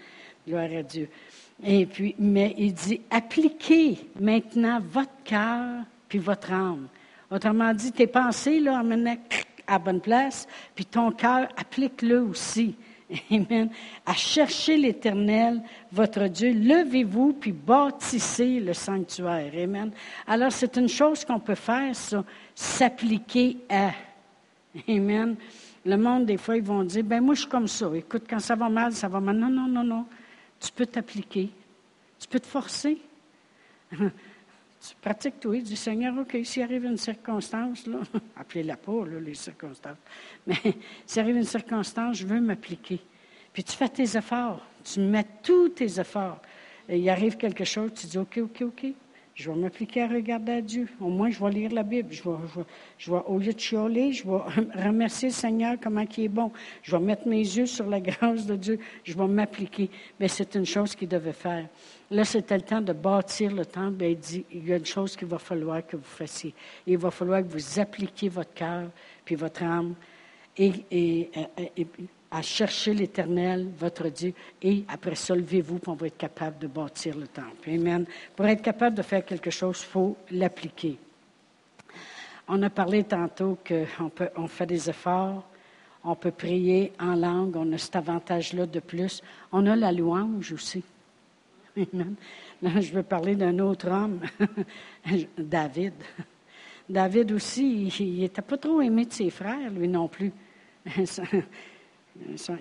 Gloire 0.47 0.69
à 0.77 0.83
Dieu. 0.83 1.09
Et 1.63 1.87
puis, 1.87 2.15
mais 2.19 2.55
il 2.59 2.73
dit, 2.73 3.01
appliquez 3.11 3.99
maintenant 4.19 4.81
votre 4.81 5.23
cœur 5.25 5.85
puis 6.09 6.19
votre 6.19 6.53
âme. 6.53 6.89
Autrement 7.31 7.73
dit, 7.75 7.93
tes 7.93 8.07
pensées, 8.07 8.61
là, 8.61 8.81
emmènent 8.81 9.19
à 9.67 9.79
bonne 9.79 10.01
place, 10.01 10.49
puis 10.75 10.85
ton 10.85 11.13
cœur, 11.13 11.49
applique-le 11.57 12.23
aussi. 12.23 12.75
Amen. 13.31 13.71
À 14.07 14.15
chercher 14.15 14.77
l'Éternel, 14.77 15.63
votre 15.93 16.27
Dieu. 16.27 16.53
Levez-vous, 16.53 17.35
puis 17.35 17.53
bâtissez 17.53 18.61
le 18.61 18.73
sanctuaire. 18.73 19.53
Amen. 19.57 19.91
Alors, 20.27 20.53
c'est 20.53 20.77
une 20.77 20.89
chose 20.89 21.25
qu'on 21.25 21.41
peut 21.41 21.55
faire, 21.55 21.95
ça, 21.95 22.25
s'appliquer 22.55 23.59
à. 23.69 23.91
Amen. 24.89 25.37
Le 25.85 25.97
monde, 25.97 26.27
des 26.27 26.37
fois, 26.37 26.57
ils 26.57 26.63
vont 26.63 26.85
dire, 26.85 27.05
ben 27.05 27.21
moi, 27.21 27.35
je 27.35 27.41
suis 27.41 27.49
comme 27.49 27.69
ça. 27.69 27.91
Écoute, 27.95 28.25
quand 28.29 28.39
ça 28.39 28.55
va 28.55 28.69
mal, 28.69 28.93
ça 28.93 29.09
va 29.09 29.21
mal. 29.21 29.37
Non, 29.37 29.49
non, 29.49 29.67
non, 29.67 29.85
non. 29.85 30.07
Tu 30.61 30.71
peux 30.73 30.87
t'appliquer. 30.87 31.51
Tu 32.19 32.29
peux 32.29 32.39
te 32.39 32.47
forcer. 32.47 32.99
tu 33.93 34.95
pratiques 35.01 35.41
tout. 35.41 35.57
Du 35.57 35.77
Seigneur, 35.77 36.17
OK, 36.19 36.39
s'il 36.45 36.63
arrive 36.63 36.85
une 36.85 36.97
circonstance, 36.97 37.85
appelez-la 38.37 38.77
pas, 38.77 39.07
là, 39.07 39.19
les 39.21 39.35
circonstances. 39.35 39.97
Mais 40.47 40.61
s'il 41.07 41.23
arrive 41.23 41.37
une 41.37 41.45
circonstance, 41.45 42.19
je 42.19 42.27
veux 42.27 42.41
m'appliquer. 42.41 43.01
Puis 43.53 43.65
tu 43.65 43.77
fais 43.77 43.89
tes 43.89 44.17
efforts. 44.17 44.65
Tu 44.85 45.01
mets 45.01 45.27
tous 45.43 45.71
tes 45.71 46.01
efforts. 46.01 46.41
Et 46.89 46.99
il 46.99 47.09
arrive 47.09 47.37
quelque 47.37 47.65
chose, 47.65 47.93
tu 47.95 48.07
dis 48.07 48.19
OK, 48.19 48.39
OK, 48.39 48.63
OK. 48.63 48.87
Je 49.41 49.51
vais 49.51 49.57
m'appliquer 49.57 50.03
à 50.03 50.07
regarder 50.07 50.53
à 50.53 50.61
Dieu. 50.61 50.87
Au 51.01 51.09
moins, 51.09 51.31
je 51.31 51.43
vais 51.43 51.51
lire 51.51 51.73
la 51.73 51.83
Bible. 51.83 52.13
Je 52.13 52.23
vais, 52.23 52.37
je 52.99 53.11
vais, 53.11 53.21
au 53.27 53.39
lieu 53.39 53.55
de 53.55 53.59
chialer, 53.59 54.13
je 54.13 54.25
vais 54.25 54.83
remercier 54.85 55.31
le 55.31 55.35
Seigneur 55.35 55.77
comment 55.83 56.05
il 56.19 56.25
est 56.25 56.29
bon. 56.29 56.53
Je 56.83 56.95
vais 56.95 57.03
mettre 57.03 57.27
mes 57.27 57.39
yeux 57.39 57.65
sur 57.65 57.89
la 57.89 58.01
grâce 58.03 58.45
de 58.45 58.55
Dieu. 58.55 58.79
Je 59.03 59.15
vais 59.15 59.27
m'appliquer. 59.27 59.89
Mais 60.19 60.29
c'est 60.29 60.55
une 60.57 60.67
chose 60.67 60.95
qu'il 60.95 61.09
devait 61.09 61.33
faire. 61.33 61.67
Là, 62.11 62.23
c'était 62.27 62.57
le 62.57 62.65
temps 62.65 62.83
de 62.83 62.93
bâtir 62.93 63.51
le 63.55 63.65
temple. 63.65 64.05
il 64.05 64.19
dit, 64.19 64.45
il 64.53 64.69
y 64.69 64.75
a 64.75 64.77
une 64.77 64.85
chose 64.85 65.17
qu'il 65.17 65.29
va 65.29 65.39
falloir 65.39 65.87
que 65.87 65.97
vous 65.97 66.03
fassiez. 66.03 66.53
Il 66.87 66.99
va 66.99 67.11
falloir 67.11 67.41
que 67.41 67.49
vous 67.49 67.81
appliquiez 67.81 68.29
votre 68.29 68.53
cœur 68.53 68.91
puis 69.25 69.37
votre 69.37 69.63
âme 69.63 69.95
et 70.55 70.85
à 72.31 72.43
chercher 72.43 72.95
l'Éternel, 72.95 73.69
votre 73.79 74.09
Dieu, 74.09 74.33
et 74.63 74.85
après 74.89 75.17
ça, 75.17 75.35
levez-vous, 75.35 75.79
pour 75.79 75.97
être 76.05 76.17
capable 76.17 76.59
de 76.59 76.67
bâtir 76.69 77.17
le 77.17 77.27
temple. 77.27 77.69
Amen. 77.69 78.07
Pour 78.37 78.47
être 78.47 78.63
capable 78.63 78.97
de 78.97 79.03
faire 79.03 79.25
quelque 79.25 79.51
chose, 79.51 79.81
il 79.83 79.91
faut 79.91 80.17
l'appliquer. 80.31 80.97
On 82.47 82.63
a 82.63 82.71
parlé 82.71 83.05
tantôt 83.05 83.59
qu'on 83.67 84.11
on 84.37 84.47
fait 84.47 84.67
des 84.67 84.89
efforts, 84.89 85.45
on 86.03 86.15
peut 86.15 86.31
prier 86.31 86.93
en 86.99 87.15
langue, 87.15 87.57
on 87.57 87.73
a 87.73 87.79
cet 87.79 87.97
avantage-là 87.97 88.67
de 88.67 88.81
plus. 88.81 89.23
On 89.53 89.67
a 89.67 89.77
la 89.77 89.93
louange 89.93 90.53
aussi. 90.53 90.83
Amen. 91.77 92.15
Là, 92.63 92.81
je 92.81 92.93
veux 92.93 93.03
parler 93.03 93.37
d'un 93.37 93.59
autre 93.59 93.89
homme, 93.89 94.21
David. 95.39 95.95
David 96.89 97.33
aussi, 97.33 97.87
il 98.01 98.21
n'était 98.21 98.43
pas 98.43 98.57
trop 98.57 98.81
aimé 98.81 99.05
de 99.05 99.13
ses 99.13 99.31
frères, 99.31 99.71
lui 99.71 99.89
non 99.89 100.09
plus. 100.09 100.33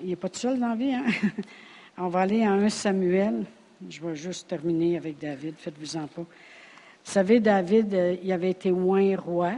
Il 0.03 0.09
n'est 0.09 0.15
pas 0.15 0.29
tout 0.29 0.39
seul 0.39 0.59
dans 0.59 0.69
la 0.69 0.75
vie. 0.75 0.93
Hein? 0.93 1.05
On 1.97 2.07
va 2.07 2.21
aller 2.21 2.43
à 2.43 2.51
1 2.53 2.69
Samuel. 2.69 3.45
Je 3.89 4.01
vais 4.01 4.15
juste 4.15 4.47
terminer 4.47 4.97
avec 4.97 5.17
David, 5.19 5.55
faites-vous-en 5.57 6.07
pas. 6.07 6.21
Vous 6.21 7.11
savez, 7.11 7.39
David, 7.39 7.93
euh, 7.93 8.15
il 8.21 8.31
avait 8.31 8.51
été 8.51 8.69
loin 8.69 9.15
roi. 9.15 9.53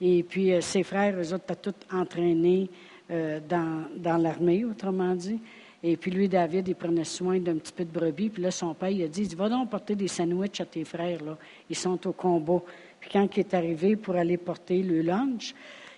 Et 0.00 0.22
puis, 0.22 0.52
euh, 0.52 0.60
ses 0.60 0.82
frères, 0.82 1.14
eux 1.18 1.32
autres, 1.32 1.44
étaient 1.50 1.72
tous 1.72 1.94
entraînés 1.94 2.68
euh, 3.10 3.40
dans, 3.48 3.84
dans 3.96 4.16
l'armée, 4.16 4.64
autrement 4.64 5.14
dit. 5.14 5.40
Et 5.82 5.96
puis, 5.96 6.10
lui, 6.10 6.28
David, 6.28 6.68
il 6.68 6.74
prenait 6.74 7.04
soin 7.04 7.38
d'un 7.38 7.56
petit 7.56 7.72
peu 7.72 7.84
de 7.84 7.90
brebis. 7.90 8.30
Puis 8.30 8.42
là, 8.42 8.50
son 8.50 8.74
père, 8.74 8.90
il 8.90 9.02
a 9.02 9.08
dit, 9.08 9.24
va 9.34 9.48
donc 9.48 9.70
porter 9.70 9.94
des 9.94 10.08
sandwichs 10.08 10.60
à 10.60 10.66
tes 10.66 10.84
frères, 10.84 11.22
là. 11.22 11.36
Ils 11.68 11.76
sont 11.76 12.06
au 12.06 12.12
combat. 12.12 12.62
Puis 13.00 13.10
quand 13.12 13.28
il 13.36 13.40
est 13.40 13.54
arrivé 13.54 13.96
pour 13.96 14.14
aller 14.14 14.36
porter 14.36 14.82
le 14.82 15.02
lunch, 15.02 15.54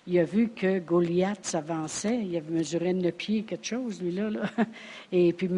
il 0.07 0.19
a 0.19 0.23
vu 0.23 0.49
que 0.49 0.79
Goliath 0.79 1.45
s'avançait. 1.45 2.23
Il 2.23 2.35
avait 2.37 2.51
mesuré 2.51 2.93
neuf 2.93 3.15
pieds, 3.15 3.43
quelque 3.43 3.65
chose, 3.65 4.01
lui-là. 4.01 4.29
Et 5.11 5.33
puis 5.33 5.49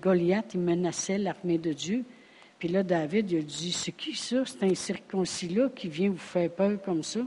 Goliath, 0.00 0.54
il 0.54 0.60
menaçait 0.60 1.18
l'armée 1.18 1.58
de 1.58 1.72
Dieu. 1.74 2.04
Puis 2.58 2.68
là, 2.68 2.82
David, 2.82 3.30
il 3.30 3.38
a 3.38 3.42
dit, 3.42 3.70
c'est 3.70 3.92
qui 3.92 4.14
ça? 4.14 4.44
C'est 4.46 4.62
un 4.62 4.74
circoncis-là 4.74 5.68
qui 5.74 5.88
vient 5.88 6.10
vous 6.10 6.16
faire 6.16 6.50
peur 6.50 6.80
comme 6.82 7.02
ça. 7.02 7.20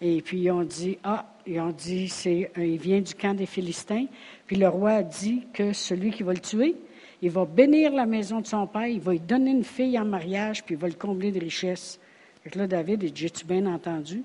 Et 0.00 0.20
puis 0.20 0.40
ils 0.40 0.50
ont 0.50 0.64
dit, 0.64 0.98
ah, 1.04 1.26
ils 1.46 1.60
ont 1.60 1.70
dit, 1.70 2.08
c'est, 2.08 2.50
il 2.56 2.78
vient 2.78 3.00
du 3.00 3.14
camp 3.14 3.34
des 3.34 3.46
Philistins. 3.46 4.06
Puis 4.46 4.56
le 4.56 4.68
roi 4.68 4.90
a 4.90 5.02
dit 5.02 5.46
que 5.52 5.72
celui 5.72 6.10
qui 6.10 6.24
va 6.24 6.32
le 6.32 6.40
tuer, 6.40 6.74
il 7.22 7.30
va 7.30 7.44
bénir 7.44 7.92
la 7.92 8.04
maison 8.04 8.40
de 8.40 8.46
son 8.46 8.66
père, 8.66 8.86
il 8.86 9.00
va 9.00 9.12
lui 9.12 9.20
donner 9.20 9.52
une 9.52 9.64
fille 9.64 9.98
en 9.98 10.04
mariage, 10.04 10.64
puis 10.64 10.74
il 10.74 10.78
va 10.80 10.88
le 10.88 10.94
combler 10.94 11.30
de 11.30 11.38
richesses. 11.38 12.00
Et 12.44 12.58
là, 12.58 12.66
David, 12.66 13.02
il 13.04 13.12
dit, 13.12 13.22
j'ai-tu 13.22 13.46
bien 13.46 13.64
entendu? 13.66 14.24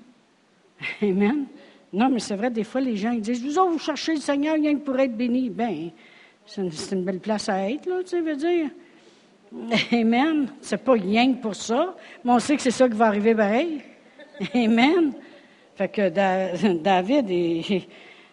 Amen. 1.02 1.46
Non, 1.92 2.08
mais 2.08 2.20
c'est 2.20 2.36
vrai, 2.36 2.50
des 2.50 2.64
fois, 2.64 2.80
les 2.80 2.96
gens 2.96 3.10
ils 3.10 3.20
disent 3.20 3.42
Vous 3.42 3.58
autres, 3.58 3.72
vous 3.72 3.78
cherchez 3.78 4.14
le 4.14 4.20
Seigneur 4.20 4.54
rien 4.54 4.74
que 4.74 4.80
pour 4.80 4.98
être 4.98 5.16
béni. 5.16 5.50
Bien, 5.50 5.90
c'est 6.46 6.62
une, 6.92 7.04
belle 7.04 7.20
place 7.20 7.48
à 7.48 7.70
être, 7.70 7.86
là, 7.86 7.98
tu 8.02 8.08
sais, 8.08 8.20
veux 8.20 8.36
dire. 8.36 8.70
Amen. 9.92 10.48
C'est 10.60 10.82
pas 10.82 10.92
rien 10.92 11.32
que 11.34 11.40
pour 11.40 11.54
ça, 11.54 11.94
mais 12.24 12.32
on 12.32 12.38
sait 12.38 12.56
que 12.56 12.62
c'est 12.62 12.70
ça 12.70 12.88
qui 12.88 12.96
va 12.96 13.06
arriver 13.06 13.34
pareil. 13.34 13.80
Amen. 14.54 15.12
Fait 15.74 15.88
que 15.88 16.08
David, 16.78 17.30
il, 17.30 17.82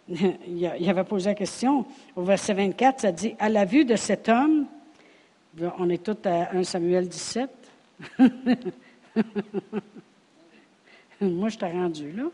il, 0.10 0.90
avait 0.90 1.04
posé 1.04 1.30
la 1.30 1.36
question. 1.36 1.86
Au 2.16 2.22
verset 2.22 2.54
24, 2.54 3.02
ça 3.02 3.12
dit 3.12 3.36
À 3.40 3.50
la 3.50 3.66
vue 3.66 3.86
de 3.86 3.96
cet 3.96 4.30
homme, 4.30 4.66
on 5.80 5.90
est 5.90 6.04
tous 6.04 6.28
à 6.28 6.56
1 6.56 6.64
Samuel 6.64 7.08
17. 7.08 7.50
Moi, 11.22 11.50
je 11.50 11.58
t'ai 11.58 11.68
rendu 11.68 12.12
là. 12.12 12.30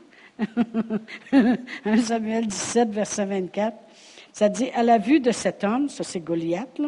1 1.86 1.98
Samuel 1.98 2.48
17, 2.48 2.90
verset 2.90 3.26
24. 3.26 3.78
Ça 4.32 4.50
dit, 4.50 4.70
à 4.76 4.84
la 4.84 4.98
vue 4.98 5.20
de 5.20 5.32
cet 5.32 5.64
homme, 5.64 5.90
ça 5.90 6.04
c'est 6.04 6.20
Goliath, 6.20 6.82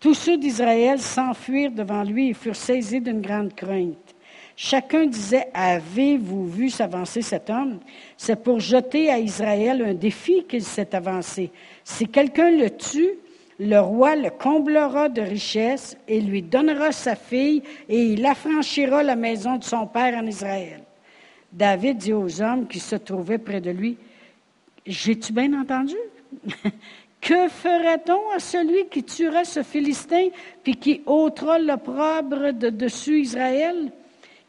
tous 0.00 0.14
ceux 0.14 0.38
d'Israël 0.38 1.00
s'enfuirent 1.00 1.72
devant 1.72 2.04
lui 2.04 2.28
et 2.30 2.34
furent 2.34 2.54
saisis 2.54 3.00
d'une 3.00 3.20
grande 3.20 3.54
crainte. 3.54 4.14
Chacun 4.54 5.06
disait, 5.06 5.48
avez-vous 5.54 6.46
vu 6.46 6.70
s'avancer 6.70 7.20
cet 7.20 7.50
homme? 7.50 7.80
C'est 8.16 8.42
pour 8.42 8.60
jeter 8.60 9.10
à 9.10 9.18
Israël 9.18 9.82
un 9.82 9.94
défi 9.94 10.44
qu'il 10.48 10.64
s'est 10.64 10.94
avancé. 10.94 11.50
Si 11.84 12.06
quelqu'un 12.06 12.50
le 12.50 12.70
tue, 12.70 13.18
le 13.58 13.78
roi 13.78 14.14
le 14.14 14.30
comblera 14.30 15.08
de 15.08 15.20
richesses 15.20 15.96
et 16.06 16.20
lui 16.20 16.42
donnera 16.42 16.92
sa 16.92 17.16
fille 17.16 17.62
et 17.88 18.02
il 18.04 18.24
affranchira 18.24 19.02
la 19.02 19.16
maison 19.16 19.56
de 19.56 19.64
son 19.64 19.86
père 19.86 20.16
en 20.16 20.26
Israël. 20.26 20.82
David 21.58 21.98
dit 21.98 22.12
aux 22.12 22.40
hommes 22.40 22.68
qui 22.68 22.78
se 22.78 22.94
trouvaient 22.94 23.38
près 23.38 23.60
de 23.60 23.72
lui, 23.72 23.96
J'ai-tu 24.86 25.32
bien 25.32 25.60
entendu? 25.60 25.96
que 27.20 27.48
ferait-on 27.48 28.30
à 28.30 28.38
celui 28.38 28.86
qui 28.88 29.02
tuera 29.02 29.44
ce 29.44 29.64
Philistin 29.64 30.28
puis 30.62 30.76
qui 30.76 31.02
ôtera 31.04 31.58
l'opprobre 31.58 32.52
de 32.52 32.70
dessus 32.70 33.22
Israël? 33.22 33.90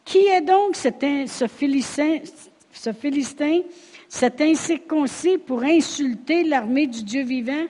Qui 0.06 0.20
est 0.20 0.42
donc 0.42 0.76
ce, 0.76 1.48
Philistin, 1.48 2.20
ce 2.72 2.94
Philistin, 2.94 3.62
cet 4.08 4.40
incirconcis 4.40 5.40
pour 5.40 5.64
insulter 5.64 6.44
l'armée 6.44 6.86
du 6.86 7.04
Dieu 7.04 7.24
vivant? 7.24 7.66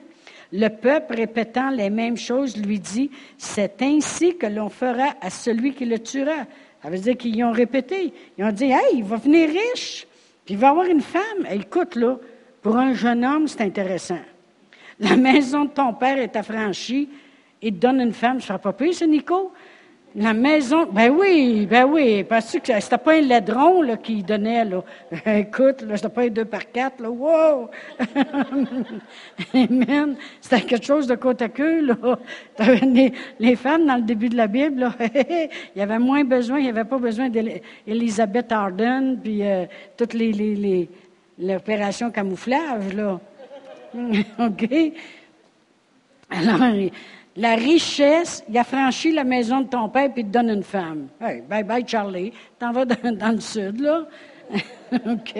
Le 0.52 0.68
peuple, 0.68 1.14
répétant 1.14 1.70
les 1.70 1.88
mêmes 1.88 2.18
choses, 2.18 2.58
lui 2.58 2.78
dit, 2.78 3.10
c'est 3.38 3.80
ainsi 3.80 4.36
que 4.36 4.46
l'on 4.46 4.68
fera 4.68 5.14
à 5.22 5.30
celui 5.30 5.72
qui 5.72 5.86
le 5.86 5.98
tuera. 5.98 6.44
Ça 6.82 6.88
veut 6.88 6.98
dire 6.98 7.16
qu'ils 7.16 7.42
ont 7.44 7.52
répété. 7.52 8.12
Ils 8.38 8.44
ont 8.44 8.52
dit, 8.52 8.64
hey, 8.64 8.94
il 8.94 9.04
va 9.04 9.16
venir 9.16 9.48
riche, 9.48 10.06
puis 10.44 10.54
il 10.54 10.58
va 10.58 10.70
avoir 10.70 10.86
une 10.86 11.02
femme. 11.02 11.46
écoute, 11.50 11.96
là, 11.96 12.18
pour 12.62 12.76
un 12.76 12.94
jeune 12.94 13.24
homme, 13.24 13.48
c'est 13.48 13.62
intéressant. 13.62 14.20
La 14.98 15.16
maison 15.16 15.64
de 15.64 15.70
ton 15.70 15.92
père 15.94 16.18
est 16.18 16.36
affranchie, 16.36 17.08
il 17.62 17.74
te 17.74 17.78
donne 17.78 18.00
une 18.00 18.12
femme, 18.12 18.40
ça 18.40 18.54
ne 18.54 18.58
pas 18.58 18.72
plus, 18.72 18.94
c'est 18.94 19.06
Nico? 19.06 19.52
La 20.16 20.32
maison, 20.32 20.86
ben 20.86 21.08
oui, 21.10 21.66
ben 21.66 21.84
oui, 21.84 22.24
parce 22.24 22.58
que 22.58 22.80
c'était 22.80 22.98
pas 22.98 23.14
un 23.14 23.20
laidron 23.20 23.80
là, 23.82 23.96
qui 23.96 24.24
donnait, 24.24 24.64
là. 24.64 24.82
Écoute, 25.26 25.82
là, 25.82 25.96
c'était 25.96 26.08
pas 26.08 26.22
un 26.22 26.28
deux 26.28 26.44
par 26.44 26.68
quatre, 26.72 27.00
là, 27.00 27.08
wow! 27.10 27.70
Amen. 29.54 30.16
C'était 30.40 30.62
quelque 30.62 30.84
chose 30.84 31.06
de 31.06 31.14
côte 31.14 31.42
à 31.42 31.48
queue, 31.48 31.86
là. 31.86 32.18
Les, 32.82 33.12
les, 33.38 33.54
femmes, 33.54 33.86
dans 33.86 33.94
le 33.94 34.02
début 34.02 34.28
de 34.28 34.36
la 34.36 34.48
Bible, 34.48 34.80
là, 34.80 34.94
il 35.00 35.78
y 35.78 35.80
avait 35.80 36.00
moins 36.00 36.24
besoin, 36.24 36.58
il 36.58 36.64
n'y 36.64 36.70
avait 36.70 36.84
pas 36.84 36.98
besoin 36.98 37.28
d'Elizabeth 37.28 38.50
Arden, 38.50 39.16
puis 39.22 39.46
euh, 39.46 39.66
toutes 39.96 40.14
les, 40.14 40.32
les, 40.32 40.56
les 40.56 40.88
l'opération 41.38 42.10
camouflage, 42.10 42.92
là. 42.94 43.20
OK? 43.94 44.68
Alors, 46.30 46.90
la 47.40 47.54
richesse, 47.54 48.44
il 48.50 48.58
a 48.58 48.64
franchi 48.64 49.12
la 49.12 49.24
maison 49.24 49.62
de 49.62 49.68
ton 49.68 49.88
père 49.88 50.12
puis 50.12 50.22
il 50.22 50.26
te 50.26 50.32
donne 50.32 50.50
une 50.50 50.62
femme. 50.62 51.08
Hey, 51.20 51.40
bye 51.40 51.64
bye 51.64 51.82
Charlie, 51.86 52.32
t'en 52.58 52.70
vas 52.70 52.84
dans, 52.84 53.32
le 53.32 53.40
sud, 53.40 53.80
là. 53.80 54.06
OK? 54.92 55.36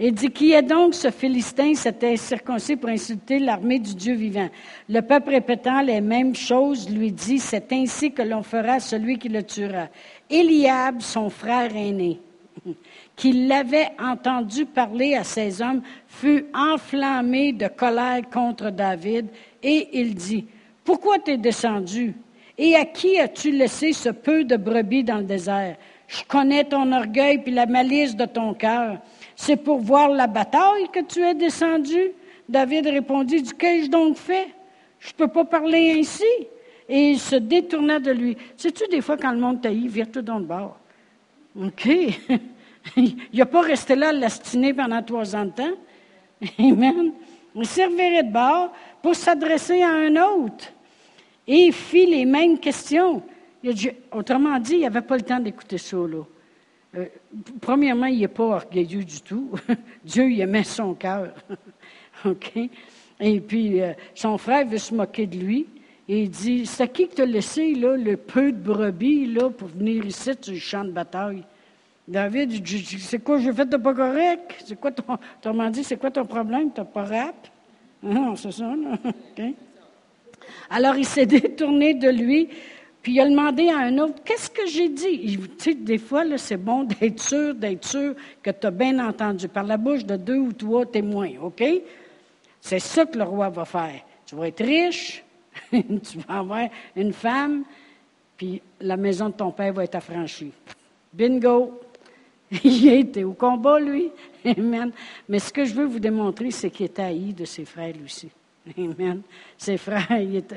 Et 0.00 0.10
dit, 0.10 0.30
qui 0.30 0.52
est 0.52 0.62
donc 0.62 0.94
ce 0.94 1.10
Philistin, 1.10 1.74
cet 1.74 2.02
incirconcis 2.02 2.76
pour 2.76 2.88
insulter 2.88 3.38
l'armée 3.38 3.78
du 3.78 3.94
Dieu 3.94 4.14
vivant? 4.14 4.48
Le 4.88 5.00
peuple 5.00 5.30
répétant 5.30 5.82
les 5.82 6.00
mêmes 6.00 6.34
choses 6.34 6.88
lui 6.88 7.12
dit, 7.12 7.38
c'est 7.38 7.70
ainsi 7.72 8.10
que 8.10 8.22
l'on 8.22 8.42
fera 8.42 8.80
celui 8.80 9.18
qui 9.18 9.28
le 9.28 9.42
tuera. 9.42 9.88
Eliab, 10.30 11.02
son 11.02 11.28
frère 11.28 11.76
aîné, 11.76 12.20
qui 13.16 13.46
l'avait 13.46 13.90
entendu 14.00 14.64
parler 14.64 15.14
à 15.14 15.24
ses 15.24 15.60
hommes, 15.60 15.82
fut 16.08 16.46
enflammé 16.54 17.52
de 17.52 17.68
colère 17.68 18.22
contre 18.32 18.70
David 18.70 19.26
et 19.62 20.00
il 20.00 20.14
dit, 20.14 20.46
pourquoi 20.84 21.18
t'es 21.18 21.36
descendu? 21.36 22.14
Et 22.58 22.76
à 22.76 22.84
qui 22.84 23.18
as-tu 23.18 23.50
laissé 23.50 23.92
ce 23.92 24.10
peu 24.10 24.44
de 24.44 24.56
brebis 24.56 25.04
dans 25.04 25.18
le 25.18 25.24
désert? 25.24 25.76
Je 26.06 26.22
connais 26.24 26.64
ton 26.64 26.92
orgueil 26.92 27.38
puis 27.38 27.52
la 27.52 27.66
malice 27.66 28.14
de 28.14 28.26
ton 28.26 28.52
cœur. 28.54 28.98
C'est 29.36 29.56
pour 29.56 29.78
voir 29.78 30.10
la 30.10 30.26
bataille 30.26 30.88
que 30.92 31.00
tu 31.00 31.22
es 31.22 31.34
descendu? 31.34 32.12
David 32.48 32.86
répondit, 32.86 33.42
qu'ai-je 33.58 33.88
donc 33.88 34.16
fait? 34.16 34.48
Je 35.00 35.08
ne 35.08 35.14
peux 35.14 35.28
pas 35.28 35.44
parler 35.44 35.96
ainsi. 35.98 36.24
Et 36.88 37.12
il 37.12 37.18
se 37.18 37.36
détourna 37.36 37.98
de 37.98 38.10
lui. 38.10 38.36
Sais-tu, 38.56 38.86
des 38.88 39.00
fois, 39.00 39.16
quand 39.16 39.32
le 39.32 39.38
monde 39.38 39.62
taillit, 39.62 39.88
vire 39.88 40.10
tout 40.10 40.20
dans 40.20 40.38
le 40.38 40.44
bord? 40.44 40.76
OK. 41.58 41.86
il 42.96 43.16
n'a 43.32 43.46
pas 43.46 43.62
resté 43.62 43.94
là 43.94 44.08
à 44.08 44.12
l'astiner 44.12 44.74
pendant 44.74 45.02
trois 45.02 45.34
ans 45.34 45.46
de 45.46 45.50
temps. 45.50 45.72
Amen. 46.58 47.12
Il 47.54 47.66
servirait 47.66 48.24
de 48.24 48.32
bord 48.32 48.72
pour 49.02 49.14
s'adresser 49.14 49.82
à 49.82 49.90
un 49.90 50.16
autre. 50.16 50.72
Et 51.46 51.66
il 51.66 51.72
fit 51.72 52.06
les 52.06 52.24
mêmes 52.24 52.58
questions. 52.58 53.22
autrement 54.12 54.58
dit, 54.58 54.76
il 54.76 54.82
n'avait 54.82 55.02
pas 55.02 55.16
le 55.16 55.22
temps 55.22 55.40
d'écouter 55.40 55.78
ça. 55.78 55.96
Là. 55.96 56.22
Euh, 56.96 57.06
premièrement, 57.60 58.06
il 58.06 58.20
n'est 58.20 58.28
pas 58.28 58.44
orgueilleux 58.44 59.04
du 59.04 59.20
tout. 59.20 59.50
Dieu, 60.04 60.30
il 60.30 60.40
aimait 60.40 60.64
son 60.64 60.94
cœur. 60.94 61.32
OK? 62.24 62.52
Et 63.20 63.40
puis, 63.40 63.80
euh, 63.80 63.92
son 64.14 64.38
frère 64.38 64.66
veut 64.66 64.78
se 64.78 64.94
moquer 64.94 65.26
de 65.26 65.36
lui. 65.36 65.66
Et 66.08 66.24
il 66.24 66.30
dit, 66.30 66.66
c'est 66.66 66.88
qui 66.92 67.08
que 67.08 67.14
t'a 67.14 67.26
laissé 67.26 67.74
là, 67.74 67.96
le 67.96 68.16
peu 68.16 68.52
de 68.52 68.58
brebis 68.58 69.26
là, 69.26 69.50
pour 69.50 69.68
venir 69.68 70.04
ici 70.04 70.30
sur 70.40 70.52
le 70.52 70.58
champ 70.58 70.84
de 70.84 70.90
bataille? 70.90 71.44
David, 72.06 72.52
il 72.52 72.62
dit, 72.62 72.84
c'est 73.00 73.20
quoi 73.20 73.38
j'ai 73.38 73.52
fait 73.52 73.64
de 73.64 73.76
pas 73.76 73.94
correct? 73.94 74.62
C'est 74.66 74.78
quoi 74.78 74.90
ton, 74.90 75.04
autrement 75.38 75.70
dit, 75.70 75.84
c'est 75.84 75.96
quoi 75.96 76.10
ton 76.10 76.26
problème? 76.26 76.70
T'as 76.74 76.84
pas 76.84 77.04
rap? 77.04 77.48
Non, 78.02 78.34
c'est 78.36 78.52
ça, 78.52 78.74
là. 78.74 78.98
Alors, 80.70 80.96
il 80.96 81.06
s'est 81.06 81.26
détourné 81.40 81.94
de 81.94 82.08
lui, 82.08 82.48
puis 83.02 83.12
il 83.12 83.20
a 83.20 83.28
demandé 83.28 83.68
à 83.68 83.78
un 83.78 83.98
autre, 83.98 84.22
qu'est-ce 84.24 84.50
que 84.50 84.66
j'ai 84.66 84.88
dit? 84.88 85.38
Tu 85.38 85.48
sais, 85.58 85.74
des 85.74 85.98
fois, 85.98 86.24
c'est 86.36 86.56
bon 86.56 86.84
d'être 86.84 87.20
sûr, 87.20 87.54
d'être 87.54 87.86
sûr 87.86 88.14
que 88.42 88.50
tu 88.50 88.66
as 88.66 88.70
bien 88.70 89.06
entendu 89.06 89.48
par 89.48 89.64
la 89.64 89.76
bouche 89.76 90.04
de 90.04 90.16
deux 90.16 90.38
ou 90.38 90.52
trois 90.52 90.86
témoins, 90.86 91.30
OK? 91.42 91.62
C'est 92.60 92.78
ça 92.78 93.06
que 93.06 93.18
le 93.18 93.24
roi 93.24 93.48
va 93.48 93.64
faire. 93.64 94.00
Tu 94.24 94.36
vas 94.36 94.48
être 94.48 94.64
riche, 94.64 95.24
tu 95.70 96.18
vas 96.26 96.38
avoir 96.38 96.68
une 96.96 97.12
femme, 97.12 97.64
puis 98.36 98.62
la 98.80 98.96
maison 98.96 99.28
de 99.28 99.34
ton 99.34 99.50
père 99.50 99.72
va 99.72 99.84
être 99.84 99.96
affranchie. 99.96 100.52
Bingo! 101.12 101.80
Il 102.64 102.88
était 102.88 103.24
au 103.24 103.32
combat, 103.32 103.80
lui. 103.80 104.10
Amen. 104.44 104.92
Mais 105.28 105.38
ce 105.38 105.52
que 105.52 105.64
je 105.64 105.74
veux 105.74 105.86
vous 105.86 106.00
démontrer, 106.00 106.50
c'est 106.50 106.70
qu'il 106.70 106.84
est 106.84 106.98
haï 106.98 107.32
de 107.32 107.44
ses 107.44 107.64
frères, 107.64 107.94
lui 107.94 108.04
aussi. 108.04 108.28
Amen. 108.78 109.22
Ses 109.58 109.76
frères, 109.76 110.06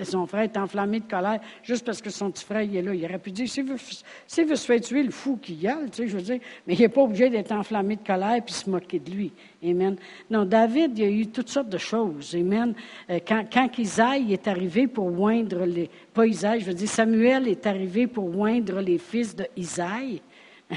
son 0.03 0.27
frère 0.27 0.43
est 0.43 0.57
enflammé 0.57 0.99
de 0.99 1.09
colère 1.09 1.39
juste 1.63 1.83
parce 1.83 2.01
que 2.01 2.11
son 2.11 2.29
petit 2.29 2.43
frère 2.43 2.61
est 2.61 2.81
là. 2.81 2.93
Il 2.93 3.03
aurait 3.03 3.17
pu 3.17 3.31
dire, 3.31 3.47
s'il 3.47 3.63
veut, 3.63 3.77
veut, 3.77 4.55
se 4.55 4.65
faire 4.65 4.81
tuer, 4.81 5.01
le 5.01 5.11
fou 5.11 5.37
qui 5.41 5.55
y 5.55 5.67
a, 5.67 5.77
tu 5.85 6.03
sais, 6.03 6.07
je 6.07 6.15
veux 6.15 6.21
dire, 6.21 6.39
mais 6.67 6.75
il 6.75 6.81
n'est 6.81 6.89
pas 6.89 7.01
obligé 7.01 7.29
d'être 7.29 7.51
enflammé 7.51 7.95
de 7.95 8.05
colère 8.05 8.43
puis 8.45 8.53
se 8.53 8.69
moquer 8.69 8.99
de 8.99 9.09
lui. 9.09 9.31
Amen. 9.63 9.95
Non, 10.29 10.45
David, 10.45 10.97
il 10.99 11.03
y 11.03 11.07
a 11.07 11.09
eu 11.09 11.27
toutes 11.27 11.49
sortes 11.49 11.69
de 11.69 11.79
choses. 11.79 12.35
Amen. 12.35 12.75
Euh, 13.09 13.19
quand, 13.27 13.45
quand 13.51 13.69
Isaïe 13.79 14.33
est 14.33 14.47
arrivé 14.47 14.85
pour 14.85 15.19
oindre 15.19 15.65
les, 15.65 15.89
pas 16.13 16.27
Isaïe, 16.27 16.59
je 16.59 16.65
veux 16.65 16.73
dire, 16.73 16.89
Samuel 16.89 17.47
est 17.47 17.65
arrivé 17.65 18.05
pour 18.05 18.37
oindre 18.37 18.81
les 18.81 18.99
fils 18.99 19.35
de 19.35 19.47
Isaïe. 19.55 20.21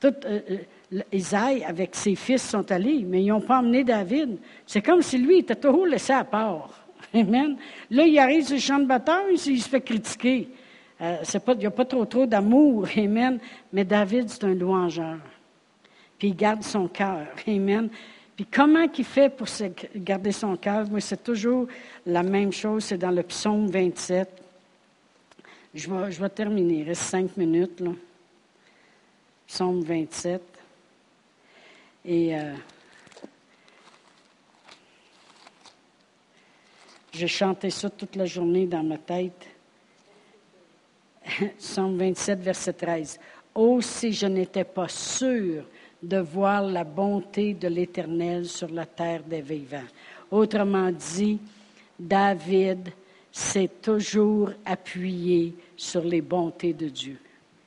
Tout, 0.00 0.14
euh, 0.24 0.40
euh, 0.92 1.02
Isaïe 1.12 1.62
avec 1.62 1.94
ses 1.94 2.14
fils 2.14 2.42
sont 2.42 2.70
allés, 2.72 3.04
mais 3.06 3.22
ils 3.22 3.28
n'ont 3.28 3.40
pas 3.40 3.58
emmené 3.58 3.84
David. 3.84 4.38
C'est 4.66 4.80
comme 4.80 5.02
si 5.02 5.18
lui 5.18 5.38
était 5.38 5.54
toujours 5.54 5.86
laissé 5.86 6.12
à 6.12 6.24
part. 6.24 6.86
Amen. 7.14 7.56
Là, 7.90 8.04
il 8.04 8.18
arrive 8.18 8.44
sur 8.44 8.54
le 8.54 8.60
champ 8.60 8.78
de 8.78 8.86
bataille, 8.86 9.34
il 9.34 9.60
se 9.60 9.68
fait 9.68 9.80
critiquer. 9.80 10.48
Euh, 11.02 11.16
il 11.22 11.58
n'y 11.58 11.66
a 11.66 11.70
pas 11.70 11.84
trop 11.84 12.04
trop 12.06 12.26
d'amour. 12.26 12.86
Amen. 12.96 13.38
Mais 13.72 13.84
David, 13.84 14.28
c'est 14.30 14.44
un 14.44 14.54
louangeur. 14.54 15.18
Puis 16.18 16.28
il 16.28 16.36
garde 16.36 16.62
son 16.62 16.88
cœur. 16.88 17.26
Amen. 17.46 17.88
Puis 18.34 18.46
comment 18.50 18.86
il 18.96 19.04
fait 19.04 19.28
pour 19.28 19.46
garder 19.96 20.32
son 20.32 20.56
cœur? 20.56 20.88
Moi, 20.88 21.00
c'est 21.00 21.22
toujours 21.22 21.66
la 22.06 22.22
même 22.22 22.52
chose. 22.52 22.84
C'est 22.84 22.98
dans 22.98 23.10
le 23.10 23.22
psaume 23.22 23.66
27. 23.66 24.28
Je 25.74 25.90
vais, 25.90 26.10
je 26.10 26.20
vais 26.20 26.28
terminer. 26.30 26.80
Il 26.80 26.88
reste 26.88 27.02
cinq 27.02 27.36
minutes. 27.36 27.80
Là. 27.80 27.90
Psaume 29.52 29.82
27. 29.82 30.40
Et 32.04 32.36
euh, 32.36 32.54
j'ai 37.12 37.26
chanté 37.26 37.68
ça 37.68 37.90
toute 37.90 38.14
la 38.14 38.26
journée 38.26 38.66
dans 38.66 38.84
ma 38.84 38.96
tête. 38.96 39.48
Psaume 41.58 41.98
27, 41.98 42.38
verset 42.38 42.72
13. 42.74 43.18
Oh, 43.56 43.80
si 43.80 44.12
je 44.12 44.26
n'étais 44.26 44.62
pas 44.62 44.86
sûr 44.86 45.64
de 46.00 46.18
voir 46.18 46.62
la 46.62 46.84
bonté 46.84 47.54
de 47.54 47.66
l'Éternel 47.66 48.46
sur 48.46 48.68
la 48.68 48.86
terre 48.86 49.24
des 49.24 49.42
vivants. 49.42 49.78
Autrement 50.30 50.92
dit, 50.92 51.40
David 51.98 52.90
s'est 53.32 53.70
toujours 53.82 54.52
appuyé 54.64 55.56
sur 55.76 56.04
les 56.04 56.20
bontés 56.20 56.72
de 56.72 56.88
Dieu. 56.88 57.18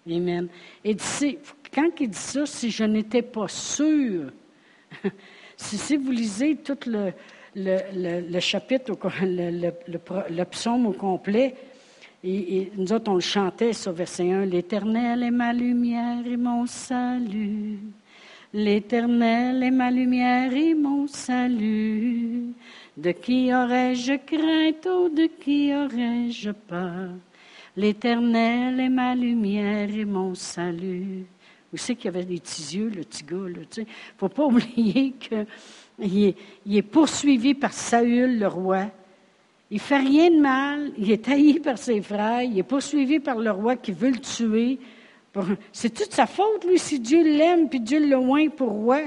Amen. 0.09 0.47
Et 0.84 0.93
d'ici, 0.93 1.38
quand 1.74 1.89
il 1.99 2.09
dit 2.09 2.17
ça, 2.17 2.45
si 2.45 2.69
je 2.69 2.84
n'étais 2.84 3.21
pas 3.21 3.47
sûr, 3.47 4.32
si, 5.57 5.97
vous 5.97 6.11
lisez 6.11 6.57
tout 6.57 6.78
le, 6.86 8.39
chapitre, 8.39 8.91
le, 9.21 10.43
psaume 10.43 10.88
au 10.88 10.93
complet, 10.93 11.55
et, 12.24 12.71
nous 12.78 12.93
autres, 12.93 13.11
on 13.11 13.15
le 13.15 13.19
chantait 13.19 13.74
sur 13.74 13.91
verset 13.91 14.32
1, 14.32 14.45
L'Éternel 14.45 15.24
est 15.24 15.32
ma 15.32 15.51
lumière 15.51 16.26
et 16.26 16.38
mon 16.38 16.65
salut. 16.65 17.80
L'Éternel 18.53 19.63
est 19.63 19.71
ma 19.71 19.91
lumière 19.91 20.53
et 20.53 20.74
mon 20.74 21.07
salut. 21.07 22.53
De 22.95 23.11
qui 23.11 23.53
aurais-je 23.53 24.13
crainte 24.26 24.86
ou 24.86 25.09
de 25.09 25.28
qui 25.41 25.74
aurais-je 25.74 26.51
peur? 26.51 27.09
L'Éternel 27.76 28.80
est 28.80 28.89
ma 28.89 29.15
lumière 29.15 29.89
et 29.89 30.05
mon 30.05 30.36
salut. 30.36 31.26
Vous 31.74 31.80
savez 31.80 31.95
qu'il 31.95 32.07
avait 32.09 32.24
des 32.24 32.39
petits 32.39 32.78
yeux, 32.78 32.91
le 32.95 33.01
petit 33.01 33.24
gars, 33.24 33.47
Il 33.47 33.82
ne 33.82 33.86
faut 34.15 34.30
pas 34.30 34.43
oublier 34.45 35.15
qu'il 35.19 36.28
est, 36.28 36.36
il 36.67 36.78
est 36.78 36.84
poursuivi 36.84 37.55
par 37.55 37.74
Saül, 37.74 38.38
le 38.38 38.47
roi. 38.47 38.86
Il 39.71 39.80
fait 39.80 39.97
rien 39.97 40.30
de 40.30 40.39
mal, 40.39 40.91
il 40.99 41.11
est 41.11 41.28
haï 41.28 41.59
par 41.59 41.80
ses 41.80 41.99
frères, 41.99 42.43
il 42.43 42.59
est 42.59 42.63
poursuivi 42.63 43.19
par 43.19 43.39
le 43.39 43.49
roi 43.49 43.76
qui 43.76 43.91
veut 43.91 44.11
le 44.11 44.19
tuer. 44.19 44.78
C'est 45.71 45.91
toute 45.91 46.13
sa 46.13 46.28
faute, 46.28 46.63
lui, 46.63 46.78
si 46.78 46.99
Dieu 46.99 47.24
l'aime, 47.24 47.67
puis 47.67 47.80
Dieu 47.80 47.99
le 47.99 48.15
loin 48.15 48.49
pour 48.49 48.69
roi. 48.69 49.01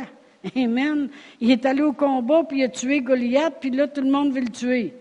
Amen. 0.57 1.09
Il 1.41 1.53
est 1.53 1.65
allé 1.67 1.83
au 1.83 1.93
combat, 1.93 2.43
puis 2.43 2.59
il 2.59 2.65
a 2.65 2.69
tué 2.69 3.01
Goliath, 3.01 3.59
puis 3.61 3.71
là, 3.71 3.87
tout 3.87 4.01
le 4.01 4.11
monde 4.11 4.33
veut 4.33 4.41
le 4.41 4.51
tuer. 4.51 4.93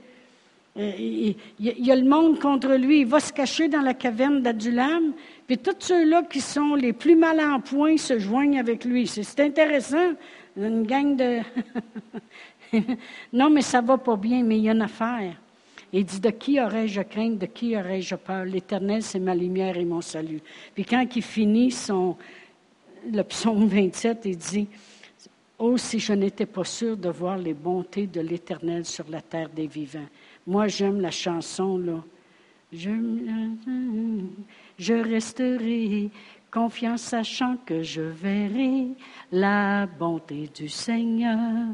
Euh, 0.77 0.91
il 0.97 1.35
y 1.57 1.91
a 1.91 1.95
le 1.95 2.03
monde 2.03 2.39
contre 2.39 2.73
lui. 2.73 3.01
Il 3.01 3.07
va 3.07 3.19
se 3.19 3.31
cacher 3.31 3.69
dans 3.69 3.81
la 3.81 3.93
caverne 3.93 4.41
d'Adulam, 4.41 5.13
puis 5.47 5.57
tous 5.57 5.75
ceux-là 5.79 6.23
qui 6.23 6.41
sont 6.41 6.75
les 6.75 6.91
plus 6.91 7.15
mal 7.15 7.39
en 7.39 7.61
point 7.61 7.97
se 7.97 8.19
joignent 8.19 8.59
avec 8.59 8.83
lui. 8.83 9.07
C'est 9.07 9.39
intéressant. 9.39 10.13
Une 10.57 10.83
gang 10.83 11.15
de... 11.15 11.39
non, 13.33 13.49
mais 13.49 13.61
ça 13.61 13.81
va 13.81 13.97
pas 13.97 14.17
bien, 14.17 14.43
mais 14.43 14.57
il 14.57 14.63
y 14.63 14.69
a 14.69 14.73
une 14.73 14.81
affaire. 14.81 15.35
Il 15.93 16.03
dit, 16.03 16.19
de 16.19 16.29
qui 16.29 16.59
aurais-je 16.59 17.01
crainte, 17.03 17.37
de 17.37 17.45
qui 17.45 17.77
aurais-je 17.77 18.15
peur? 18.15 18.43
L'Éternel, 18.43 19.01
c'est 19.01 19.19
ma 19.19 19.33
lumière 19.33 19.77
et 19.77 19.85
mon 19.85 20.01
salut. 20.01 20.41
Puis 20.73 20.83
quand 20.83 21.05
il 21.15 21.21
finit 21.21 21.71
son, 21.71 22.17
le 23.09 23.21
psaume 23.23 23.67
27, 23.67 24.21
il 24.25 24.37
dit, 24.37 24.67
Oh, 25.57 25.77
si 25.77 25.99
je 25.99 26.11
n'étais 26.11 26.45
pas 26.45 26.65
sûr 26.65 26.97
de 26.97 27.07
voir 27.07 27.37
les 27.37 27.53
bontés 27.53 28.07
de 28.07 28.19
l'Éternel 28.19 28.83
sur 28.83 29.05
la 29.09 29.21
terre 29.21 29.47
des 29.47 29.67
vivants. 29.67 30.07
Moi, 30.47 30.67
j'aime 30.67 31.01
la 31.01 31.11
chanson, 31.11 31.77
là. 31.77 32.03
Je, 32.71 34.93
resterai 34.93 36.09
confiant, 36.51 36.97
sachant 36.97 37.57
que 37.65 37.83
je 37.83 38.01
verrai 38.01 38.87
la 39.31 39.85
bonté 39.85 40.49
du 40.53 40.67
Seigneur. 40.67 41.67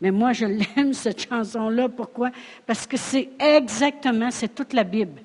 Mais 0.00 0.10
moi, 0.10 0.32
je 0.32 0.46
l'aime, 0.46 0.92
cette 0.92 1.28
chanson-là. 1.28 1.88
Pourquoi? 1.88 2.30
Parce 2.66 2.86
que 2.86 2.96
c'est 2.96 3.30
exactement, 3.38 4.30
c'est 4.30 4.54
toute 4.54 4.72
la 4.72 4.84
Bible. 4.84 5.20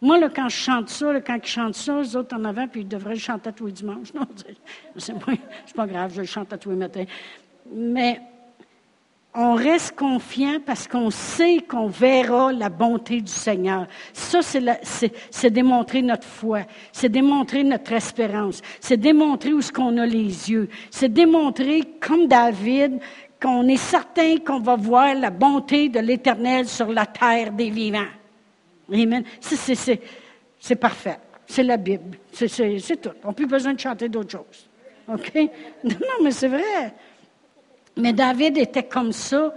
Moi, 0.00 0.18
là, 0.18 0.28
quand 0.28 0.50
je 0.50 0.56
chante 0.56 0.90
ça, 0.90 1.18
quand 1.20 1.36
ils 1.36 1.48
chantent 1.48 1.76
ça, 1.76 2.00
les 2.00 2.14
autres 2.14 2.36
en 2.36 2.44
avant, 2.44 2.68
puis 2.68 2.82
ils 2.82 2.88
devraient 2.88 3.14
le 3.14 3.20
chanter 3.20 3.52
tous 3.52 3.66
les 3.66 3.72
dimanches. 3.72 4.08
Non, 4.14 4.26
c'est 4.96 5.14
pas, 5.74 5.86
grave, 5.86 6.12
je 6.14 6.20
le 6.20 6.26
chante 6.26 6.58
tous 6.60 6.70
les 6.70 6.76
matins. 6.76 7.06
Mais 7.72 8.20
on 9.34 9.54
reste 9.54 9.96
confiant 9.96 10.58
parce 10.64 10.86
qu'on 10.86 11.10
sait 11.10 11.58
qu'on 11.68 11.88
verra 11.88 12.52
la 12.52 12.68
bonté 12.68 13.20
du 13.20 13.32
Seigneur. 13.32 13.88
Ça, 14.12 14.40
c'est 14.42 15.50
démontrer 15.50 16.02
notre 16.02 16.26
foi, 16.26 16.60
c'est 16.92 17.08
démontrer 17.08 17.64
notre 17.64 17.92
espérance, 17.92 18.62
c'est 18.80 18.96
démontrer 18.96 19.52
où 19.52 19.60
ce 19.60 19.72
qu'on 19.72 19.98
a 19.98 20.06
les 20.06 20.50
yeux, 20.50 20.68
c'est 20.90 21.12
démontrer, 21.12 21.82
comme 22.00 22.28
David, 22.28 23.00
qu'on 23.42 23.66
est 23.66 23.76
certain 23.76 24.36
qu'on 24.38 24.60
va 24.60 24.76
voir 24.76 25.14
la 25.14 25.30
bonté 25.30 25.88
de 25.88 25.98
l'Éternel 25.98 26.68
sur 26.68 26.92
la 26.92 27.04
terre 27.04 27.50
des 27.50 27.70
vivants. 27.70 28.06
Amen. 28.92 29.24
C'est 29.40 30.76
parfait. 30.76 31.18
C'est 31.46 31.64
la 31.64 31.76
Bible. 31.76 32.16
C'est 32.32 33.00
tout. 33.00 33.10
On 33.24 33.28
n'a 33.28 33.34
plus 33.34 33.46
besoin 33.46 33.74
de 33.74 33.80
chanter 33.80 34.08
d'autres 34.08 34.30
choses. 34.30 34.68
OK? 35.08 35.32
Non, 35.84 36.22
mais 36.22 36.30
c'est 36.30 36.48
vrai. 36.48 36.94
Mais 37.96 38.12
David 38.12 38.58
était 38.58 38.82
comme 38.82 39.12
ça. 39.12 39.54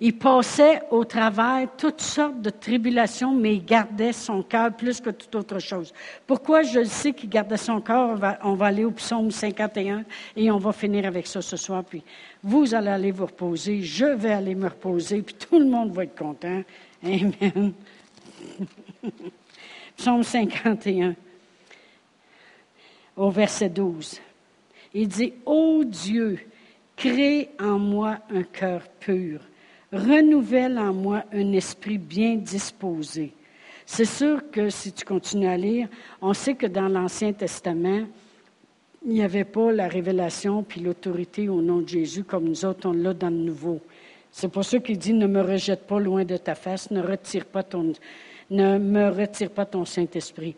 Il 0.00 0.16
passait 0.16 0.80
au 0.92 1.04
travers 1.04 1.66
toutes 1.76 2.00
sortes 2.00 2.40
de 2.40 2.50
tribulations, 2.50 3.34
mais 3.34 3.54
il 3.54 3.64
gardait 3.64 4.12
son 4.12 4.44
cœur 4.44 4.72
plus 4.72 5.00
que 5.00 5.10
toute 5.10 5.34
autre 5.34 5.58
chose. 5.58 5.92
Pourquoi 6.24 6.62
je 6.62 6.84
sais 6.84 7.12
qu'il 7.12 7.28
gardait 7.28 7.56
son 7.56 7.80
cœur? 7.80 8.16
On 8.44 8.54
va, 8.54 8.66
aller 8.66 8.84
au 8.84 8.92
psaume 8.92 9.32
51 9.32 10.04
et 10.36 10.52
on 10.52 10.58
va 10.58 10.72
finir 10.72 11.04
avec 11.04 11.26
ça 11.26 11.42
ce 11.42 11.56
soir. 11.56 11.82
Puis 11.82 12.04
vous 12.44 12.76
allez 12.76 12.90
aller 12.90 13.10
vous 13.10 13.26
reposer, 13.26 13.82
je 13.82 14.04
vais 14.04 14.32
aller 14.32 14.54
me 14.54 14.68
reposer, 14.68 15.20
puis 15.20 15.34
tout 15.34 15.58
le 15.58 15.66
monde 15.66 15.90
va 15.90 16.04
être 16.04 16.16
content. 16.16 16.62
Amen. 17.02 17.72
psaume 19.96 20.22
51, 20.22 21.16
au 23.16 23.30
verset 23.30 23.68
12. 23.68 24.20
Il 24.94 25.08
dit, 25.08 25.34
Ô 25.44 25.82
Dieu, 25.82 26.38
crée 26.98 27.50
en 27.60 27.78
moi 27.78 28.18
un 28.30 28.42
cœur 28.42 28.82
pur 29.00 29.40
renouvelle 29.92 30.78
en 30.78 30.92
moi 30.92 31.24
un 31.32 31.52
esprit 31.52 31.96
bien 31.96 32.34
disposé. 32.34 33.32
C'est 33.86 34.04
sûr 34.04 34.50
que 34.50 34.68
si 34.68 34.92
tu 34.92 35.04
continues 35.04 35.48
à 35.48 35.56
lire, 35.56 35.88
on 36.20 36.34
sait 36.34 36.54
que 36.54 36.66
dans 36.66 36.88
l'Ancien 36.88 37.32
Testament, 37.32 38.02
il 39.06 39.12
n'y 39.12 39.22
avait 39.22 39.44
pas 39.44 39.72
la 39.72 39.88
révélation 39.88 40.62
puis 40.62 40.80
l'autorité 40.80 41.48
au 41.48 41.62
nom 41.62 41.78
de 41.78 41.88
Jésus 41.88 42.24
comme 42.24 42.44
nous 42.44 42.64
autres, 42.64 42.88
on 42.88 42.92
l'a 42.92 43.14
dans 43.14 43.30
le 43.30 43.36
Nouveau. 43.36 43.80
C'est 44.30 44.48
pour 44.48 44.64
ça 44.64 44.78
qu'il 44.80 44.98
dit 44.98 45.14
ne 45.14 45.26
me 45.26 45.40
rejette 45.40 45.86
pas 45.86 45.98
loin 45.98 46.24
de 46.24 46.36
ta 46.36 46.54
face, 46.54 46.90
ne 46.90 47.00
retire 47.00 47.46
pas 47.46 47.62
ton, 47.62 47.94
ne 48.50 48.76
me 48.76 49.08
retire 49.08 49.50
pas 49.50 49.64
ton 49.64 49.86
Saint-Esprit. 49.86 50.54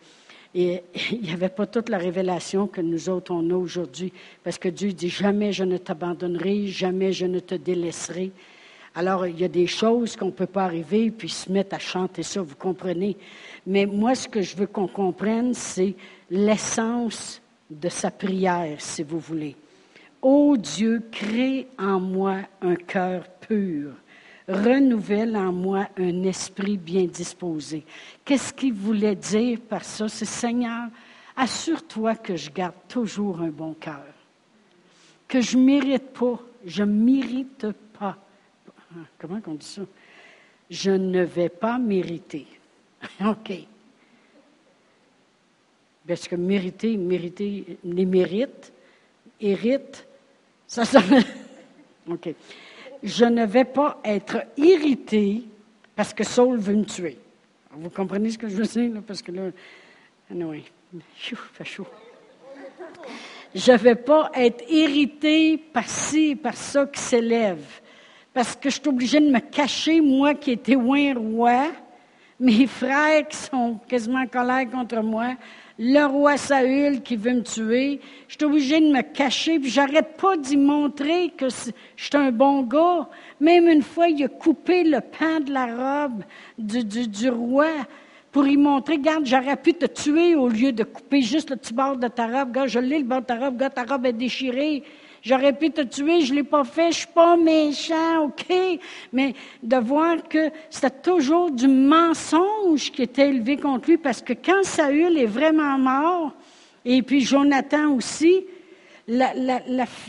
Et 0.55 0.83
il 1.13 1.23
n'y 1.23 1.33
avait 1.33 1.49
pas 1.49 1.67
toute 1.67 1.89
la 1.89 1.99
révélation 1.99 2.67
que 2.67 2.81
nous 2.81 3.09
autres 3.09 3.33
on 3.33 3.51
a 3.51 3.55
aujourd'hui, 3.55 4.13
parce 4.43 4.59
que 4.59 4.69
Dieu 4.69 4.93
dit 4.93 5.09
jamais 5.09 5.53
je 5.53 5.65
ne 5.65 5.77
t'abandonnerai, 5.77 6.67
jamais 6.67 7.13
je 7.13 7.27
ne 7.27 7.41
te 7.41 7.55
délaisserai. 7.55 8.33
Alors, 8.95 9.25
il 9.27 9.39
y 9.39 9.45
a 9.45 9.49
des 9.49 9.69
choses 9.69 10.17
qu'on 10.17 10.27
ne 10.27 10.31
peut 10.33 10.47
pas 10.47 10.65
arriver 10.65 11.13
puis 11.13 11.29
se 11.29 11.51
mettre 11.51 11.77
à 11.77 11.79
chanter 11.79 12.25
ça, 12.25 12.43
vous 12.43 12.57
comprenez? 12.57 13.17
Mais 13.67 13.87
moi, 13.87 14.17
ce 14.17 14.27
que 14.27 14.43
je 14.43 14.57
veux 14.57 14.67
qu'on 14.67 14.89
comprenne, 14.89 15.55
c'est 15.55 15.95
l'essence 16.29 17.41
de 17.71 17.89
sa 17.89 18.11
prière, 18.11 18.81
si 18.81 19.05
vous 19.05 19.21
voulez. 19.21 19.55
Ô 20.23 20.57
Dieu, 20.57 21.03
crée 21.13 21.69
en 21.79 22.01
moi 22.01 22.39
un 22.61 22.75
cœur 22.75 23.25
pur, 23.41 23.93
renouvelle 24.49 25.37
en 25.37 25.53
moi 25.53 25.89
un 25.97 26.25
esprit 26.25 26.77
bien 26.77 27.05
disposé. 27.05 27.85
Qu'est-ce 28.25 28.53
qu'il 28.53 28.73
voulait 28.73 29.17
dire 29.17 29.61
par 29.61 29.85
ça? 29.85 30.09
C'est 30.09 30.25
Seigneur, 30.25 30.89
assure-toi 31.37 32.17
que 32.17 32.37
je 32.37 32.51
garde 32.51 32.75
toujours 32.89 33.41
un 33.41 33.51
bon 33.51 33.75
cœur, 33.75 34.07
que 35.29 35.41
je 35.41 35.57
ne 35.57 35.65
mérite 35.65 36.11
pas, 36.13 36.41
je 36.65 36.83
ne 36.83 36.93
mérite 36.93 37.67
pas 37.99 38.17
comment 39.19 39.41
on 39.47 39.55
dit 39.55 39.67
ça? 39.67 39.83
Je 40.69 40.91
ne 40.91 41.23
vais 41.23 41.49
pas 41.49 41.79
mériter. 41.79 42.47
OK. 43.25 43.53
Parce 46.07 46.27
que 46.27 46.37
mériter, 46.37 46.97
mériter, 46.97 47.79
les 47.85 48.05
mérites, 48.05 48.73
hérite, 49.41 50.07
ça 50.67 50.85
sonne. 50.85 51.23
OK. 52.09 52.35
Je 53.03 53.25
ne 53.25 53.47
vais 53.47 53.65
pas 53.65 53.99
être 54.05 54.45
irrité 54.57 55.45
parce 55.97 56.13
que 56.13 56.25
Saul 56.25 56.59
veut 56.59 56.75
me 56.75 56.85
tuer. 56.85 57.19
Vous 57.73 57.91
comprenez 57.91 58.31
ce 58.31 58.39
que 58.39 58.49
je 58.49 58.57
veux 58.57 58.67
dire? 58.67 58.95
Là? 58.95 59.01
Parce 59.07 59.23
que 59.23 59.33
là, 59.33 59.51
anyway, 60.31 60.65
chou, 61.17 61.37
fait 61.53 61.65
chaud. 61.65 61.87
Je 63.55 63.73
ne 63.73 63.77
vais 63.79 63.95
pas 63.97 64.31
être 64.35 64.65
irrité 64.69 65.57
par 65.57 65.89
ci, 65.89 66.37
par 66.37 66.57
ça 66.57 66.87
qui 66.87 67.01
s'élève 67.01 67.65
parce 68.33 68.55
que 68.55 68.71
je 68.71 68.77
suis 68.77 68.89
obligée 68.89 69.21
de 69.21 69.31
me 69.31 69.41
cacher, 69.41 70.01
moi 70.01 70.35
qui 70.35 70.53
étais 70.53 70.77
un 70.77 71.15
roi, 71.15 71.67
mes 72.39 72.67
frères 72.67 73.27
qui 73.29 73.37
sont 73.37 73.79
quasiment 73.89 74.21
en 74.21 74.27
colère 74.27 74.71
contre 74.71 75.03
moi, 75.03 75.35
le 75.83 76.05
roi 76.05 76.37
Saül 76.37 77.01
qui 77.01 77.17
veut 77.17 77.33
me 77.33 77.43
tuer. 77.43 78.01
Je 78.29 78.37
suis 78.37 78.45
obligée 78.45 78.81
de 78.81 78.93
me 78.93 79.01
cacher, 79.01 79.59
puis 79.59 79.71
j'arrête 79.71 80.15
pas 80.19 80.37
d'y 80.37 80.59
montrer 80.59 81.31
que 81.31 81.49
je 81.49 82.05
suis 82.05 82.17
un 82.17 82.31
bon 82.31 82.63
gars. 82.63 83.09
Même 83.41 83.67
une 83.67 83.83
fois, 83.83 84.09
il 84.09 84.23
a 84.23 84.29
coupé 84.29 84.85
le 84.85 85.01
pan 85.01 85.41
de 85.41 85.51
la 85.51 86.03
robe 86.03 86.23
du, 86.59 87.31
roi 87.31 87.71
pour 88.31 88.47
y 88.47 88.59
montrer, 88.59 88.97
regarde, 88.97 89.25
j'aurais 89.25 89.57
pu 89.57 89.73
te 89.73 89.87
tuer 89.87 90.35
au 90.35 90.49
lieu 90.49 90.71
de 90.71 90.85
couper 90.85 91.23
juste 91.23 91.49
le 91.49 91.57
petit 91.57 91.73
bord 91.73 91.97
de 91.97 92.09
ta 92.09 92.27
robe. 92.27 92.59
Je 92.67 92.79
l'ai, 92.79 92.99
le 92.99 93.05
bord 93.05 93.23
de 93.23 93.27
ta 93.27 93.37
robe. 93.37 93.55
Regarde, 93.55 93.75
ta 93.75 93.85
robe 93.85 94.05
est 94.05 94.13
déchirée. 94.13 94.85
J'aurais 95.23 95.53
pu 95.53 95.71
te 95.71 95.83
tuer, 95.83 96.23
je 96.23 96.35
l'ai 96.35 96.43
pas 96.43 96.65
fait, 96.65 96.93
je 96.93 96.99
suis 96.99 97.07
pas 97.09 97.37
méchant, 97.37 98.25
OK? 98.25 98.81
Mais 99.13 99.35
de 99.63 99.77
voir 99.77 100.17
que 100.29 100.51
c'était 100.71 100.91
toujours 100.91 101.51
du 101.51 101.69
mensonge 101.69 102.91
qui 102.91 103.03
était 103.03 103.29
élevé 103.29 103.57
contre 103.57 103.91
lui, 103.91 103.99
parce 103.99 104.23
que 104.23 104.33
quand 104.33 104.63
Saül 104.63 105.19
est 105.19 105.27
vraiment 105.27 105.79
mort, 105.79 106.33
Et 106.85 107.03
puis 107.03 107.21
Jonathan 107.21 107.95
aussi, 107.95 108.47
la, 109.07 109.33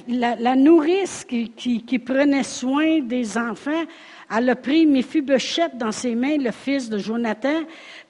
la, 0.07 0.55
nourrice 0.55 1.25
qui, 1.25 1.99
prenait 1.99 2.43
soin 2.43 2.99
des 2.99 3.37
enfants, 3.37 3.83
elle 4.33 4.49
a 4.49 4.55
pris 4.55 4.85
Méphibosheth 4.85 5.77
dans 5.77 5.91
ses 5.91 6.15
mains, 6.15 6.37
le 6.37 6.51
fils 6.51 6.89
de 6.89 6.97
Jonathan, 6.97 7.61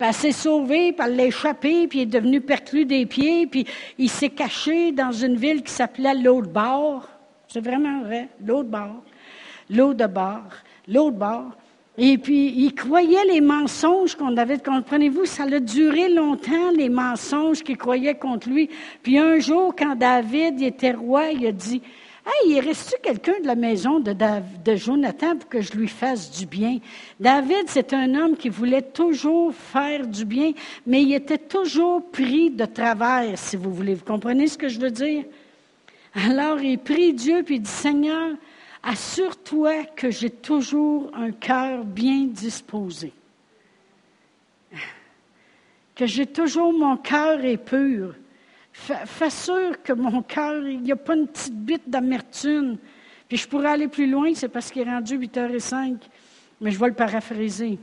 puis 0.02 0.08
elle 0.10 0.16
s'est 0.16 0.32
sauvée, 0.32 0.94
puis 0.94 1.06
elle 1.08 1.16
l'a 1.16 1.26
échappé, 1.26 1.86
puis 1.88 2.00
il 2.00 2.02
est 2.02 2.06
devenu 2.08 2.42
perclus 2.42 2.86
des 2.86 3.06
pieds, 3.06 3.46
puis 3.46 3.68
il 4.00 4.10
s'est 4.10 4.32
caché 4.32 4.92
dans 4.92 5.12
une 5.12 5.36
ville 5.36 5.62
qui 5.62 5.72
s'appelait 5.72 6.16
l'autre 6.16 6.50
bord. 6.50 7.08
C'est 7.48 7.64
vraiment 7.64 8.02
vrai, 8.02 8.28
l'autre 8.44 8.70
bord. 8.70 9.04
L'autre 9.70 10.08
bord. 10.08 10.50
L'autre 10.88 11.18
bord. 11.18 11.52
Et 12.00 12.18
puis, 12.18 12.52
il 12.58 12.74
croyait 12.74 13.26
les 13.26 13.42
mensonges 13.42 14.16
qu'on 14.16 14.36
avait. 14.38 14.58
Comprenez-vous, 14.58 15.26
ça 15.26 15.44
a 15.44 15.60
duré 15.60 16.10
longtemps, 16.10 16.72
les 16.76 16.90
mensonges 16.90 17.62
qu'il 17.62 17.78
croyait 17.78 18.16
contre 18.16 18.50
lui. 18.50 18.72
Puis 19.04 19.20
un 19.20 19.38
jour, 19.38 19.76
quand 19.78 19.96
David 19.96 20.64
était 20.64 20.94
roi, 20.94 21.30
il 21.30 21.46
a 21.46 21.52
dit, 21.52 21.80
Hey, 22.24 22.52
il 22.52 22.60
reste-tu 22.60 23.02
quelqu'un 23.02 23.40
de 23.42 23.48
la 23.48 23.56
maison 23.56 24.00
de, 24.00 24.76
Jonathan 24.76 25.38
pour 25.38 25.50
que 25.50 25.62
je 25.62 25.74
lui 25.74 25.88
fasse 25.88 26.30
du 26.30 26.46
bien? 26.46 26.78
David, 27.20 27.64
c'est 27.68 27.94
un 27.94 28.14
homme 28.14 28.38
qui 28.38 28.50
voulait 28.50 28.84
toujours 28.84 29.54
faire 29.56 30.06
du 30.06 30.24
bien, 30.24 30.52
mais 30.86 31.02
il 31.02 31.14
était 31.16 31.40
toujours 31.40 32.12
pris 32.12 32.52
de 32.52 32.66
travers, 32.66 33.40
si 33.40 33.56
vous 33.56 33.74
voulez. 33.74 33.96
Vous 33.96 34.06
comprenez 34.06 34.48
ce 34.48 34.58
que 34.58 34.70
je 34.70 34.80
veux 34.80 34.92
dire? 34.92 35.24
Alors, 36.14 36.62
il 36.62 36.78
prie 36.78 37.14
Dieu, 37.14 37.42
puis 37.44 37.56
il 37.56 37.62
dit, 37.62 37.70
Seigneur, 37.70 38.36
assure-toi 38.84 39.86
que 39.96 40.12
j'ai 40.12 40.30
toujours 40.30 41.10
un 41.16 41.32
cœur 41.32 41.84
bien 41.84 42.26
disposé, 42.26 43.14
que 45.96 46.06
j'ai 46.06 46.28
toujours 46.28 46.72
mon 46.72 46.98
cœur 46.98 47.44
est 47.44 47.58
pur. 47.58 48.14
Fais 48.74 49.30
sûr 49.30 49.82
que 49.84 49.94
mon 49.94 50.22
cœur, 50.22 50.66
il 50.66 50.82
n'y 50.82 50.92
a 50.92 50.96
pas 50.96 51.16
une 51.16 51.28
petite 51.28 51.56
bite 51.56 51.90
d'amertume. 51.90 52.78
Puis 53.28 53.38
je 53.38 53.48
pourrais 53.48 53.70
aller 53.70 53.88
plus 53.88 54.10
loin, 54.10 54.34
c'est 54.34 54.50
parce 54.50 54.72
qu'il 54.72 54.82
est 54.82 54.92
rendu 54.92 55.18
8h05, 55.18 55.98
mais 56.60 56.72
je 56.72 56.80
vais 56.80 56.88
le 56.88 56.94
paraphraser. 56.94 57.78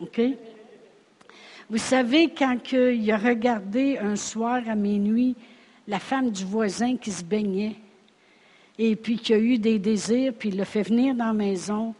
OK? 0.00 0.20
Vous 1.70 1.78
savez, 1.78 2.30
quand 2.30 2.72
il 2.72 3.10
a 3.12 3.18
regardé 3.18 3.98
un 3.98 4.16
soir 4.16 4.62
à 4.68 4.74
minuit 4.74 5.36
la 5.86 5.98
femme 5.98 6.30
du 6.30 6.44
voisin 6.44 6.96
qui 6.96 7.10
se 7.10 7.24
baignait, 7.24 7.76
et 8.78 8.94
puis 8.94 9.18
qui 9.18 9.34
a 9.34 9.38
eu 9.38 9.58
des 9.58 9.78
désirs, 9.78 10.32
puis 10.38 10.50
il 10.50 10.56
l'a 10.56 10.64
fait 10.64 10.82
venir 10.82 11.14
dans 11.14 11.26
la 11.26 11.32
maison, 11.32 11.94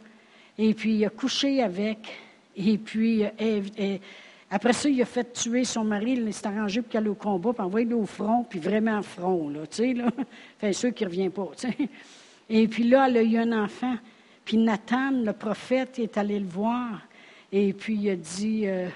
et 0.57 0.73
puis 0.73 0.95
il 0.95 1.05
a 1.05 1.09
couché 1.09 1.61
avec, 1.61 1.99
et 2.55 2.77
puis 2.77 3.23
euh, 3.23 3.97
après 4.51 4.73
ça, 4.73 4.89
il 4.89 5.01
a 5.01 5.05
fait 5.05 5.31
tuer 5.31 5.63
son 5.63 5.83
mari, 5.83 6.13
il 6.13 6.33
s'est 6.33 6.47
arrangé 6.47 6.81
pour 6.81 6.91
qu'elle 6.91 7.07
au 7.07 7.15
combat, 7.15 7.53
puis 7.53 7.61
envoyer 7.61 7.93
au 7.93 8.05
front, 8.05 8.43
puis 8.43 8.59
vraiment 8.59 9.01
front, 9.03 9.49
là, 9.49 9.67
tu 9.67 9.77
sais, 9.77 9.93
là. 9.93 10.09
Enfin, 10.57 10.73
ceux 10.73 10.91
qui 10.91 11.03
ne 11.03 11.09
revient 11.09 11.29
pas, 11.29 11.49
tu 11.55 11.67
sais. 11.67 11.77
Et 12.49 12.67
puis 12.67 12.83
là, 12.83 13.07
elle 13.07 13.17
a 13.17 13.21
eu 13.21 13.37
un 13.37 13.63
enfant, 13.63 13.95
puis 14.43 14.57
Nathan, 14.57 15.11
le 15.11 15.33
prophète, 15.33 15.99
est 15.99 16.17
allé 16.17 16.39
le 16.39 16.47
voir, 16.47 17.01
et 17.51 17.73
puis 17.73 17.95
il 17.95 18.09
a 18.09 18.15
dit, 18.15 18.67
euh, 18.67 18.87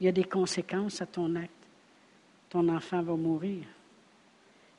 il 0.00 0.06
y 0.06 0.08
a 0.08 0.12
des 0.12 0.24
conséquences 0.24 1.00
à 1.00 1.06
ton 1.06 1.34
acte. 1.36 1.50
Ton 2.50 2.68
enfant 2.68 3.02
va 3.02 3.14
mourir. 3.14 3.64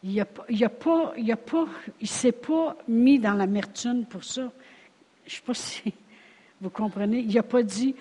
Il 0.03 0.13
ne 0.15 0.21
a, 0.21 0.69
pas, 0.69 1.13
il 1.17 1.31
a 1.31 1.37
pas, 1.37 1.67
il 1.99 2.07
s'est 2.07 2.31
pas 2.31 2.77
mis 2.87 3.19
dans 3.19 3.33
l'amertume 3.33 4.05
pour 4.05 4.23
ça. 4.23 4.51
Je 5.25 5.33
ne 5.33 5.35
sais 5.35 5.41
pas 5.45 5.53
si 5.53 5.93
vous 6.61 6.69
comprenez. 6.69 7.19
Il 7.19 7.33
n'a 7.33 7.43
pas 7.43 7.63
dit, 7.63 7.95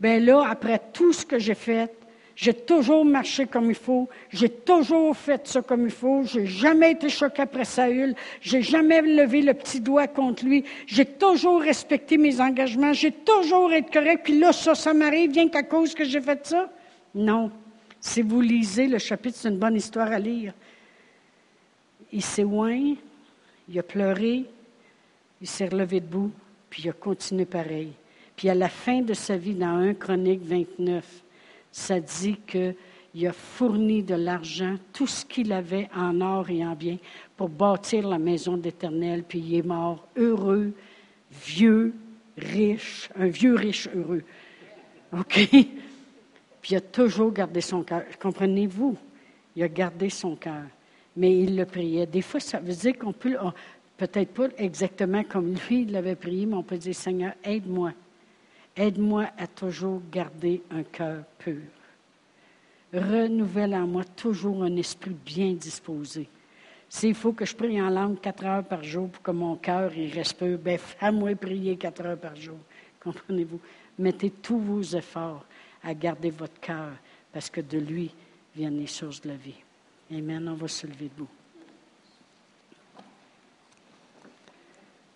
ben 0.00 0.24
là, 0.24 0.46
après 0.48 0.80
tout 0.92 1.12
ce 1.12 1.26
que 1.26 1.38
j'ai 1.38 1.54
fait, 1.54 1.90
j'ai 2.38 2.54
toujours 2.54 3.04
marché 3.04 3.46
comme 3.46 3.68
il 3.68 3.74
faut, 3.74 4.08
j'ai 4.30 4.48
toujours 4.48 5.16
fait 5.16 5.44
ça 5.48 5.60
comme 5.60 5.86
il 5.86 5.90
faut, 5.90 6.22
j'ai 6.22 6.46
jamais 6.46 6.92
été 6.92 7.08
choqué 7.08 7.42
après 7.42 7.64
Saül, 7.64 8.14
j'ai 8.40 8.62
jamais 8.62 9.02
levé 9.02 9.42
le 9.42 9.54
petit 9.54 9.80
doigt 9.80 10.06
contre 10.06 10.44
lui, 10.44 10.64
j'ai 10.86 11.04
toujours 11.04 11.60
respecté 11.60 12.16
mes 12.16 12.40
engagements, 12.40 12.92
j'ai 12.92 13.10
toujours 13.10 13.72
été 13.72 13.90
correct, 13.90 14.20
puis 14.22 14.38
là, 14.38 14.52
ça, 14.52 14.76
ça 14.76 14.94
m'arrive 14.94 15.32
bien 15.32 15.48
qu'à 15.48 15.64
cause 15.64 15.94
que 15.94 16.04
j'ai 16.04 16.20
fait 16.20 16.46
ça. 16.46 16.70
Non. 17.12 17.50
Si 18.00 18.22
vous 18.22 18.40
lisez 18.40 18.86
le 18.86 18.98
chapitre, 18.98 19.36
c'est 19.36 19.48
une 19.48 19.58
bonne 19.58 19.74
histoire 19.74 20.12
à 20.12 20.20
lire. 20.20 20.54
Il 22.12 22.22
oint, 22.44 22.94
il 23.68 23.78
a 23.78 23.82
pleuré, 23.82 24.44
il 25.40 25.46
s'est 25.48 25.66
relevé 25.66 25.98
debout, 25.98 26.30
puis 26.70 26.82
il 26.84 26.90
a 26.90 26.92
continué 26.92 27.46
pareil. 27.46 27.92
Puis 28.38 28.48
à 28.48 28.54
la 28.54 28.68
fin 28.68 29.02
de 29.02 29.14
sa 29.14 29.36
vie, 29.36 29.54
dans 29.54 29.76
1 29.76 29.94
Chronique 29.94 30.42
29, 30.44 31.04
ça 31.72 31.98
dit 31.98 32.36
qu'il 32.46 33.26
a 33.26 33.32
fourni 33.32 34.04
de 34.04 34.14
l'argent, 34.14 34.76
tout 34.92 35.08
ce 35.08 35.24
qu'il 35.24 35.52
avait 35.52 35.90
en 35.92 36.20
or 36.20 36.48
et 36.48 36.64
en 36.64 36.76
bien, 36.76 36.98
pour 37.36 37.48
bâtir 37.48 38.06
la 38.06 38.18
maison 38.18 38.56
d'Éternel, 38.56 39.24
puis 39.28 39.40
il 39.40 39.56
est 39.56 39.66
mort 39.66 40.06
heureux, 40.16 40.72
vieux, 41.44 41.92
riche, 42.36 43.10
un 43.18 43.26
vieux 43.26 43.56
riche 43.56 43.88
heureux. 43.92 44.22
OK? 45.12 45.48
Puis 46.62 46.70
il 46.70 46.76
a 46.76 46.80
toujours 46.80 47.32
gardé 47.32 47.60
son 47.60 47.82
cœur. 47.82 48.04
Comprenez-vous? 48.22 48.96
Il 49.56 49.64
a 49.64 49.68
gardé 49.68 50.10
son 50.10 50.36
cœur 50.36 50.62
mais 51.16 51.36
il 51.36 51.56
le 51.56 51.66
priait. 51.66 52.06
Des 52.06 52.22
fois, 52.22 52.38
ça 52.38 52.60
veut 52.60 52.72
dire 52.72 52.96
qu'on 52.96 53.12
peut, 53.12 53.36
peut-être 53.96 54.32
pas 54.32 54.46
exactement 54.56 55.24
comme 55.24 55.52
lui, 55.68 55.82
il 55.82 55.90
l'avait 55.90 56.14
prié, 56.14 56.46
mais 56.46 56.54
on 56.54 56.62
peut 56.62 56.78
dire, 56.78 56.94
Seigneur, 56.94 57.32
aide-moi. 57.42 57.92
Aide-moi 58.78 59.26
à 59.36 59.48
toujours 59.48 60.00
garder 60.08 60.62
un 60.70 60.84
cœur 60.84 61.24
pur. 61.36 61.62
Renouvelle 62.92 63.74
en 63.74 63.88
moi 63.88 64.04
toujours 64.04 64.62
un 64.62 64.76
esprit 64.76 65.16
bien 65.26 65.52
disposé. 65.52 66.28
S'il 66.88 67.16
faut 67.16 67.32
que 67.32 67.44
je 67.44 67.56
prie 67.56 67.82
en 67.82 67.90
langue 67.90 68.20
quatre 68.20 68.44
heures 68.44 68.64
par 68.64 68.84
jour 68.84 69.10
pour 69.10 69.20
que 69.20 69.32
mon 69.32 69.56
cœur 69.56 69.90
reste 69.90 70.38
pur, 70.38 70.56
bien, 70.56 70.78
fais-moi 70.78 71.34
prier 71.34 71.76
quatre 71.76 72.06
heures 72.06 72.18
par 72.18 72.36
jour. 72.36 72.58
Comprenez-vous? 73.00 73.60
Mettez 73.98 74.30
tous 74.30 74.60
vos 74.60 74.82
efforts 74.82 75.44
à 75.82 75.92
garder 75.92 76.30
votre 76.30 76.60
cœur, 76.60 76.92
parce 77.32 77.50
que 77.50 77.60
de 77.60 77.78
lui 77.78 78.14
viennent 78.54 78.78
les 78.78 78.86
sources 78.86 79.20
de 79.20 79.30
la 79.30 79.36
vie. 79.36 79.60
Amen. 80.12 80.48
On 80.48 80.54
va 80.54 80.68
se 80.68 80.86
lever 80.86 81.10
debout. 81.16 81.28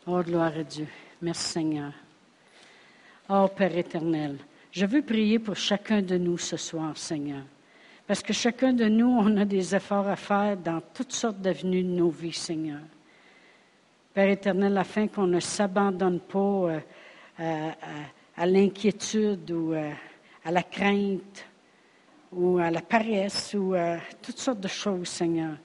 Oh, 0.04 0.20
gloire 0.20 0.52
à 0.56 0.64
Dieu. 0.64 0.88
Merci 1.20 1.52
Seigneur. 1.52 1.92
Oh, 3.28 3.48
Père 3.54 3.76
éternel, 3.76 4.36
je 4.72 4.84
veux 4.84 5.02
prier 5.02 5.38
pour 5.38 5.54
chacun 5.54 6.02
de 6.02 6.18
nous 6.18 6.38
ce 6.38 6.56
soir, 6.56 6.96
Seigneur. 6.96 7.42
Parce 8.06 8.22
que 8.22 8.32
chacun 8.32 8.72
de 8.72 8.86
nous, 8.86 9.06
on 9.06 9.36
a 9.36 9.44
des 9.44 9.74
efforts 9.74 10.08
à 10.08 10.16
faire 10.16 10.56
dans 10.56 10.80
toutes 10.92 11.12
sortes 11.12 11.40
d'avenues 11.40 11.84
de 11.84 11.88
nos 11.88 12.10
vies, 12.10 12.32
Seigneur. 12.32 12.80
Père 14.12 14.28
éternel, 14.28 14.76
afin 14.76 15.06
qu'on 15.06 15.28
ne 15.28 15.40
s'abandonne 15.40 16.20
pas 16.20 16.80
euh, 17.38 17.70
à, 18.36 18.46
l'inquiétude 18.46 19.50
ou 19.52 19.72
euh, 19.72 19.92
à 20.44 20.50
la 20.50 20.62
crainte 20.64 21.46
ou 22.32 22.58
à 22.58 22.70
la 22.70 22.82
paresse 22.82 23.54
ou 23.58 23.74
à 23.74 23.98
toutes 24.20 24.38
sortes 24.38 24.60
de 24.60 24.68
choses, 24.68 25.08
Seigneur. 25.08 25.56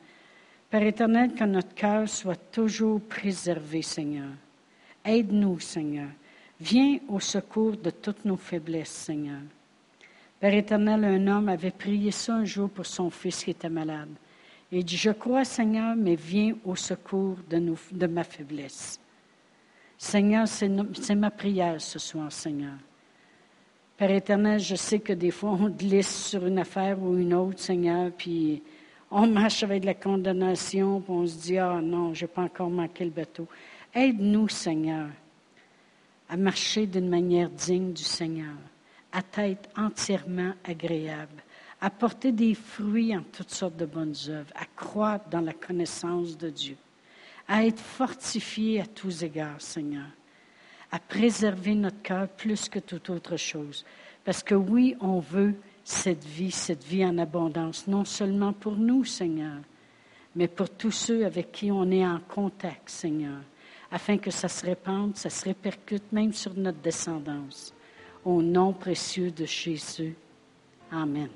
Père 0.70 0.84
éternel, 0.84 1.34
que 1.34 1.44
notre 1.44 1.74
cœur 1.74 2.08
soit 2.08 2.52
toujours 2.52 3.02
préservé, 3.02 3.82
Seigneur. 3.82 4.30
Aide-nous, 5.04 5.60
Seigneur. 5.60 6.10
Viens 6.60 6.98
au 7.08 7.20
secours 7.20 7.78
de 7.78 7.92
toutes 7.92 8.26
nos 8.26 8.38
faiblesses, 8.38 8.90
Seigneur. 8.90 9.42
Père 10.40 10.54
éternel, 10.54 11.04
un 11.04 11.28
homme 11.28 11.50
avait 11.50 11.72
prié 11.72 12.12
ça 12.12 12.36
un 12.36 12.46
jour 12.46 12.70
pour 12.70 12.86
son 12.86 13.10
fils 13.10 13.44
qui 13.44 13.52
était 13.52 13.70
malade. 13.70 14.10
Il 14.72 14.84
dit, 14.84 14.98
je 14.98 15.12
crois, 15.12 15.46
Seigneur, 15.46 15.96
mais 15.96 16.16
viens 16.16 16.56
au 16.66 16.76
secours 16.76 17.38
de, 17.50 18.08
ma 18.08 18.24
faiblesse. 18.24 19.00
Seigneur, 19.98 20.48
c'est 20.48 21.16
ma 21.16 21.32
prière 21.32 21.80
ce 21.80 22.00
soir, 22.00 22.32
Seigneur. 22.32 22.76
Père 23.96 24.12
éternel, 24.12 24.60
je 24.60 24.76
sais 24.76 25.00
que 25.00 25.14
des 25.14 25.32
fois, 25.32 25.52
on 25.52 25.70
glisse 25.70 26.28
sur 26.28 26.46
une 26.46 26.60
affaire 26.60 27.02
ou 27.02 27.18
une 27.18 27.34
autre, 27.34 27.60
Seigneur, 27.60 28.12
puis 28.12 28.62
on 29.10 29.26
marche 29.26 29.64
avec 29.64 29.86
la 29.86 29.94
condamnation, 29.94 31.02
puis 31.02 31.12
on 31.12 31.26
se 31.26 31.38
dit, 31.38 31.58
ah 31.58 31.80
non, 31.82 32.14
je 32.14 32.26
n'ai 32.26 32.28
pas 32.28 32.44
encore 32.44 32.70
manqué 32.70 33.06
le 33.06 33.12
bateau. 33.12 33.48
Aide-nous, 33.94 34.50
Seigneur, 34.50 35.08
à 36.30 36.38
marcher 36.38 36.88
d'une 36.88 37.10
manière 37.10 37.50
digne 37.50 37.94
du 37.94 38.04
Seigneur, 38.04 38.56
à 39.12 39.22
être 39.48 39.70
entièrement 39.78 40.54
agréable, 40.64 41.44
à 41.82 41.90
porter 41.90 42.32
des 42.32 42.54
fruits 42.54 43.16
en 43.16 43.24
toutes 43.24 43.52
sortes 43.52 43.78
de 43.78 43.86
bonnes 43.86 44.16
œuvres, 44.30 44.52
à 44.56 44.66
croître 44.76 45.30
dans 45.30 45.42
la 45.42 45.54
connaissance 45.54 46.38
de 46.38 46.50
Dieu, 46.50 46.78
à 47.48 47.66
être 47.66 47.80
fortifié 47.80 48.82
à 48.82 48.86
tous 48.86 49.24
égards, 49.24 49.62
Seigneur 49.62 50.08
à 50.92 51.00
préserver 51.00 51.76
notre 51.76 52.02
cœur 52.02 52.28
plus 52.28 52.70
que 52.70 52.80
toute 52.80 53.10
autre 53.10 53.38
chose. 53.38 53.86
Parce 54.24 54.44
que 54.44 54.56
oui, 54.56 54.96
on 55.00 55.20
veut 55.20 55.56
cette 55.84 56.24
vie, 56.24 56.52
cette 56.52 56.84
vie 56.84 57.06
en 57.06 57.18
abondance, 57.18 57.88
non 57.88 58.06
seulement 58.06 58.54
pour 58.54 58.76
nous, 58.76 59.06
Seigneur, 59.06 59.58
mais 60.36 60.48
pour 60.48 60.70
tous 60.70 60.92
ceux 60.92 61.26
avec 61.26 61.52
qui 61.52 61.72
on 61.72 61.90
est 61.92 62.06
en 62.06 62.20
contact, 62.20 62.90
Seigneur, 62.90 63.40
afin 63.92 64.18
que 64.18 64.32
ça 64.32 64.48
se 64.48 64.66
répande, 64.66 65.16
ça 65.16 65.30
se 65.30 65.46
répercute 65.46 66.12
même 66.12 66.34
sur 66.34 66.54
notre 66.56 66.80
descendance. 66.80 67.74
Au 68.26 68.42
nom 68.42 68.74
précieux 68.74 69.32
de 69.32 69.46
Jésus. 69.46 70.16
Amen. 70.92 71.30